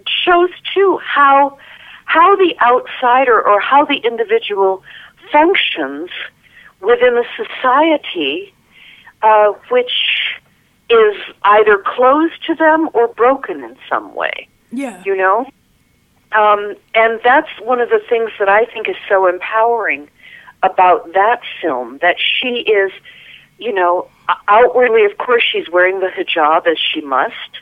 shows 0.06 0.50
too 0.74 0.98
how 1.04 1.58
how 2.06 2.36
the 2.36 2.54
outsider 2.60 3.40
or 3.40 3.60
how 3.60 3.84
the 3.84 3.96
individual 3.96 4.82
functions 5.32 6.10
within 6.80 7.16
a 7.16 7.24
society 7.36 8.52
uh, 9.22 9.52
which 9.70 9.90
is 10.90 11.16
either 11.44 11.78
closed 11.78 12.34
to 12.46 12.54
them 12.54 12.90
or 12.92 13.08
broken 13.08 13.64
in 13.64 13.74
some 13.88 14.14
way 14.14 14.46
Yeah. 14.70 15.02
you 15.04 15.16
know 15.16 15.46
um, 16.32 16.74
and 16.94 17.20
that's 17.24 17.48
one 17.62 17.80
of 17.80 17.88
the 17.88 18.00
things 18.08 18.30
that 18.38 18.48
i 18.50 18.66
think 18.66 18.88
is 18.88 18.96
so 19.08 19.26
empowering 19.26 20.08
about 20.70 21.12
that 21.12 21.40
film 21.60 21.98
that 22.02 22.16
she 22.18 22.60
is 22.80 22.90
you 23.58 23.72
know 23.72 24.08
outwardly 24.48 25.04
of 25.04 25.16
course 25.18 25.42
she's 25.50 25.68
wearing 25.70 26.00
the 26.00 26.06
hijab 26.16 26.66
as 26.66 26.78
she 26.78 27.00
must 27.00 27.52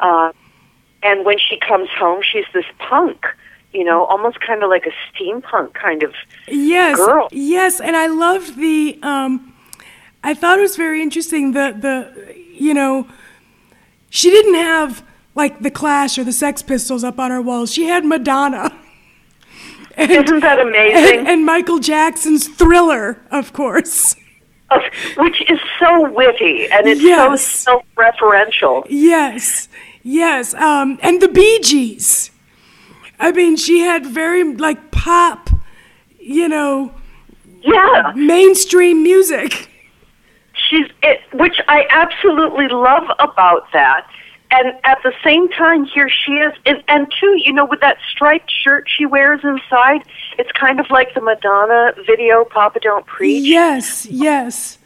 uh, 0.00 0.32
and 1.02 1.24
when 1.24 1.38
she 1.38 1.56
comes 1.58 1.88
home 1.90 2.20
she's 2.30 2.44
this 2.52 2.64
punk 2.78 3.24
you 3.72 3.84
know 3.84 4.04
almost 4.04 4.38
kind 4.40 4.62
of 4.62 4.68
like 4.70 4.86
a 4.86 4.92
steampunk 5.08 5.72
kind 5.74 6.02
of 6.02 6.12
Yes. 6.48 6.96
girl. 6.98 7.28
Yes, 7.32 7.80
and 7.80 7.96
I 7.96 8.06
loved 8.08 8.56
the. 8.58 8.98
Um, 9.02 9.54
I 10.22 10.34
thought 10.34 10.58
it 10.58 10.62
was 10.62 10.76
very 10.76 11.00
interesting. 11.00 11.52
The 11.52 11.66
the 11.86 12.34
you 12.66 12.74
know, 12.74 13.06
she 14.10 14.28
didn't 14.30 14.56
have 14.56 15.02
like 15.34 15.60
the 15.60 15.70
Clash 15.70 16.18
or 16.18 16.24
the 16.24 16.32
Sex 16.32 16.62
Pistols 16.62 17.02
up 17.04 17.18
on 17.18 17.30
her 17.30 17.40
walls. 17.40 17.72
She 17.72 17.84
had 17.84 18.04
Madonna. 18.04 18.76
And, 19.96 20.10
Isn't 20.10 20.40
that 20.40 20.58
amazing? 20.58 21.20
And, 21.20 21.28
and 21.28 21.46
Michael 21.46 21.78
Jackson's 21.78 22.48
Thriller, 22.48 23.18
of 23.30 23.52
course. 23.52 24.16
of- 24.70 24.82
which 25.16 25.42
is 25.50 25.58
so 25.78 26.10
witty 26.10 26.68
and 26.70 26.86
it's 26.88 27.02
Yes. 27.02 27.42
so 27.46 27.82
self-referential 27.96 28.86
Yes, 28.88 29.68
yes, 30.02 30.54
um, 30.54 30.98
and 31.02 31.20
the 31.20 31.28
Bee 31.28 31.60
Gees. 31.62 32.30
I 33.20 33.32
mean, 33.32 33.56
she 33.56 33.80
had 33.80 34.06
very 34.06 34.42
like 34.54 34.90
pop, 34.90 35.50
you 36.18 36.48
know, 36.48 36.92
yeah 37.60 38.12
mainstream 38.16 39.02
music. 39.02 39.68
she's 40.54 40.86
it, 41.02 41.20
which 41.34 41.60
I 41.68 41.86
absolutely 41.90 42.68
love 42.68 43.04
about 43.18 43.70
that. 43.72 44.06
And 44.54 44.74
at 44.84 44.98
the 45.02 45.14
same 45.24 45.48
time, 45.48 45.86
here 45.86 46.10
she 46.10 46.32
is, 46.32 46.52
and, 46.66 46.84
and 46.86 47.10
too, 47.18 47.40
you 47.42 47.54
know, 47.54 47.64
with 47.64 47.80
that 47.80 47.96
striped 48.10 48.52
shirt 48.52 48.86
she 48.86 49.06
wears 49.06 49.40
inside, 49.42 50.04
it's 50.38 50.52
kind 50.52 50.78
of 50.78 50.90
like 50.90 51.14
the 51.14 51.22
Madonna 51.22 51.94
video, 52.04 52.44
"Papa 52.44 52.78
Don't 52.80 53.06
Preach." 53.06 53.42
Yes, 53.46 54.04
yes, 54.04 54.76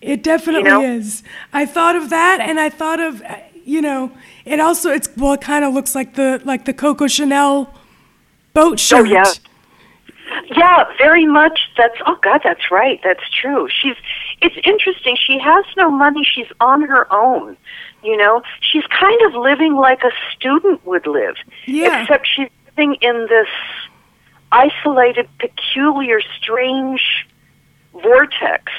it 0.00 0.24
definitely 0.24 0.64
know? 0.64 0.82
is. 0.82 1.22
I 1.52 1.66
thought 1.66 1.94
of 1.94 2.10
that, 2.10 2.40
and 2.40 2.58
I 2.58 2.68
thought 2.68 2.98
of, 2.98 3.22
you 3.64 3.80
know, 3.80 4.10
it 4.44 4.58
also 4.58 4.90
it's 4.90 5.08
well, 5.16 5.34
it 5.34 5.40
kind 5.40 5.64
of 5.64 5.72
looks 5.72 5.94
like 5.94 6.16
the 6.16 6.42
like 6.44 6.64
the 6.64 6.74
Coco 6.74 7.06
Chanel 7.06 7.72
boat 8.54 8.72
oh, 8.72 8.76
shirt. 8.76 9.06
Oh, 9.06 9.10
yeah. 9.10 9.32
Yeah, 10.56 10.84
very 10.98 11.26
much. 11.26 11.60
That's 11.76 11.96
oh 12.06 12.18
god, 12.22 12.40
that's 12.42 12.72
right. 12.72 12.98
That's 13.04 13.28
true. 13.30 13.68
She's 13.70 13.96
it's 14.40 14.56
interesting. 14.64 15.16
She 15.16 15.38
has 15.38 15.64
no 15.76 15.90
money. 15.90 16.24
She's 16.24 16.50
on 16.58 16.82
her 16.82 17.06
own. 17.12 17.56
You 18.02 18.16
know, 18.16 18.42
she's 18.60 18.84
kind 18.86 19.20
of 19.22 19.34
living 19.34 19.76
like 19.76 20.02
a 20.02 20.10
student 20.34 20.84
would 20.86 21.06
live. 21.06 21.36
Yeah. 21.66 22.02
Except 22.02 22.26
she's 22.26 22.48
living 22.68 22.96
in 23.00 23.26
this 23.28 23.48
isolated, 24.50 25.28
peculiar, 25.38 26.20
strange 26.40 27.26
vortex. 27.92 28.72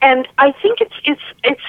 And 0.00 0.26
I 0.38 0.52
think 0.52 0.80
it's 0.80 0.94
it's 1.04 1.22
it's 1.44 1.62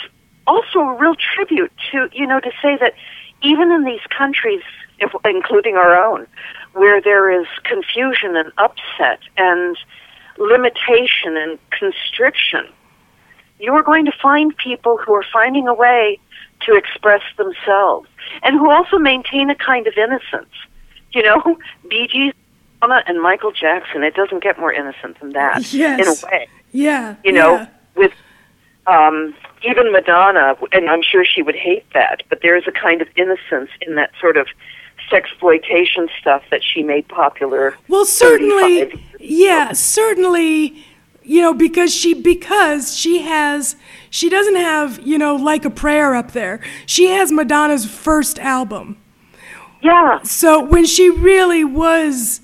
also 0.48 0.80
a 0.80 0.98
real 0.98 1.16
tribute 1.16 1.72
to 1.91 2.10
you 2.14 2.28
know 2.28 2.39
to 2.39 2.52
say 2.62 2.78
that 2.80 2.94
even 3.41 3.72
in 3.72 3.84
these 3.84 4.02
countries, 4.18 4.62
if, 5.00 5.12
including 5.26 5.76
our 5.76 5.96
own, 5.96 6.26
where 6.74 7.02
there 7.02 7.30
is 7.30 7.46
confusion 7.64 8.36
and 8.36 8.52
upset 8.58 9.20
and 9.38 9.78
limitation 10.38 11.38
and 11.38 11.60
constriction, 11.70 12.66
you 13.60 13.74
are 13.74 13.84
going 13.84 14.06
to 14.06 14.14
find 14.22 14.56
people 14.58 14.98
who 14.98 15.14
are 15.14 15.26
finding 15.32 15.68
a 15.68 15.74
way 15.74 16.20
to 16.66 16.76
express 16.76 17.22
themselves 17.38 18.07
and 18.41 18.57
who 18.57 18.72
also 18.72 18.97
maintain 18.97 19.49
a 19.49 19.55
kind 19.55 19.88
of 19.88 19.93
innocence. 19.97 20.53
You 21.11 21.24
know, 21.24 21.57
Bee 21.89 22.07
Gees, 22.07 22.34
and 22.82 23.22
Michael 23.22 23.51
Jackson. 23.51 24.03
It 24.03 24.14
doesn't 24.14 24.43
get 24.43 24.59
more 24.59 24.74
innocent 24.74 25.20
than 25.20 25.32
that. 25.34 25.74
Yes. 25.74 25.99
In 25.99 26.07
a 26.07 26.32
way 26.32 26.47
Yeah, 26.72 27.16
you 27.24 27.32
know, 27.32 27.55
yeah. 27.55 27.68
with 27.95 28.11
um, 28.88 29.34
even 29.64 29.91
Madonna, 29.91 30.55
and 30.72 30.89
I'm 30.89 31.01
sure 31.01 31.24
she 31.24 31.41
would 31.41 31.55
hate 31.55 31.86
that, 31.93 32.24
but 32.30 32.41
there 32.41 32.57
is 32.57 32.64
a 32.68 32.72
kind 32.72 33.01
of 33.01 33.07
innocence 33.16 33.70
in 33.82 33.95
that 33.95 34.11
sort 34.20 34.36
of 34.38 34.47
sexploitation 35.09 36.09
stuff 36.20 36.43
that 36.51 36.61
she 36.64 36.84
made 36.84 37.07
popular. 37.07 37.78
Well, 37.88 38.05
certainly, 38.05 39.01
yeah, 39.20 39.72
certainly, 39.74 40.84
you 41.24 41.41
know, 41.41 41.53
because 41.53 41.93
she 41.93 42.13
because 42.13 42.95
she 42.97 43.21
has 43.21 43.76
she 44.09 44.30
doesn't 44.30 44.55
have 44.55 44.99
you 45.05 45.17
know 45.17 45.36
like 45.36 45.65
a 45.65 45.69
prayer 45.69 46.15
up 46.15 46.32
there. 46.32 46.59
She 46.86 47.07
has 47.07 47.32
Madonna's 47.32 47.86
first 47.86 48.39
album. 48.39 48.97
Yeah, 49.82 50.21
So 50.24 50.63
when 50.63 50.86
she 50.86 51.09
really 51.09 51.65
was, 51.65 52.39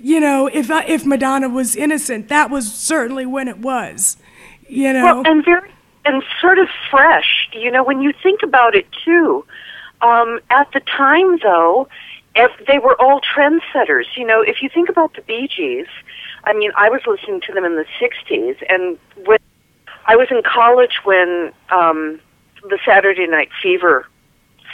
you 0.00 0.20
know, 0.20 0.46
if 0.46 0.70
I- 0.70 0.84
if 0.84 1.04
Madonna 1.04 1.48
was 1.50 1.76
innocent, 1.76 2.28
that 2.28 2.48
was 2.48 2.72
certainly 2.72 3.26
when 3.26 3.46
it 3.46 3.58
was. 3.58 4.16
You 4.68 4.94
know. 4.94 5.04
well, 5.04 5.22
and 5.26 5.44
very 5.44 5.70
and 6.06 6.22
sort 6.40 6.58
of 6.58 6.68
fresh. 6.90 7.48
You 7.52 7.70
know, 7.70 7.82
when 7.84 8.00
you 8.00 8.12
think 8.22 8.42
about 8.42 8.74
it 8.74 8.86
too. 9.04 9.44
Um, 10.00 10.40
at 10.48 10.70
the 10.72 10.80
time, 10.80 11.38
though, 11.42 11.88
if 12.36 12.52
they 12.66 12.78
were 12.78 12.98
all 13.00 13.20
trendsetters. 13.20 14.04
You 14.16 14.26
know, 14.26 14.40
if 14.42 14.62
you 14.62 14.68
think 14.68 14.88
about 14.88 15.14
the 15.14 15.22
Bee 15.22 15.48
Gees, 15.48 15.88
I 16.44 16.52
mean, 16.52 16.70
I 16.76 16.88
was 16.88 17.00
listening 17.06 17.40
to 17.42 17.52
them 17.52 17.64
in 17.64 17.76
the 17.76 17.86
'60s, 18.00 18.56
and 18.68 18.98
when 19.26 19.38
I 20.06 20.16
was 20.16 20.28
in 20.30 20.42
college 20.42 21.00
when 21.04 21.52
um, 21.70 22.20
the 22.62 22.78
Saturday 22.84 23.26
Night 23.26 23.50
Fever 23.62 24.06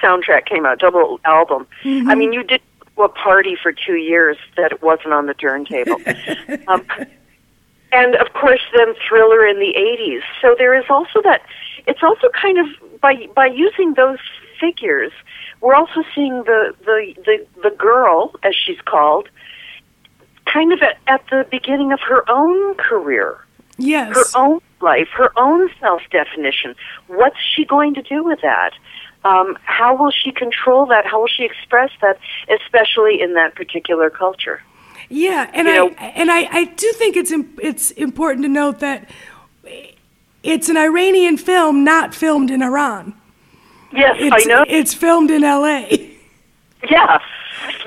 soundtrack 0.02 0.46
came 0.46 0.66
out, 0.66 0.78
double 0.78 1.20
album. 1.24 1.66
I 1.84 2.14
mean, 2.14 2.32
you 2.32 2.42
did 2.42 2.60
a 2.98 3.08
party 3.08 3.56
for 3.60 3.72
two 3.72 3.96
years 3.96 4.36
that 4.56 4.72
it 4.72 4.82
wasn't 4.82 5.12
on 5.12 5.26
the 5.26 5.34
turntable. 5.34 6.00
um, 6.68 6.86
and 7.92 8.14
of 8.16 8.32
course, 8.34 8.60
then 8.76 8.94
Thriller 9.08 9.46
in 9.46 9.58
the 9.58 9.74
'80s. 9.76 10.22
So 10.42 10.54
there 10.58 10.76
is 10.78 10.84
also 10.88 11.22
that. 11.22 11.42
It's 11.86 12.02
also 12.02 12.28
kind 12.30 12.58
of 12.58 12.66
by 13.00 13.28
by 13.34 13.46
using 13.46 13.94
those 13.94 14.18
figures, 14.58 15.12
we're 15.60 15.74
also 15.74 16.02
seeing 16.14 16.44
the 16.44 16.74
the 16.84 17.14
the, 17.24 17.46
the 17.62 17.76
girl, 17.76 18.34
as 18.42 18.54
she's 18.54 18.80
called, 18.84 19.28
kind 20.47 20.72
of 20.72 20.80
at, 20.82 20.99
at 21.07 21.22
the 21.30 21.47
beginning 21.51 21.92
of 21.92 22.01
her 22.01 22.28
own 22.30 22.74
career 22.76 23.38
yes. 23.78 24.14
her 24.14 24.38
own 24.38 24.61
life, 24.80 25.09
her 25.14 25.30
own 25.36 25.68
self 25.80 26.03
definition. 26.11 26.74
What's 27.07 27.38
she 27.55 27.64
going 27.64 27.95
to 27.95 28.03
do 28.03 28.22
with 28.24 28.40
that? 28.42 28.72
Um, 29.24 29.57
how 29.64 29.97
will 29.97 30.11
she 30.11 30.32
control 30.32 30.86
that? 30.86 31.07
How 31.07 31.20
will 31.20 31.28
she 31.28 31.45
express 31.45 31.90
that, 32.03 32.18
especially 32.61 33.20
in 33.22 33.34
that 33.34 33.55
particular 33.55 34.11
culture? 34.11 34.62
Yeah, 35.09 35.51
and 35.55 35.66
You 35.66 35.72
I 35.72 35.76
know- 35.76 35.88
and 35.99 36.30
I, 36.30 36.49
I 36.53 36.64
do 36.64 36.92
think 36.92 37.16
it's 37.16 37.30
im- 37.32 37.59
it's 37.62 37.90
important 37.92 38.45
to 38.45 38.49
note 38.51 38.80
that 38.80 39.09
it's 40.42 40.68
an 40.68 40.76
Iranian 40.76 41.36
film, 41.38 41.84
not 41.84 42.14
filmed 42.14 42.51
in 42.51 42.62
Iran. 42.62 43.14
Yes, 43.92 44.16
It's, 44.18 44.45
I 44.45 44.49
know. 44.49 44.64
It's 44.68 44.92
filmed 44.92 45.30
in 45.30 45.45
L.A. 45.45 46.11
Yeah, 46.90 47.18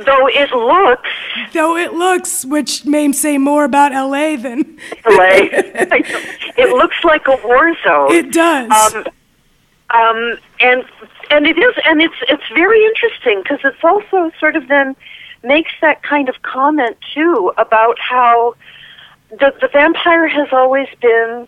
though 0.06 0.28
it 0.28 0.52
looks 0.52 1.10
Though 1.54 1.78
it 1.78 1.94
looks, 1.94 2.46
which 2.46 2.86
may 2.86 3.12
say 3.12 3.38
more 3.38 3.64
about 3.64 3.94
L.A. 3.94 4.36
than 4.36 4.78
LA. 5.06 5.30
it 5.52 6.70
looks 6.70 7.04
like 7.04 7.28
a 7.28 7.38
war 7.44 7.76
zone. 7.84 8.12
it 8.12 8.32
does. 8.32 8.72
Um, 8.72 9.06
um, 9.90 10.38
and 10.60 10.84
and 11.30 11.48
it 11.48 11.58
is, 11.58 11.76
and 11.86 12.02
it's 12.02 12.16
it's 12.28 12.44
very 12.54 12.84
interesting 12.86 13.42
because 13.44 13.60
it's 13.64 13.84
also 13.84 14.32
sort 14.40 14.56
of 14.56 14.68
then 14.68 14.96
makes 15.44 15.72
that 15.82 16.04
kind 16.04 16.30
of 16.30 16.42
comment 16.42 16.98
too 17.14 17.54
about 17.58 17.98
how 18.00 18.56
the 19.30 19.54
the 19.62 19.70
vampire 19.72 20.28
has 20.28 20.48
always 20.52 20.88
been 21.02 21.48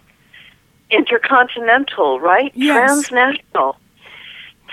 intercontinental, 0.89 2.19
right? 2.19 2.51
Yes. 2.55 2.75
Transnational. 2.77 3.77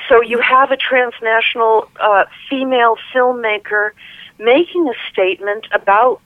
So 0.09 0.23
you 0.23 0.41
have 0.41 0.71
a 0.71 0.77
transnational 0.77 1.89
uh, 2.01 2.25
female 2.49 2.97
filmmaker 3.13 3.91
making 4.39 4.89
a 4.89 4.95
statement 5.11 5.67
about 5.73 6.21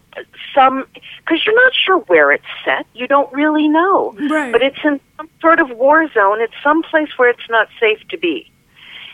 some 0.54 0.86
because 1.18 1.44
you're 1.46 1.54
not 1.54 1.72
sure 1.74 1.98
where 2.00 2.32
it's 2.32 2.44
set. 2.64 2.86
You 2.94 3.06
don't 3.06 3.32
really 3.32 3.68
know. 3.68 4.12
Right. 4.28 4.52
But 4.52 4.62
it's 4.62 4.78
in 4.84 5.00
some 5.16 5.28
sort 5.40 5.60
of 5.60 5.70
war 5.70 6.08
zone. 6.12 6.40
It's 6.40 6.54
some 6.62 6.82
place 6.82 7.10
where 7.16 7.30
it's 7.30 7.48
not 7.48 7.68
safe 7.78 8.00
to 8.08 8.18
be. 8.18 8.50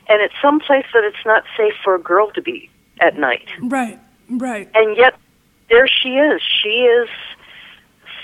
And 0.09 0.23
it's 0.23 0.35
some 0.41 0.61
place 0.61 0.87
that 0.95 1.05
it's 1.05 1.25
not 1.27 1.45
safe 1.57 1.75
for 1.83 1.95
a 1.95 2.01
girl 2.01 2.31
to 2.33 2.43
be 2.43 2.71
at 3.01 3.19
night. 3.19 3.49
right, 3.61 3.99
right. 4.31 4.71
And 4.75 4.97
yet 4.97 5.19
there 5.69 5.89
she 5.89 6.11
is. 6.11 6.41
She 6.63 6.69
is 6.69 7.09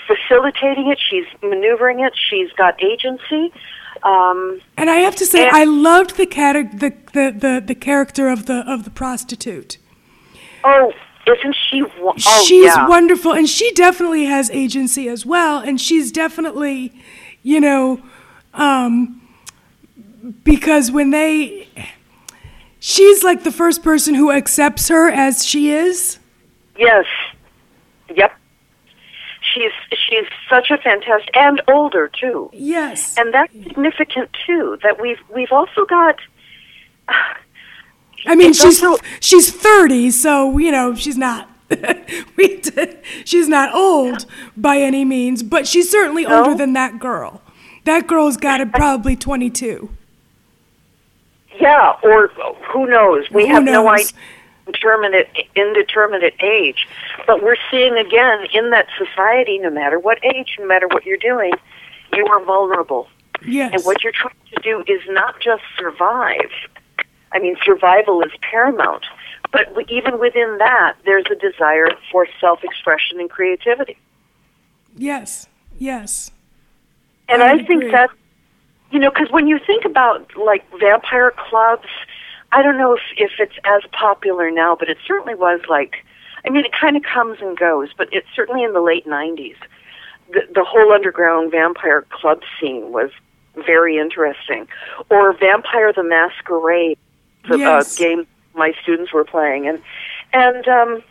facilitating 0.07 0.89
it. 0.89 0.99
She's 0.99 1.25
maneuvering 1.41 1.99
it. 1.99 2.13
She's 2.15 2.51
got 2.53 2.81
agency. 2.83 3.51
Um, 4.03 4.59
And 4.77 4.89
I 4.89 4.95
have 4.97 5.15
to 5.17 5.25
say, 5.25 5.47
I 5.49 5.63
loved 5.63 6.17
the, 6.17 6.25
the, 6.25 6.93
the, 7.13 7.31
the, 7.31 7.63
the 7.65 7.75
character 7.75 8.27
of 8.27 8.45
the 8.47 8.63
of 8.69 8.83
the 8.83 8.89
prostitute. 8.89 9.77
oh, 10.63 10.91
isn't 11.25 11.55
she? 11.69 11.81
wo- 11.83 12.13
Oh, 12.25 12.43
she's 12.45 12.65
yeah. 12.75 12.87
wonderful, 12.87 13.31
and 13.33 13.47
she 13.47 13.71
definitely 13.73 14.25
has 14.25 14.49
agency 14.51 15.07
as 15.07 15.25
well. 15.25 15.59
And 15.59 15.79
she's 15.79 16.11
definitely, 16.11 16.91
you 17.43 17.61
know, 17.61 18.01
um, 18.53 19.21
because 20.43 20.91
when 20.91 21.11
they, 21.11 21.69
she's 22.79 23.23
like 23.23 23.43
the 23.43 23.51
first 23.53 23.83
person 23.83 24.15
who 24.15 24.31
accepts 24.31 24.89
her 24.89 25.09
as 25.09 25.45
she 25.45 25.71
is. 25.71 26.19
Yes. 26.77 27.05
Yep. 28.13 28.33
She's 29.53 29.71
she's 29.91 30.25
such 30.49 30.71
a 30.71 30.77
fantastic 30.77 31.35
and 31.35 31.61
older 31.67 32.07
too. 32.19 32.49
Yes. 32.53 33.15
And 33.17 33.33
that's 33.33 33.51
significant 33.53 34.29
too. 34.45 34.77
That 34.83 34.99
we've 35.01 35.19
we've 35.33 35.51
also 35.51 35.85
got 35.85 36.17
I 38.25 38.35
mean, 38.35 38.53
she's 38.53 38.81
also- 38.83 39.03
she's 39.19 39.51
thirty, 39.51 40.09
so 40.11 40.57
you 40.57 40.71
know 40.71 40.95
she's 40.95 41.17
not. 41.17 41.49
we 42.37 42.57
d- 42.61 42.95
she's 43.25 43.47
not 43.47 43.73
old 43.73 44.25
by 44.55 44.77
any 44.77 45.03
means, 45.05 45.43
but 45.43 45.67
she's 45.67 45.89
certainly 45.89 46.23
No? 46.23 46.43
older 46.43 46.55
than 46.57 46.73
that 46.73 46.99
girl. 46.99 47.41
That 47.85 48.07
girl's 48.07 48.37
got 48.37 48.57
to 48.57 48.65
probably 48.81 49.15
twenty-two. 49.15 49.89
yeah, 51.59 51.93
or 52.03 52.27
who 52.71 52.87
knows? 52.87 53.29
We 53.31 53.47
Who 53.47 53.53
have 53.53 53.63
no 53.63 53.87
idea 53.89 54.05
indeterminate 54.67 55.27
indeterminate 55.55 56.35
age. 56.41 56.87
But 57.27 57.43
we're 57.43 57.57
seeing 57.69 57.97
again 57.97 58.47
in 58.53 58.69
that 58.71 58.87
society, 58.97 59.57
no 59.59 59.69
matter 59.69 59.99
what 59.99 60.23
age, 60.23 60.55
no 60.59 60.65
matter 60.65 60.87
what 60.87 61.05
you're 61.05 61.17
doing, 61.17 61.51
you 62.15 62.25
are 62.27 62.43
vulnerable. 62.43 63.07
Yes. 63.45 63.71
And 63.73 63.83
what 63.83 64.03
you're 64.03 64.13
trying 64.13 64.35
to 64.55 64.61
do 64.61 64.83
is 64.87 65.01
not 65.09 65.39
just 65.41 65.63
survive. 65.77 66.51
I 67.33 67.39
mean, 67.39 67.55
survival 67.63 68.21
is 68.21 68.31
paramount. 68.41 69.05
But 69.51 69.73
even 69.89 70.19
within 70.19 70.57
that, 70.59 70.95
there's 71.05 71.25
a 71.31 71.35
desire 71.35 71.87
for 72.11 72.27
self 72.39 72.63
expression 72.63 73.19
and 73.19 73.29
creativity. 73.29 73.97
yes. 74.97 75.47
Yes. 75.79 76.31
And 77.27 77.41
I 77.41 77.53
I, 77.53 77.63
think 77.63 77.91
that, 77.91 78.09
you 78.91 78.99
know, 78.99 79.09
because 79.09 79.31
when 79.31 79.47
you 79.47 79.59
think 79.65 79.85
about 79.85 80.35
like 80.37 80.63
vampire 80.79 81.33
clubs, 81.49 81.87
I 82.53 82.61
don't 82.61 82.77
know 82.77 82.93
if, 82.93 83.01
if 83.17 83.31
it's 83.39 83.55
as 83.65 83.81
popular 83.91 84.51
now, 84.51 84.75
but 84.77 84.87
it 84.89 84.97
certainly 85.05 85.35
was 85.35 85.59
like, 85.67 86.05
I 86.45 86.49
mean, 86.49 86.65
it 86.65 86.71
kind 86.71 86.95
of 86.95 87.03
comes 87.03 87.39
and 87.41 87.57
goes, 87.57 87.89
but 87.97 88.09
it's 88.11 88.27
certainly 88.35 88.63
in 88.63 88.73
the 88.73 88.81
late 88.81 89.07
90s. 89.07 89.55
The, 90.31 90.41
the 90.53 90.63
whole 90.63 90.91
underground 90.91 91.51
vampire 91.51 92.05
club 92.11 92.41
scene 92.59 92.91
was 92.91 93.09
very 93.65 93.97
interesting. 93.97 94.67
Or 95.09 95.33
Vampire 95.33 95.91
the 95.93 96.03
Masquerade, 96.03 96.97
the 97.49 97.57
Yes. 97.57 97.99
uh, 97.99 98.03
game 98.03 98.27
my 98.55 98.73
students 98.81 99.11
were 99.11 99.25
playing. 99.25 99.67
And, 99.67 99.81
and, 100.31 100.67
um, 100.67 101.03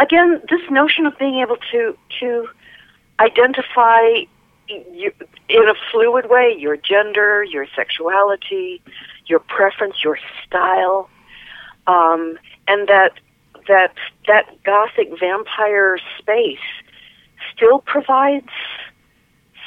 again, 0.00 0.42
this 0.50 0.60
notion 0.70 1.06
of 1.06 1.16
being 1.18 1.40
able 1.40 1.56
to, 1.70 1.96
to 2.20 2.48
identify 3.20 4.24
you, 4.68 5.12
in 5.48 5.68
a 5.68 5.74
fluid 5.92 6.28
way 6.28 6.54
your 6.58 6.76
gender, 6.76 7.44
your 7.44 7.66
sexuality, 7.76 8.82
your 9.26 9.40
preference, 9.40 9.96
your 10.04 10.18
style, 10.46 11.08
um, 11.86 12.38
and 12.68 12.88
that 12.88 13.12
that 13.68 13.94
that 14.26 14.62
gothic 14.64 15.08
vampire 15.18 15.98
space 16.18 16.58
still 17.54 17.80
provides 17.80 18.48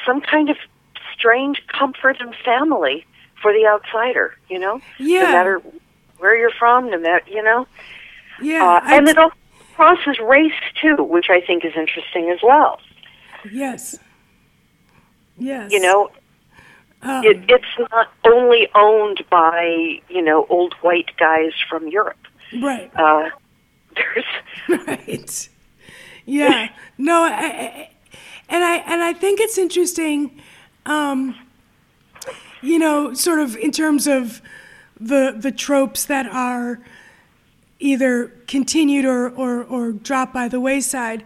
some 0.05 0.21
kind 0.21 0.49
of 0.49 0.57
strange 1.13 1.61
comfort 1.67 2.17
and 2.19 2.33
family 2.45 3.05
for 3.41 3.51
the 3.53 3.65
outsider. 3.67 4.35
You 4.49 4.59
know, 4.59 4.81
Yeah. 4.97 5.23
no 5.23 5.31
matter 5.31 5.61
where 6.17 6.37
you're 6.37 6.51
from, 6.51 6.89
no 6.89 6.97
matter 6.99 7.25
you 7.29 7.43
know, 7.43 7.67
Yeah. 8.41 8.63
uh, 8.63 8.81
and 8.85 9.07
it 9.07 9.17
also 9.17 9.35
crosses 9.75 10.19
race 10.19 10.53
too, 10.81 10.95
which 10.97 11.29
I 11.29 11.41
think 11.41 11.63
is 11.65 11.73
interesting 11.75 12.29
as 12.29 12.39
well. 12.43 12.79
yes. 13.51 13.97
Yes. 15.37 15.71
You 15.71 15.79
know, 15.79 16.09
Um, 17.01 17.23
it, 17.23 17.43
it's 17.47 17.89
not 17.91 18.11
only 18.25 18.67
owned 18.75 19.23
by 19.29 20.01
you 20.09 20.21
know 20.21 20.45
old 20.49 20.73
white 20.81 21.11
guys 21.17 21.51
from 21.69 21.87
Europe. 21.87 22.27
right. 22.61 22.91
Uh, 22.95 23.29
there's 23.95 24.25
right. 24.87 25.49
Yeah. 26.25 26.69
No. 26.97 27.23
I, 27.23 27.29
I, 27.29 27.89
and 28.49 28.63
I 28.63 28.75
and 28.77 29.01
I 29.01 29.13
think 29.13 29.39
it's 29.39 29.57
interesting. 29.57 30.41
Um, 30.85 31.35
you 32.61 32.79
know, 32.79 33.13
sort 33.13 33.39
of 33.39 33.55
in 33.55 33.71
terms 33.71 34.07
of 34.07 34.41
the 34.99 35.35
the 35.37 35.51
tropes 35.51 36.05
that 36.05 36.25
are 36.25 36.79
either 37.79 38.27
continued 38.47 39.05
or 39.05 39.29
or, 39.29 39.63
or 39.63 39.91
dropped 39.91 40.33
by 40.33 40.47
the 40.47 40.59
wayside. 40.59 41.23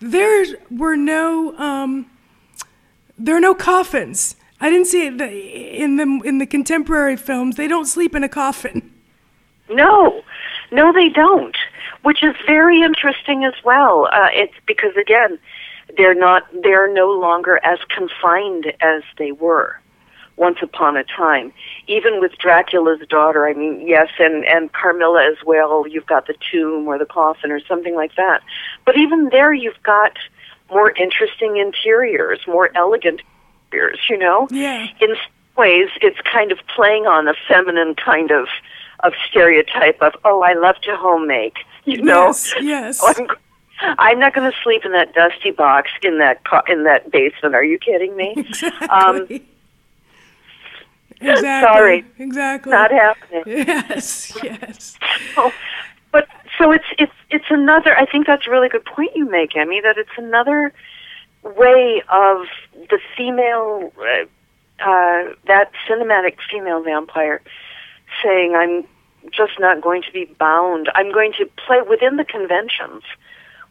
There 0.00 0.46
were 0.70 0.96
no 0.96 1.56
um, 1.58 2.10
there 3.18 3.36
are 3.36 3.40
no 3.40 3.54
coffins. 3.54 4.36
I 4.60 4.68
didn't 4.68 4.86
see 4.86 5.06
it 5.06 5.20
in 5.20 5.96
the 5.96 6.20
in 6.24 6.38
the 6.38 6.46
contemporary 6.46 7.16
films. 7.16 7.56
They 7.56 7.68
don't 7.68 7.86
sleep 7.86 8.14
in 8.14 8.22
a 8.22 8.28
coffin. 8.28 8.92
no, 9.70 10.22
no, 10.70 10.92
they 10.92 11.08
don't, 11.08 11.56
which 12.02 12.22
is 12.22 12.34
very 12.46 12.82
interesting 12.82 13.44
as 13.44 13.54
well. 13.64 14.08
Uh, 14.12 14.28
it's 14.32 14.54
because 14.66 14.94
again, 14.96 15.38
they're 15.96 16.14
not 16.14 16.46
they're 16.62 16.92
no 16.92 17.10
longer 17.10 17.58
as 17.64 17.78
confined 17.88 18.72
as 18.80 19.02
they 19.16 19.32
were 19.32 19.80
once 20.36 20.58
upon 20.62 20.96
a 20.96 21.04
time. 21.04 21.52
Even 21.86 22.20
with 22.20 22.32
Dracula's 22.38 23.06
daughter, 23.08 23.46
I 23.46 23.54
mean, 23.54 23.86
yes, 23.86 24.08
and 24.18 24.44
and 24.44 24.72
Carmilla 24.72 25.24
as 25.24 25.38
well. 25.46 25.86
You've 25.88 26.06
got 26.06 26.26
the 26.26 26.34
tomb 26.50 26.86
or 26.86 26.98
the 26.98 27.06
coffin 27.06 27.50
or 27.50 27.60
something 27.60 27.94
like 27.94 28.14
that. 28.16 28.42
But 28.84 28.98
even 28.98 29.30
there, 29.30 29.54
you've 29.54 29.82
got 29.82 30.18
more 30.70 30.90
interesting 30.92 31.56
interiors, 31.56 32.40
more 32.46 32.70
elegant 32.76 33.22
interiors. 33.72 34.00
You 34.08 34.18
know, 34.18 34.48
Yeah. 34.50 34.86
in 35.00 35.08
some 35.08 35.32
ways, 35.56 35.88
it's 36.02 36.18
kind 36.32 36.52
of 36.52 36.58
playing 36.74 37.06
on 37.06 37.28
a 37.28 37.34
feminine 37.48 37.94
kind 37.94 38.30
of 38.30 38.48
of 39.02 39.14
stereotype 39.30 40.00
of 40.02 40.14
oh, 40.24 40.42
I 40.42 40.52
love 40.54 40.76
to 40.82 40.96
homemake. 40.96 41.58
You 41.84 42.02
know, 42.02 42.26
Yes. 42.26 42.54
Yes. 42.60 43.02
I'm, 43.18 43.26
I'm 43.98 44.18
not 44.18 44.34
going 44.34 44.50
to 44.50 44.56
sleep 44.62 44.84
in 44.84 44.92
that 44.92 45.14
dusty 45.14 45.50
box 45.52 45.90
in 46.02 46.18
that 46.18 46.44
co- 46.44 46.62
in 46.68 46.84
that 46.84 47.10
basement. 47.10 47.54
Are 47.54 47.64
you 47.64 47.78
kidding 47.78 48.16
me? 48.16 48.34
Exactly. 48.50 48.88
Um, 48.88 49.26
exactly. 51.20 51.68
sorry. 51.68 52.04
Exactly. 52.18 52.70
not 52.72 52.90
happening. 52.90 53.42
Yes. 53.46 54.32
Yes. 54.42 54.96
Oh, 55.36 55.52
but 56.12 56.26
so 56.58 56.72
it's 56.72 56.84
it's 56.98 57.12
it's 57.30 57.44
another. 57.50 57.96
I 57.96 58.04
think 58.06 58.26
that's 58.26 58.46
a 58.46 58.50
really 58.50 58.68
good 58.68 58.84
point 58.84 59.10
you 59.14 59.28
make, 59.30 59.54
Emmy. 59.56 59.80
That 59.80 59.96
it's 59.98 60.10
another 60.16 60.72
way 61.42 62.02
of 62.08 62.46
the 62.74 62.98
female, 63.16 63.92
uh, 63.98 64.24
uh, 64.84 65.34
that 65.46 65.70
cinematic 65.88 66.36
female 66.50 66.82
vampire, 66.82 67.40
saying 68.22 68.54
I'm 68.54 68.84
just 69.30 69.58
not 69.58 69.82
going 69.82 70.02
to 70.02 70.12
be 70.12 70.24
bound. 70.38 70.90
I'm 70.94 71.12
going 71.12 71.32
to 71.38 71.46
play 71.66 71.80
within 71.88 72.16
the 72.16 72.24
conventions 72.24 73.02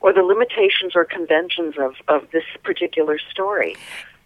or 0.01 0.13
the 0.13 0.21
limitations 0.21 0.95
or 0.95 1.05
conventions 1.05 1.75
of, 1.77 1.95
of 2.07 2.29
this 2.31 2.43
particular 2.63 3.19
story. 3.31 3.75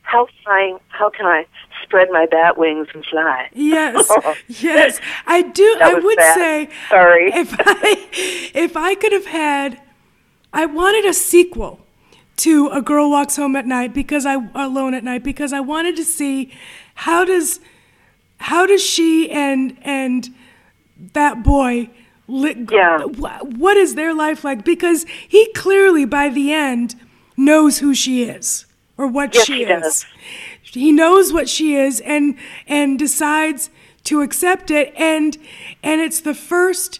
How 0.03 0.25
can 0.25 0.33
I 0.47 0.77
how 0.89 1.09
can 1.09 1.25
I 1.25 1.45
spread 1.81 2.09
my 2.11 2.25
bat 2.25 2.57
wings 2.57 2.87
and 2.93 3.05
fly? 3.05 3.49
Yes, 3.53 4.11
yes, 4.47 4.99
I 5.25 5.41
do. 5.43 5.77
I 5.81 5.93
would 5.93 6.17
bad. 6.17 6.35
say, 6.35 6.69
Sorry. 6.89 7.31
if 7.33 7.55
I 7.57 8.09
if 8.53 8.75
I 8.75 8.95
could 8.95 9.13
have 9.13 9.27
had, 9.27 9.81
I 10.51 10.65
wanted 10.65 11.05
a 11.05 11.13
sequel 11.13 11.79
to 12.37 12.67
A 12.69 12.81
Girl 12.81 13.09
Walks 13.09 13.35
Home 13.35 13.55
at 13.55 13.65
Night 13.65 13.93
because 13.93 14.25
I 14.25 14.35
alone 14.55 14.93
at 14.93 15.03
night 15.03 15.23
because 15.23 15.53
I 15.53 15.59
wanted 15.59 15.95
to 15.97 16.03
see 16.03 16.51
how 16.95 17.23
does 17.25 17.59
how 18.37 18.65
does 18.65 18.83
she 18.83 19.29
and 19.31 19.77
and 19.83 20.29
that 21.13 21.43
boy 21.43 21.89
li- 22.27 22.65
Yeah. 22.71 22.99
wh- 23.03 23.43
what 23.59 23.77
is 23.77 23.95
their 23.95 24.13
life 24.13 24.43
like 24.43 24.65
because 24.65 25.05
he 25.27 25.51
clearly 25.53 26.05
by 26.05 26.29
the 26.29 26.51
end 26.51 26.95
knows 27.37 27.79
who 27.79 27.93
she 27.93 28.23
is 28.23 28.65
or 28.97 29.07
what 29.07 29.33
Yes, 29.35 29.45
she 29.45 29.57
he 29.57 29.63
is 29.63 29.81
does. 29.81 30.05
he 30.63 30.91
knows 30.91 31.31
what 31.31 31.47
she 31.49 31.75
is 31.75 31.99
and 32.01 32.35
and 32.67 32.97
decides 32.99 33.69
to 34.05 34.21
accept 34.21 34.69
it 34.71 34.93
and 34.97 35.37
and 35.83 36.01
it's 36.01 36.19
the 36.19 36.33
first 36.33 36.99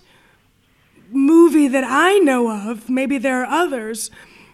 movie 1.12 1.68
that 1.68 1.84
I 1.86 2.18
know 2.20 2.50
of 2.70 2.90
maybe 2.90 3.18
there 3.18 3.42
are 3.44 3.46
others 3.46 4.10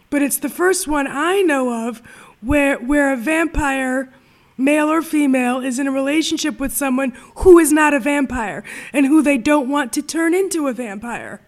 but 0.09 0.21
it's 0.21 0.37
the 0.37 0.49
first 0.49 0.87
one 0.87 1.07
I 1.07 1.41
know 1.41 1.87
of 1.87 1.99
where 2.41 2.77
where 2.77 3.11
a 3.13 3.17
vampire 3.17 4.11
male 4.57 4.89
or 4.89 5.01
female 5.01 5.59
is 5.59 5.79
in 5.79 5.87
a 5.87 5.91
relationship 5.91 6.59
with 6.59 6.75
someone 6.75 7.13
who 7.37 7.57
is 7.59 7.71
not 7.71 7.93
a 7.93 7.99
vampire 7.99 8.63
and 8.91 9.05
who 9.05 9.21
they 9.21 9.37
don't 9.37 9.69
want 9.69 9.93
to 9.93 10.01
turn 10.01 10.33
into 10.33 10.67
a 10.67 10.73
vampire 10.73 11.41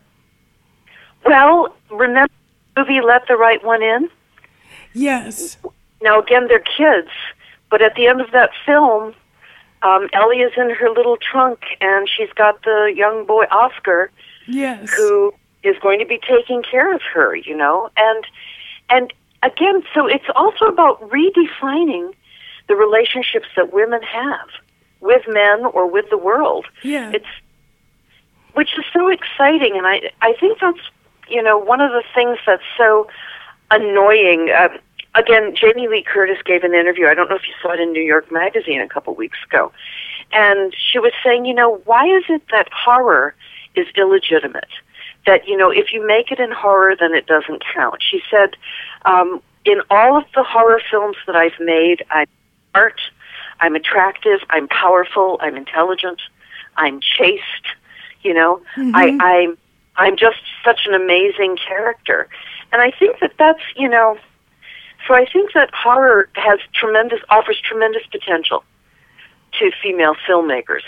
Well, 1.26 1.76
remember 1.90 2.34
the 2.76 2.82
movie 2.82 3.02
Let 3.02 3.28
the 3.28 3.36
Right 3.36 3.64
One 3.64 3.84
In? 3.84 4.10
yes 4.94 5.58
Now, 6.02 6.20
again, 6.20 6.48
they're 6.48 6.60
kids, 6.60 7.10
but 7.70 7.82
at 7.82 7.96
the 7.96 8.08
end 8.08 8.22
of 8.22 8.32
that 8.32 8.52
film, 8.66 9.14
um, 9.84 10.10
Ellie 10.14 10.42
is 10.42 10.52
in 10.58 10.70
her 10.70 10.90
little 10.90 11.18
trunk, 11.18 11.60
and 11.80 12.08
she's 12.10 12.32
got 12.34 12.64
the 12.64 12.94
young 12.96 13.26
boy 13.26 13.46
Oscar, 13.52 14.12
yes 14.48 14.92
who 14.94 15.34
is 15.64 15.76
going 15.82 16.00
to 16.00 16.06
be 16.06 16.20
taking 16.28 16.64
care 16.64 16.94
of 16.94 17.02
her. 17.14 17.36
You 17.36 17.56
know, 17.56 17.90
and 17.98 18.26
and 18.92 19.12
again, 19.42 19.84
so 19.94 20.06
it's 20.06 20.30
also 20.36 20.66
about 20.66 21.02
redefining 21.10 22.14
the 22.68 22.76
relationships 22.76 23.48
that 23.56 23.74
women 23.74 24.02
have 24.04 24.48
with 25.00 25.24
men 25.28 25.66
or 25.66 25.90
with 25.90 26.06
the 26.10 26.18
world. 26.18 26.68
yeah 26.84 27.12
It's 27.14 27.26
which 28.54 28.78
is 28.78 28.86
so 28.94 29.08
exciting, 29.10 29.78
and 29.78 29.88
I 29.88 30.12
I 30.22 30.34
think 30.40 30.60
that's 30.60 30.80
you 31.28 31.42
know 31.42 31.58
one 31.58 31.82
of 31.82 31.92
the 31.92 32.04
things 32.14 32.38
that's 32.46 32.64
so 32.78 33.08
annoying. 33.72 34.50
Um, 34.58 34.78
again, 35.16 35.56
Jamie 35.56 35.88
Lee 35.88 36.04
Curtis 36.04 36.38
gave 36.44 36.64
an 36.64 36.74
interview. 36.74 37.08
I 37.08 37.14
don't 37.14 37.30
know 37.30 37.36
if 37.36 37.48
you 37.48 37.54
saw 37.62 37.72
it 37.72 37.80
in 37.80 37.92
New 37.92 38.04
York 38.04 38.32
Magazine 38.32 38.82
a 38.82 38.88
couple 38.88 39.16
weeks 39.16 39.38
ago, 39.46 39.72
and 40.32 40.76
she 40.78 41.00
was 41.00 41.14
saying, 41.24 41.46
you 41.46 41.54
know, 41.54 41.82
why 41.86 42.06
is 42.06 42.24
it 42.30 42.44
that 42.52 42.68
horror 42.74 43.34
is 43.76 43.88
illegitimate? 43.96 44.70
That 45.26 45.48
you 45.48 45.56
know, 45.56 45.70
if 45.70 45.94
you 45.94 46.06
make 46.06 46.32
it 46.32 46.40
in 46.40 46.52
horror, 46.52 46.96
then 47.00 47.14
it 47.14 47.28
doesn't 47.28 47.64
count. 47.74 48.02
She 48.02 48.22
said, 48.30 48.56
um, 49.06 49.42
in 49.66 49.82
all 49.90 50.18
of 50.18 50.26
the 50.36 50.44
horror 50.44 50.82
films 50.90 51.18
that 51.28 51.36
I've 51.36 51.60
made, 51.60 52.04
I'm 52.10 52.28
art. 52.74 53.00
I'm 53.60 53.76
attractive. 53.76 54.40
I'm 54.50 54.68
powerful. 54.68 55.38
I'm 55.42 55.56
intelligent. 55.56 56.22
I'm 56.78 57.00
chaste. 57.02 57.44
You 58.24 58.34
know, 58.34 58.62
I, 58.78 59.18
I'm 59.20 59.58
I'm 59.96 60.16
just 60.16 60.38
such 60.64 60.82
an 60.86 60.94
amazing 60.94 61.58
character, 61.58 62.28
and 62.72 62.82
I 62.82 62.92
think 62.92 63.20
that 63.20 63.34
that's 63.38 63.62
you 63.76 63.90
know, 63.90 64.18
so 65.08 65.14
I 65.14 65.26
think 65.26 65.54
that 65.54 65.74
horror 65.74 66.30
has 66.34 66.60
tremendous 66.74 67.20
offers 67.30 67.60
tremendous 67.62 68.04
potential 68.12 68.64
to 69.60 69.72
female 69.82 70.16
filmmakers. 70.28 70.84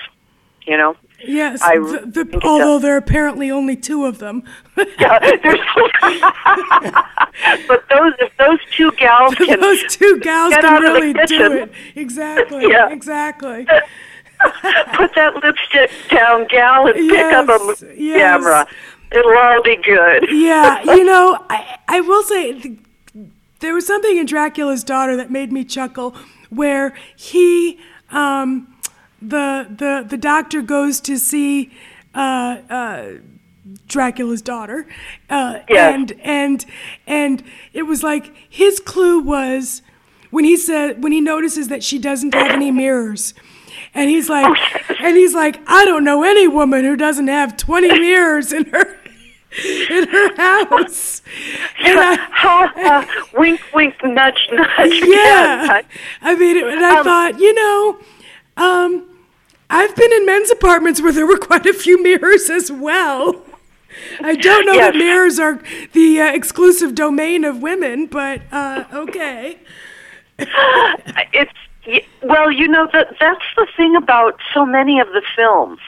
You 0.66 0.78
know, 0.78 0.96
yes 1.26 1.62
I 1.62 1.78
the, 1.78 2.28
the, 2.30 2.42
although 2.44 2.80
there 2.80 2.96
are 2.96 2.98
apparently 2.98 3.52
only 3.52 3.76
two 3.76 4.06
of 4.06 4.20
them 4.20 4.44
yeah, 4.78 5.20
but 7.68 7.84
those 7.90 8.14
if 8.20 8.36
those 8.38 8.60
two 8.76 8.92
gals 8.94 9.36
can 9.36 9.60
those 9.60 9.84
two 9.96 10.20
gals 10.20 10.54
can 10.54 10.66
out 10.66 10.84
of 10.84 10.94
the 10.94 11.00
really 11.00 11.14
do 11.14 11.20
kitchen. 11.20 11.52
it. 11.54 11.72
Exactly. 11.96 12.68
Yeah. 12.70 12.90
Exactly. 12.90 13.66
put 14.94 15.14
that 15.16 15.36
lipstick 15.42 15.92
down, 16.10 16.48
gal, 16.48 16.88
and 16.88 16.96
pick 16.96 17.34
up 17.34 17.50
a 17.50 17.76
yes. 17.96 18.18
camera. 18.20 18.68
It'll 19.12 19.38
all 19.38 19.62
be 19.64 19.76
good. 19.78 20.28
Yeah, 20.32 20.82
you 20.84 21.06
know, 21.06 21.38
I, 21.50 21.78
I 21.88 22.02
will 22.02 22.24
say 22.24 22.60
th- 22.60 22.78
there 23.60 23.74
was 23.74 23.86
something 23.86 24.18
in 24.18 24.26
Dracula's 24.26 24.84
daughter 24.84 25.16
that 25.16 25.32
made 25.32 25.52
me 25.52 25.64
chuckle, 25.64 26.16
where 26.50 26.94
he, 27.16 27.80
um, 28.10 28.73
the 29.28 29.68
the 29.70 30.06
the 30.08 30.18
doctor 30.18 30.62
goes 30.62 31.00
to 31.02 31.18
see 31.18 31.72
uh, 32.14 32.58
uh, 32.70 33.12
Dracula's 33.88 34.42
daughter, 34.42 34.86
uh, 35.30 35.60
Yes. 35.70 35.94
and 35.96 36.12
and 36.24 36.66
and 37.08 37.44
it 37.74 37.84
was 37.84 38.04
like 38.04 38.34
his 38.50 38.80
clue 38.80 39.20
was 39.20 39.82
when 40.32 40.44
he 40.46 40.58
said 40.58 41.02
when 41.04 41.12
he 41.12 41.22
notices 41.22 41.68
that 41.70 41.84
she 41.84 41.98
doesn't 42.00 42.34
have 42.34 42.52
any 42.52 42.72
mirrors. 42.72 43.34
And 43.96 44.10
he's 44.10 44.28
like, 44.28 44.58
and 45.02 45.16
he's 45.16 45.36
like, 45.36 45.60
I 45.68 45.86
don't 45.86 46.04
know 46.04 46.24
any 46.24 46.48
woman 46.48 46.84
who 46.84 46.96
doesn't 46.96 47.28
have 47.28 47.56
twenty 47.58 47.90
mirrors 48.00 48.52
in 48.52 48.66
her 48.66 48.98
in 49.90 50.08
her 50.08 50.36
house. 50.36 51.22
And 51.80 52.00
I, 52.00 52.16
ha 52.32 52.72
ha! 52.76 53.28
Wink, 53.38 53.62
wink, 53.74 53.96
nudge, 54.04 54.50
nudge. 54.52 54.70
yeah. 55.06 55.82
I 56.24 56.36
mean, 56.36 56.58
and 56.58 56.84
I 56.84 56.98
Um, 57.00 57.04
thought, 57.04 57.40
you 57.40 57.54
know, 57.54 58.00
um, 58.58 59.10
I've 59.70 59.96
been 59.96 60.12
in 60.14 60.26
men's 60.26 60.52
apartments 60.52 61.02
where 61.02 61.12
there 61.12 61.26
were 61.26 61.38
quite 61.50 61.66
a 61.66 61.74
few 61.74 62.02
mirrors 62.02 62.50
as 62.50 62.72
well. 62.72 63.44
I 64.22 64.36
don't 64.36 64.66
know 64.66 64.76
that 64.76 64.96
mirrors 64.96 65.40
are 65.40 65.62
the 65.94 66.20
uh, 66.20 66.34
exclusive 66.34 66.96
domain 66.96 67.44
of 67.44 67.62
women, 67.62 68.08
but 68.08 68.42
uh, 68.52 68.86
okay. 68.92 69.60
it's 70.38 71.52
well, 72.24 72.50
you 72.50 72.68
know 72.68 72.88
that 72.94 73.16
that's 73.20 73.44
the 73.56 73.68
thing 73.76 73.96
about 73.96 74.40
so 74.54 74.66
many 74.66 75.00
of 75.00 75.08
the 75.10 75.22
films 75.36 75.80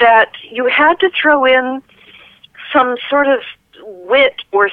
that 0.00 0.32
you 0.50 0.66
had 0.66 0.98
to 1.00 1.10
throw 1.10 1.44
in 1.44 1.82
some 2.72 2.96
sort 3.08 3.28
of 3.28 3.40
wit 3.82 4.42
or 4.52 4.70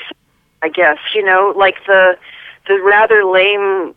I 0.61 0.69
guess 0.69 0.97
you 1.13 1.23
know 1.23 1.53
like 1.55 1.75
the 1.85 2.17
the 2.67 2.81
rather 2.81 3.23
lame 3.23 3.95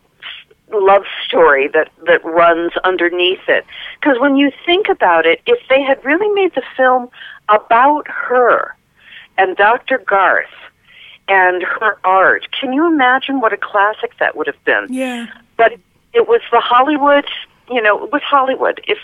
love 0.73 1.05
story 1.25 1.69
that 1.69 1.91
that 2.07 2.25
runs 2.25 2.73
underneath 2.85 3.49
it 3.49 3.65
because 4.01 4.19
when 4.21 4.37
you 4.37 4.51
think 4.65 4.89
about 4.89 5.27
it 5.27 5.41
if 5.47 5.59
they 5.69 5.83
had 5.83 6.03
really 6.05 6.29
made 6.35 6.55
the 6.55 6.63
film 6.77 7.09
about 7.49 8.07
her 8.09 8.77
and 9.39 9.57
Dr. 9.57 9.99
Garth 9.99 10.47
and 11.29 11.63
her 11.63 11.99
art 12.05 12.47
can 12.59 12.73
you 12.73 12.87
imagine 12.87 13.41
what 13.41 13.53
a 13.53 13.57
classic 13.57 14.13
that 14.19 14.37
would 14.37 14.47
have 14.47 14.65
been 14.65 14.87
Yeah. 14.91 15.27
but 15.57 15.73
it 16.13 16.29
was 16.29 16.41
the 16.51 16.61
Hollywood, 16.61 17.25
you 17.71 17.81
know, 17.81 18.03
it 18.05 18.13
was 18.13 18.23
Hollywood. 18.23 18.81
If 18.89 18.99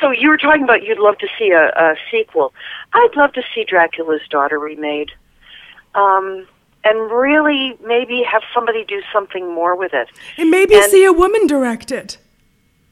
so, 0.00 0.10
you 0.10 0.28
were 0.28 0.36
talking 0.36 0.64
about 0.64 0.82
you'd 0.82 0.98
love 0.98 1.16
to 1.18 1.28
see 1.38 1.50
a, 1.50 1.68
a 1.68 1.94
sequel. 2.10 2.52
I'd 2.92 3.16
love 3.16 3.32
to 3.34 3.42
see 3.54 3.64
Dracula's 3.64 4.20
Daughter 4.28 4.58
remade, 4.58 5.12
um, 5.94 6.46
and 6.84 7.10
really 7.10 7.76
maybe 7.86 8.22
have 8.22 8.42
somebody 8.54 8.84
do 8.84 9.02
something 9.12 9.52
more 9.54 9.76
with 9.76 9.92
it. 9.94 10.08
And 10.38 10.50
maybe 10.50 10.74
And- 10.76 10.90
see 10.90 11.04
a 11.04 11.12
woman 11.12 11.46
direct 11.46 11.90
it 11.92 12.18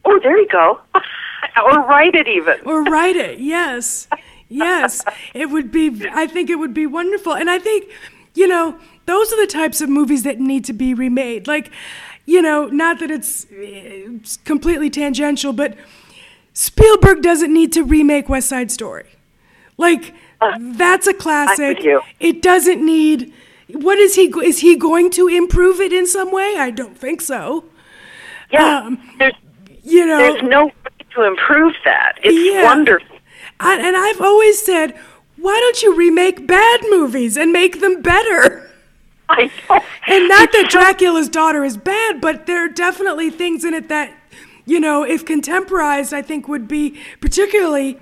Oh, 0.05 0.18
there 0.22 0.39
you 0.39 0.47
go, 0.49 0.80
or 0.95 1.80
write 1.86 2.14
it 2.14 2.28
even. 2.28 2.57
or 2.64 2.82
write 2.84 3.16
it. 3.16 3.39
Yes. 3.57 4.09
Yes. 4.49 5.05
It 5.34 5.51
would 5.51 5.70
be, 5.70 6.07
I 6.11 6.26
think 6.26 6.49
it 6.49 6.55
would 6.57 6.72
be 6.72 6.86
wonderful. 6.86 7.34
And 7.34 7.51
I 7.51 7.59
think, 7.59 7.91
you 8.34 8.49
know, 8.49 8.78
those 9.05 9.30
are 9.32 9.36
the 9.36 9.47
types 9.47 9.82
of 9.82 9.91
movies 9.91 10.22
that 10.22 10.41
need 10.41 10.64
to 10.66 10.72
be 10.72 10.95
remade. 10.95 11.47
Like, 11.47 11.70
you 12.24 12.41
know, 12.41 12.66
not 12.66 12.99
that 13.01 13.11
it's, 13.11 13.47
it's 13.51 14.39
completely 14.39 14.89
tangential, 14.89 15.53
but 15.53 15.76
Spielberg 16.55 17.20
doesn't 17.22 17.53
need 17.53 17.72
to 17.74 17.82
remake 17.84 18.28
West 18.30 18.49
Side 18.49 18.70
Story. 18.70 19.07
Like, 19.76 20.14
uh, 20.41 20.57
that's 20.59 21.07
a 21.07 21.12
classic. 21.14 21.82
you. 21.82 22.01
It 22.20 22.41
doesn't 22.41 22.84
need. 22.84 23.34
What 23.72 23.98
is 23.98 24.14
he? 24.14 24.32
Is 24.44 24.60
he 24.60 24.76
going 24.76 25.10
to 25.12 25.28
improve 25.28 25.80
it 25.80 25.92
in 25.92 26.06
some 26.06 26.32
way? 26.32 26.56
I 26.58 26.70
don't 26.70 26.96
think 26.96 27.20
so. 27.20 27.64
Yeah, 28.50 28.78
Um, 28.78 28.98
there's 29.18 29.34
You 29.84 30.06
know, 30.06 30.18
there's 30.18 30.42
no 30.42 30.66
way 30.66 30.72
to 31.14 31.24
improve 31.24 31.74
that. 31.84 32.18
It's 32.22 32.36
Yeah. 32.36 32.64
wonderful. 32.64 33.16
I, 33.60 33.78
and 33.78 33.96
I've 33.96 34.20
always 34.20 34.64
said, 34.64 34.96
why 35.36 35.58
don't 35.60 35.82
you 35.82 35.94
remake 35.94 36.46
bad 36.46 36.80
movies 36.90 37.36
and 37.36 37.52
make 37.52 37.80
them 37.80 38.00
better? 38.02 38.70
I 39.28 39.50
know. 39.68 39.80
And 40.06 40.28
not 40.28 40.52
that 40.52 40.68
Dracula's 40.70 41.28
daughter 41.28 41.62
is 41.64 41.76
bad, 41.76 42.20
but 42.20 42.46
there 42.46 42.64
are 42.64 42.68
definitely 42.68 43.28
things 43.30 43.64
in 43.64 43.74
it 43.74 43.88
that, 43.88 44.14
you 44.64 44.80
know, 44.80 45.02
if 45.04 45.24
contemporized, 45.26 46.14
I 46.14 46.22
think 46.22 46.48
would 46.48 46.66
be 46.66 46.98
particularly 47.20 47.98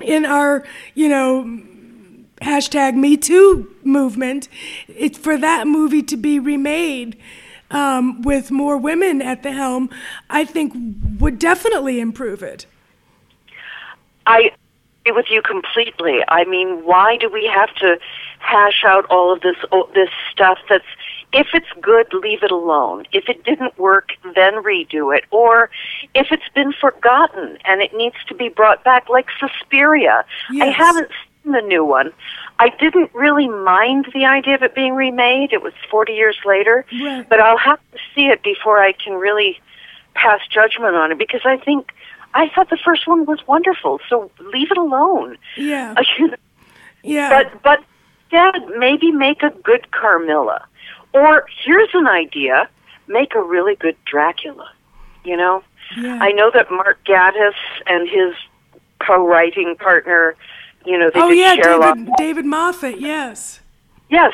in 0.00 0.24
our, 0.26 0.64
you 0.94 1.08
know, 1.08 1.44
hashtag 2.40 2.94
Me 2.94 3.16
Too 3.16 3.74
movement, 3.84 4.48
it's 4.88 5.18
for 5.18 5.36
that 5.38 5.66
movie 5.66 6.02
to 6.02 6.16
be 6.16 6.38
remade 6.38 7.16
um, 7.70 8.22
with 8.22 8.50
more 8.50 8.76
women 8.76 9.22
at 9.22 9.42
the 9.42 9.52
helm, 9.52 9.90
I 10.28 10.44
think 10.44 10.74
would 11.18 11.38
definitely 11.38 12.00
improve 12.00 12.42
it. 12.42 12.66
I 14.26 14.52
agree 15.04 15.16
with 15.16 15.26
you 15.30 15.42
completely. 15.42 16.20
I 16.28 16.44
mean, 16.44 16.84
why 16.84 17.16
do 17.16 17.28
we 17.28 17.46
have 17.46 17.74
to 17.76 17.98
hash 18.38 18.84
out 18.84 19.04
all 19.06 19.32
of 19.32 19.40
this 19.42 19.56
this 19.94 20.08
stuff 20.32 20.58
that's 20.68 20.84
if 21.32 21.48
it's 21.54 21.68
good, 21.80 22.12
leave 22.12 22.42
it 22.42 22.50
alone. 22.50 23.06
If 23.12 23.28
it 23.28 23.44
didn't 23.44 23.78
work, 23.78 24.10
then 24.34 24.54
redo 24.54 25.16
it. 25.16 25.24
Or 25.30 25.70
if 26.12 26.32
it's 26.32 26.48
been 26.54 26.72
forgotten 26.72 27.56
and 27.64 27.80
it 27.80 27.94
needs 27.94 28.16
to 28.28 28.34
be 28.34 28.48
brought 28.48 28.82
back, 28.82 29.08
like 29.08 29.26
Suspiria. 29.38 30.24
Yes. 30.50 30.68
I 30.68 30.70
haven't 30.72 31.10
the 31.44 31.60
new 31.62 31.84
one. 31.84 32.12
I 32.58 32.68
didn't 32.68 33.14
really 33.14 33.48
mind 33.48 34.06
the 34.12 34.24
idea 34.26 34.54
of 34.54 34.62
it 34.62 34.74
being 34.74 34.94
remade. 34.94 35.52
It 35.52 35.62
was 35.62 35.72
40 35.90 36.12
years 36.12 36.36
later. 36.44 36.84
Right. 36.92 37.28
But 37.28 37.40
I'll 37.40 37.58
have 37.58 37.80
to 37.92 37.98
see 38.14 38.26
it 38.26 38.42
before 38.42 38.78
I 38.78 38.92
can 38.92 39.14
really 39.14 39.58
pass 40.14 40.40
judgment 40.50 40.94
on 40.96 41.12
it 41.12 41.18
because 41.18 41.42
I 41.44 41.56
think 41.56 41.92
I 42.34 42.48
thought 42.48 42.70
the 42.70 42.78
first 42.84 43.06
one 43.06 43.24
was 43.24 43.46
wonderful. 43.46 44.00
So 44.08 44.30
leave 44.52 44.70
it 44.70 44.78
alone. 44.78 45.38
Yeah. 45.56 45.94
Yeah. 47.02 47.30
but 47.30 47.62
but 47.62 47.84
Dad, 48.30 48.60
maybe 48.76 49.10
make 49.10 49.42
a 49.42 49.48
good 49.64 49.90
Carmilla. 49.90 50.66
Or 51.14 51.46
here's 51.64 51.88
an 51.94 52.06
idea: 52.06 52.68
make 53.08 53.34
a 53.34 53.42
really 53.42 53.74
good 53.74 53.96
Dracula. 54.04 54.70
You 55.24 55.36
know, 55.38 55.62
yeah. 55.96 56.18
I 56.20 56.32
know 56.32 56.50
that 56.52 56.70
Mark 56.70 56.98
Gatiss 57.04 57.54
and 57.86 58.08
his 58.08 58.34
co-writing 59.00 59.76
partner, 59.76 60.36
you 60.84 60.98
know, 60.98 61.10
they 61.12 61.20
oh 61.20 61.28
did 61.28 61.38
yeah, 61.38 61.54
Sherlock. 61.54 61.96
David 61.96 62.12
David 62.16 62.44
Moffat. 62.46 63.00
Yes. 63.00 63.60
Yes, 64.08 64.32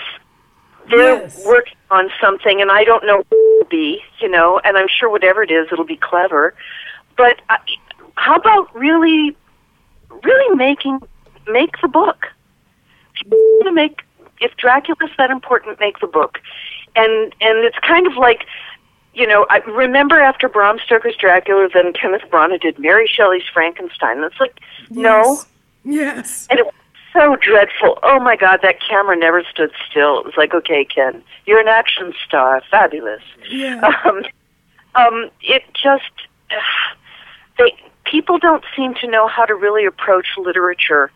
they're 0.88 1.22
Yes. 1.22 1.44
working 1.44 1.76
on 1.90 2.10
something, 2.20 2.60
and 2.60 2.70
I 2.70 2.84
don't 2.84 3.04
know 3.06 3.18
what 3.18 3.26
it 3.30 3.58
will 3.58 3.68
be. 3.68 4.02
You 4.20 4.28
know, 4.28 4.60
and 4.64 4.76
I'm 4.76 4.88
sure 4.88 5.10
whatever 5.10 5.42
it 5.42 5.50
is, 5.50 5.68
it'll 5.72 5.84
be 5.84 5.96
clever. 5.96 6.54
But 7.16 7.40
uh, 7.50 7.56
how 8.14 8.36
about 8.36 8.74
really, 8.74 9.36
really 10.22 10.56
making 10.56 11.00
make 11.46 11.80
the 11.80 11.88
book? 11.88 12.26
To 13.62 13.72
make 13.72 14.02
if 14.40 14.56
Dracula's 14.56 15.10
that 15.18 15.30
important, 15.30 15.80
make 15.80 15.98
the 16.00 16.06
book, 16.06 16.38
and 16.94 17.34
and 17.40 17.64
it's 17.64 17.78
kind 17.80 18.06
of 18.06 18.14
like. 18.16 18.46
You 19.14 19.26
know, 19.26 19.46
I 19.48 19.60
remember 19.60 20.20
after 20.20 20.46
Bram 20.46 20.78
Stoker's 20.84 21.16
Dracula, 21.16 21.70
then 21.72 21.94
Kenneth 21.94 22.28
Branagh 22.30 22.60
did 22.60 22.78
Mary 22.78 23.06
Shelley's 23.10 23.44
Frankenstein. 23.50 24.22
It's 24.22 24.38
like, 24.38 24.60
no, 24.90 25.40
Yes. 25.86 26.46
and 26.50 26.58
it 26.58 26.66
was 26.66 26.74
so 27.12 27.36
dreadful. 27.36 27.98
Oh 28.02 28.20
my 28.20 28.36
God, 28.36 28.60
that 28.62 28.76
camera 28.86 29.16
never 29.16 29.42
stood 29.50 29.70
still. 29.90 30.18
It 30.20 30.26
was 30.26 30.34
like, 30.36 30.52
okay, 30.52 30.84
Ken, 30.84 31.22
you're 31.46 31.60
an 31.60 31.68
action 31.68 32.12
star, 32.26 32.62
fabulous. 32.70 33.22
Yeah. 33.48 33.80
Um, 34.04 34.22
um, 34.94 35.30
it 35.42 35.62
just 35.72 36.10
they 37.58 37.72
people 38.04 38.38
don't 38.38 38.64
seem 38.76 38.94
to 38.94 39.06
know 39.06 39.28
how 39.28 39.44
to 39.44 39.54
really 39.54 39.84
approach 39.86 40.26
literature 40.38 41.10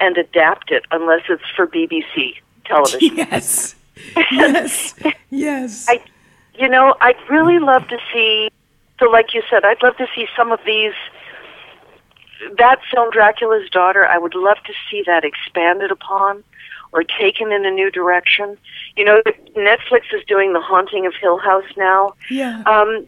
and 0.00 0.16
adapt 0.18 0.70
it 0.70 0.84
unless 0.90 1.22
it's 1.28 1.42
for 1.56 1.66
BBC 1.66 2.34
television. 2.64 3.16
Yes. 3.16 3.74
Yes. 4.32 4.94
Yes. 5.30 5.86
I, 5.88 6.02
you 6.54 6.68
know, 6.68 6.96
I'd 7.00 7.16
really 7.30 7.58
love 7.58 7.86
to 7.88 7.98
see. 8.12 8.48
So, 8.98 9.06
like 9.10 9.34
you 9.34 9.42
said, 9.50 9.64
I'd 9.64 9.82
love 9.82 9.96
to 9.98 10.06
see 10.14 10.26
some 10.36 10.50
of 10.50 10.60
these. 10.66 10.94
That 12.58 12.80
film, 12.92 13.10
Dracula's 13.10 13.68
Daughter, 13.70 14.06
I 14.06 14.18
would 14.18 14.34
love 14.34 14.58
to 14.66 14.72
see 14.90 15.02
that 15.06 15.24
expanded 15.24 15.90
upon 15.90 16.44
or 16.92 17.02
taken 17.02 17.52
in 17.52 17.64
a 17.64 17.70
new 17.70 17.90
direction. 17.90 18.58
You 18.96 19.04
know, 19.04 19.22
Netflix 19.56 20.02
is 20.12 20.24
doing 20.26 20.52
The 20.52 20.60
Haunting 20.60 21.06
of 21.06 21.14
Hill 21.14 21.38
House 21.38 21.70
now. 21.76 22.14
yeah. 22.30 22.62
Um, 22.66 23.06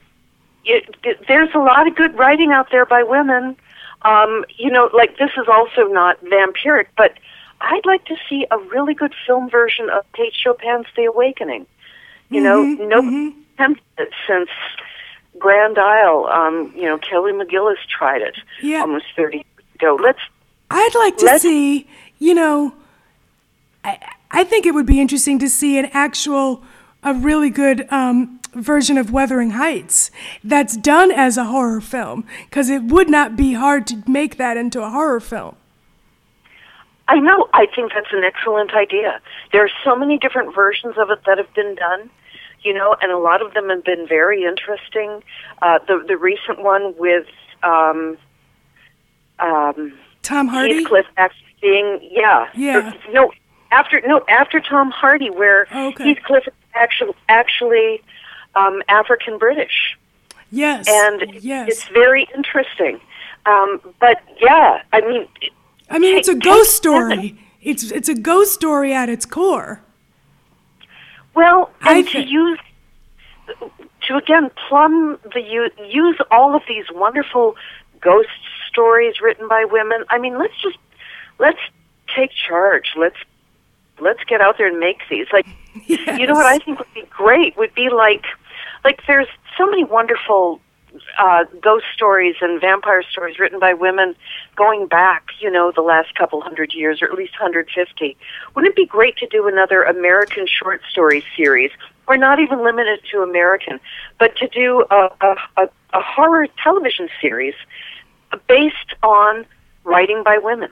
it, 0.67 0.95
it, 1.05 1.21
there's 1.29 1.51
a 1.55 1.59
lot 1.59 1.87
of 1.87 1.95
good 1.95 2.17
writing 2.17 2.51
out 2.51 2.71
there 2.71 2.87
by 2.87 3.03
women. 3.03 3.57
Um, 4.03 4.45
you 4.57 4.71
know, 4.71 4.89
like 4.95 5.19
this 5.19 5.31
is 5.37 5.47
also 5.47 5.89
not 5.89 6.23
vampiric, 6.25 6.87
but 6.97 7.13
I'd 7.61 7.85
like 7.85 8.05
to 8.07 8.17
see 8.29 8.47
a 8.51 8.59
really 8.59 8.95
good 8.95 9.15
film 9.27 9.51
version 9.51 9.91
of 9.91 10.05
Kate 10.15 10.33
Chopin's 10.33 10.87
The 10.97 11.05
Awakening. 11.05 11.67
You 12.31 12.41
know, 12.41 12.63
no 12.63 13.33
attempted 13.55 13.85
it 13.99 14.11
since 14.27 14.49
Grand 15.39 15.79
Isle. 15.79 16.27
Um, 16.27 16.73
you 16.77 16.85
know, 16.85 16.99
Kelly 16.99 17.33
McGillis 17.33 17.77
tried 17.89 18.23
it 18.23 18.37
Yeah. 18.63 18.81
almost 18.81 19.07
30 19.17 19.39
years 19.39 19.47
ago. 19.77 19.99
Let's 20.03 20.21
I'd 20.71 20.95
like 20.95 21.17
to 21.19 21.39
see, 21.39 21.87
you 22.19 22.35
know, 22.35 22.75
I, 23.85 23.99
I 24.31 24.45
think 24.45 24.67
it 24.67 24.73
would 24.75 24.87
be 24.87 25.01
interesting 25.01 25.39
to 25.41 25.49
see 25.49 25.79
an 25.79 25.87
actual, 25.93 26.63
a 27.03 27.15
really 27.15 27.51
good 27.51 27.87
um, 27.93 28.41
version 28.55 28.97
of 28.99 29.13
Wuthering 29.13 29.51
Heights 29.51 30.11
that's 30.43 30.77
done 30.77 31.11
as 31.13 31.37
a 31.37 31.45
horror 31.45 31.81
film, 31.81 32.25
because 32.49 32.71
it 32.71 32.83
would 32.85 33.09
not 33.11 33.37
be 33.37 33.53
hard 33.53 33.87
to 33.89 34.03
make 34.09 34.37
that 34.39 34.57
into 34.57 34.83
a 34.83 34.91
horror 34.91 35.21
film. 35.21 35.55
I 37.07 37.21
know. 37.21 37.49
I 37.53 37.67
think 37.67 37.93
that's 37.93 38.13
an 38.13 38.25
excellent 38.25 38.73
idea. 38.73 39.21
There 39.53 39.63
are 39.65 39.71
so 39.85 39.95
many 39.95 40.17
different 40.19 40.55
versions 40.55 40.97
of 40.97 41.11
it 41.11 41.21
that 41.27 41.37
have 41.37 41.53
been 41.55 41.75
done, 41.75 42.09
you 42.65 42.73
know, 42.75 42.97
and 43.03 43.13
a 43.13 43.19
lot 43.19 43.43
of 43.43 43.55
them 43.55 43.69
have 43.69 43.85
been 43.85 44.07
very 44.09 44.45
interesting. 44.45 45.23
Uh, 45.63 45.79
the 45.87 46.03
the 46.09 46.17
recent 46.17 46.63
one 46.63 46.95
with 46.99 47.27
um, 47.63 48.17
um, 49.39 49.93
Tom 50.23 50.49
Hardy? 50.49 50.83
Heathcliff 50.83 51.07
actually 51.17 51.41
being 51.61 51.99
yeah 52.11 52.49
Yeah. 52.55 52.93
Or- 53.09 53.13
no 53.13 53.33
after 53.71 54.01
no 54.07 54.23
after 54.29 54.61
Tom 54.61 54.91
Hardy 54.91 55.31
where 55.31 55.67
Okay. 55.75 56.15
Heathcliff 56.15 56.47
is 56.47 56.53
actually 56.75 57.15
actually 57.29 58.03
um, 58.55 58.83
African 58.89 59.39
British 59.39 59.97
Yes. 60.51 60.87
and 60.89 61.35
yes. 61.43 61.69
it's 61.69 61.85
very 61.89 62.29
interesting. 62.35 63.01
Um, 63.47 63.81
but 64.01 64.23
yeah, 64.41 64.83
I 64.93 65.01
mean. 65.01 65.27
I 65.91 65.99
mean, 65.99 66.17
it's 66.17 66.29
a 66.29 66.35
ghost 66.35 66.75
story. 66.77 67.39
It's 67.61 67.91
it's 67.91 68.09
a 68.09 68.15
ghost 68.15 68.55
story 68.55 68.95
at 68.95 69.09
its 69.09 69.27
core. 69.27 69.84
Well, 71.35 71.71
and 71.83 72.07
to 72.09 72.21
use 72.21 72.59
to 74.09 74.17
again 74.17 74.51
plumb 74.69 75.19
the 75.33 75.41
use 75.41 76.19
all 76.31 76.55
of 76.55 76.63
these 76.69 76.85
wonderful 76.93 77.57
ghost 78.01 78.29
stories 78.69 79.21
written 79.21 79.49
by 79.49 79.65
women. 79.65 80.05
I 80.11 80.19
mean, 80.19 80.39
let's 80.39 80.55
just 80.63 80.79
let's 81.39 81.59
take 82.15 82.31
charge. 82.31 82.93
Let's 82.97 83.17
let's 84.01 84.23
get 84.25 84.41
out 84.41 84.59
there 84.59 84.69
and 84.69 84.79
make 84.79 85.01
these. 85.11 85.27
Like, 85.33 85.47
you 85.87 86.27
know 86.27 86.35
what 86.35 86.47
I 86.47 86.59
think 86.59 86.79
would 86.79 86.95
be 86.95 87.05
great 87.11 87.57
would 87.57 87.75
be 87.75 87.89
like 87.91 88.25
like 88.85 89.01
there's 89.07 89.29
so 89.57 89.67
many 89.67 89.85
wonderful 89.85 90.61
uh, 91.19 91.45
ghost 91.61 91.85
stories 91.95 92.37
and 92.41 92.61
vampire 92.61 93.03
stories 93.03 93.39
written 93.39 93.59
by 93.59 93.75
women 93.75 94.15
going 94.57 94.87
back, 94.87 95.29
you 95.41 95.51
know, 95.51 95.73
the 95.75 95.83
last 95.83 96.15
couple 96.15 96.41
hundred 96.41 96.73
years, 96.73 97.03
or 97.03 97.07
at 97.07 97.15
least 97.15 97.33
150. 97.33 98.17
Wouldn't 98.55 98.71
it 98.73 98.77
be 98.77 98.87
great 98.87 99.17
to 99.19 99.27
do 99.27 99.47
another 99.49 99.83
American 99.83 100.47
short 100.47 100.81
story 100.91 101.25
series, 101.37 101.71
or 102.07 102.17
not 102.17 102.39
even 102.41 102.63
limited 102.63 103.01
to 103.13 103.23
American, 103.23 103.81
but 104.19 104.37
to 104.37 104.49
do 104.49 104.85
a, 104.91 105.11
a, 105.21 105.37
a, 105.57 105.69
a 105.95 106.01
horror 106.01 106.47
television 106.63 107.09
series 107.21 107.55
based 108.49 108.95
on 109.03 109.47
writing 109.85 110.23
by 110.25 110.39
women? 110.39 110.71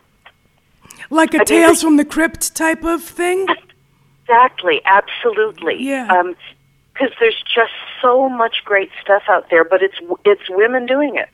Like 1.10 1.34
a 1.34 1.44
Tales 1.44 1.62
it's- 1.62 1.82
from 1.82 1.96
the 1.96 2.04
Crypt 2.04 2.54
type 2.54 2.84
of 2.84 3.02
thing? 3.02 3.46
Exactly, 4.24 4.80
absolutely. 4.84 5.76
Yeah. 5.82 6.06
Um, 6.12 6.36
because 7.02 7.16
there's 7.20 7.42
just 7.54 7.72
so 8.00 8.28
much 8.28 8.62
great 8.64 8.90
stuff 9.00 9.22
out 9.28 9.50
there, 9.50 9.64
but 9.64 9.82
it's 9.82 9.96
it's 10.24 10.42
women 10.50 10.86
doing 10.86 11.16
it, 11.16 11.28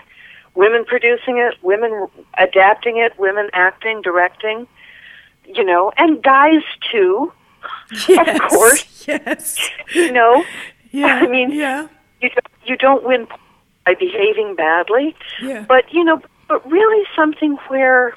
women 0.55 0.85
producing 0.85 1.39
it, 1.39 1.55
women 1.63 2.07
adapting 2.37 2.97
it, 2.99 3.19
women 3.19 3.49
acting, 3.53 4.03
directing, 4.03 4.67
you 5.47 5.65
know, 5.65 5.93
and 5.97 6.23
guys 6.23 6.63
too. 6.91 7.33
Yes. 8.09 8.39
course. 8.51 9.05
Yes. 9.09 9.59
You 9.95 10.13
know, 10.13 10.45
Yeah. 10.91 11.07
I 11.23 11.27
mean, 11.27 11.51
yeah. 11.51 11.89
you 12.21 12.29
don't, 12.31 12.47
you 12.67 12.77
don't 12.77 13.05
win 13.05 13.27
by 13.85 13.95
behaving 13.95 14.55
badly, 14.55 15.17
Yeah. 15.43 15.65
but 15.67 15.93
you 15.93 16.05
know, 16.05 16.21
but 16.47 16.71
really 16.71 17.05
something 17.17 17.57
where 17.69 18.15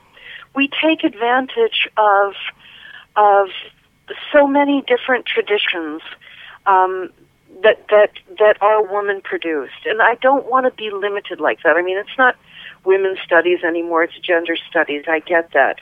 we 0.55 0.69
take 0.81 1.03
advantage 1.03 1.87
of 1.97 2.33
of 3.15 3.47
so 4.31 4.45
many 4.47 4.83
different 4.87 5.25
traditions 5.25 6.01
um, 6.65 7.09
that 7.63 7.87
that 7.89 8.11
that 8.39 8.61
are 8.61 8.83
woman 8.83 9.21
produced, 9.21 9.85
and 9.85 10.01
I 10.01 10.15
don't 10.15 10.49
want 10.49 10.65
to 10.65 10.71
be 10.71 10.89
limited 10.91 11.39
like 11.39 11.59
that. 11.63 11.75
I 11.77 11.81
mean, 11.81 11.97
it's 11.97 12.17
not 12.17 12.35
women's 12.85 13.19
studies 13.19 13.63
anymore; 13.63 14.03
it's 14.03 14.17
gender 14.19 14.55
studies. 14.69 15.03
I 15.07 15.19
get 15.19 15.51
that, 15.53 15.79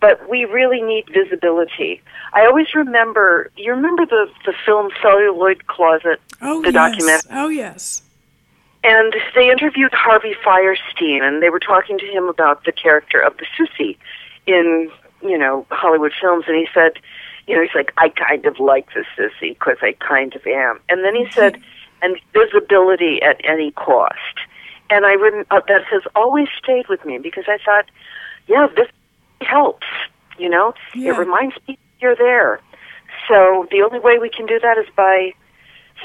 but 0.00 0.28
we 0.28 0.44
really 0.44 0.82
need 0.82 1.08
visibility. 1.12 2.00
I 2.32 2.46
always 2.46 2.74
remember. 2.74 3.50
You 3.56 3.72
remember 3.72 4.06
the 4.06 4.30
the 4.44 4.54
film 4.64 4.90
Celluloid 5.02 5.66
Closet, 5.66 6.20
Oh, 6.42 6.60
the 6.62 6.72
yes. 6.72 6.74
document, 6.74 7.22
Oh, 7.30 7.48
yes. 7.48 8.02
and 8.82 9.14
they 9.34 9.50
interviewed 9.50 9.92
Harvey 9.92 10.34
Fierstein, 10.44 11.22
and 11.22 11.42
they 11.42 11.50
were 11.50 11.60
talking 11.60 11.98
to 11.98 12.06
him 12.06 12.28
about 12.28 12.64
the 12.64 12.72
character 12.72 13.20
of 13.20 13.36
the 13.36 13.46
Susie 13.56 13.98
in 14.46 14.90
you 15.22 15.38
know 15.38 15.66
Hollywood 15.70 16.12
films, 16.20 16.44
and 16.48 16.56
he 16.56 16.66
said, 16.74 16.92
you 17.46 17.56
know, 17.56 17.62
he's 17.62 17.74
like, 17.74 17.92
I 17.96 18.08
kind 18.10 18.44
of 18.46 18.58
like 18.60 18.88
the 18.94 19.04
sissy 19.16 19.50
because 19.58 19.78
I 19.82 19.92
kind 19.98 20.34
of 20.34 20.46
am, 20.46 20.80
and 20.88 21.04
then 21.04 21.14
he 21.14 21.26
said, 21.34 21.60
and 22.02 22.16
visibility 22.32 23.20
at 23.22 23.40
any 23.44 23.72
cost, 23.72 24.14
and 24.88 25.04
I 25.06 25.14
rem- 25.14 25.46
uh, 25.50 25.60
that 25.68 25.84
has 25.90 26.02
always 26.14 26.48
stayed 26.62 26.88
with 26.88 27.04
me 27.04 27.18
because 27.18 27.44
I 27.48 27.58
thought, 27.64 27.86
yeah, 28.46 28.66
this 28.74 28.88
helps, 29.42 29.86
you 30.38 30.48
know, 30.48 30.74
Yeah. 30.94 31.12
it 31.14 31.18
reminds 31.18 31.54
people 31.66 31.82
you're 32.00 32.16
there. 32.16 32.60
So 33.28 33.66
the 33.70 33.82
only 33.82 33.98
way 34.00 34.18
we 34.18 34.30
can 34.30 34.46
do 34.46 34.58
that 34.60 34.78
is 34.78 34.86
by 34.96 35.32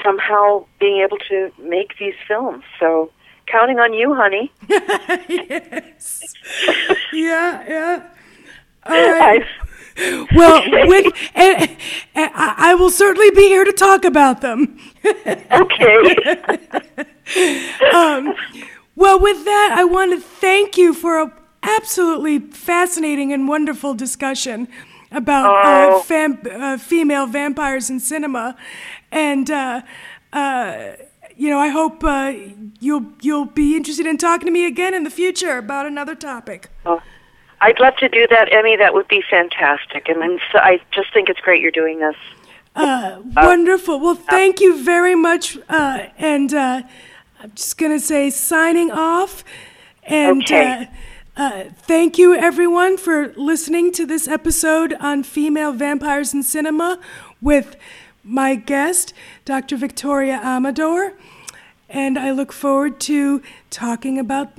somehow 0.04 0.66
being 0.78 1.00
able 1.00 1.18
to 1.28 1.50
make 1.58 1.96
these 1.98 2.14
films. 2.28 2.62
So 2.78 3.10
counting 3.46 3.78
on 3.78 3.94
you, 3.94 4.14
honey. 4.14 4.52
yes. 5.28 6.22
Yeah, 7.12 7.64
yeah. 7.68 8.02
All 8.84 9.10
right. 9.12 9.42
I, 9.42 9.65
Well, 10.34 10.62
with, 10.88 11.12
and, 11.34 11.70
and 12.14 12.30
I 12.34 12.74
will 12.74 12.90
certainly 12.90 13.30
be 13.30 13.48
here 13.48 13.64
to 13.64 13.72
talk 13.72 14.04
about 14.04 14.40
them. 14.42 14.78
okay. 15.04 16.38
Well, 18.98 19.20
with 19.20 19.44
that, 19.44 19.74
I 19.76 19.84
want 19.84 20.12
to 20.12 20.20
thank 20.20 20.78
you 20.78 20.94
for 20.94 21.18
a 21.20 21.32
absolutely 21.62 22.38
fascinating 22.38 23.30
and 23.32 23.46
wonderful 23.48 23.92
discussion 23.94 24.68
about 25.12 25.46
uh, 25.66 25.96
Oh. 25.96 26.00
fam- 26.02 26.40
uh, 26.50 26.78
female 26.78 27.26
vampires 27.26 27.90
in 27.90 28.00
cinema, 28.00 28.56
and 29.12 29.50
uh, 29.50 29.82
uh, 30.32 30.92
you 31.36 31.50
know, 31.50 31.58
I 31.58 31.68
hope 31.68 32.02
uh, 32.04 32.32
you'll 32.80 33.12
you'll 33.20 33.44
be 33.46 33.76
interested 33.76 34.06
in 34.06 34.16
talking 34.16 34.46
to 34.46 34.52
me 34.52 34.64
again 34.66 34.94
in 34.94 35.04
the 35.04 35.10
future 35.10 35.58
about 35.58 35.84
another 35.86 36.14
topic. 36.14 36.70
I'd 37.60 37.80
love 37.80 37.96
to 37.96 38.08
do 38.08 38.26
that, 38.28 38.52
Emmy. 38.52 38.76
That 38.76 38.92
would 38.94 39.08
be 39.08 39.22
fantastic. 39.28 40.08
And 40.08 40.40
so, 40.52 40.58
I 40.58 40.80
just 40.92 41.12
think 41.12 41.28
it's 41.28 41.40
great 41.40 41.62
you're 41.62 41.70
doing 41.70 41.98
this. 42.00 42.16
Uh, 42.74 43.20
wonderful. 43.34 43.98
Well, 43.98 44.14
thank 44.14 44.60
you 44.60 44.82
very 44.82 45.14
much. 45.14 45.56
Uh, 45.68 46.06
and 46.18 46.52
uh, 46.52 46.82
I'm 47.40 47.52
just 47.54 47.78
going 47.78 47.92
to 47.92 48.00
say 48.00 48.28
signing 48.30 48.90
off. 48.90 49.42
And 50.04 50.42
Okay. 50.42 50.88
uh, 51.36 51.42
uh, 51.42 51.64
thank 51.78 52.18
you, 52.18 52.34
everyone, 52.34 52.98
for 52.98 53.28
listening 53.36 53.92
to 53.92 54.04
this 54.04 54.28
episode 54.28 54.92
on 55.00 55.22
female 55.22 55.72
vampires 55.72 56.34
in 56.34 56.42
cinema 56.42 56.98
with 57.40 57.76
my 58.22 58.54
guest, 58.56 59.14
Dr. 59.46 59.76
Victoria 59.76 60.38
Amador. 60.42 61.14
And 61.88 62.18
I 62.18 62.30
look 62.32 62.52
forward 62.52 63.00
to 63.00 63.40
talking 63.70 64.18
about 64.18 64.52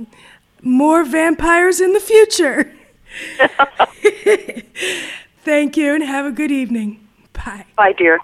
more 0.62 1.04
vampires 1.04 1.80
in 1.80 1.92
the 1.92 2.00
future. 2.00 2.72
Thank 5.44 5.76
you 5.76 5.94
and 5.94 6.02
have 6.04 6.26
a 6.26 6.32
good 6.32 6.50
evening. 6.50 7.06
Bye. 7.32 7.64
Bye, 7.76 7.92
dear. 7.92 8.18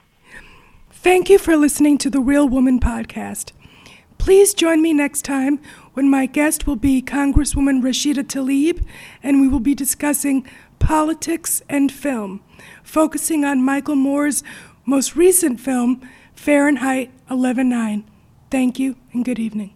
Thank 0.90 1.28
you 1.28 1.38
for 1.38 1.56
listening 1.56 1.98
to 1.98 2.10
the 2.10 2.20
Real 2.20 2.48
Woman 2.48 2.80
podcast. 2.80 3.52
Please 4.18 4.54
join 4.54 4.80
me 4.80 4.92
next 4.92 5.22
time 5.22 5.60
when 5.92 6.08
my 6.08 6.26
guest 6.26 6.66
will 6.66 6.76
be 6.76 7.02
Congresswoman 7.02 7.82
Rashida 7.82 8.24
Tlaib, 8.24 8.84
and 9.22 9.40
we 9.40 9.48
will 9.48 9.60
be 9.60 9.74
discussing 9.74 10.46
politics 10.78 11.62
and 11.68 11.92
film, 11.92 12.42
focusing 12.82 13.44
on 13.44 13.62
Michael 13.62 13.96
Moore's 13.96 14.42
most 14.86 15.16
recent 15.16 15.60
film, 15.60 16.00
Fahrenheit 16.34 17.10
11.9. 17.30 18.04
Thank 18.50 18.78
you 18.78 18.96
and 19.12 19.24
good 19.24 19.38
evening. 19.38 19.72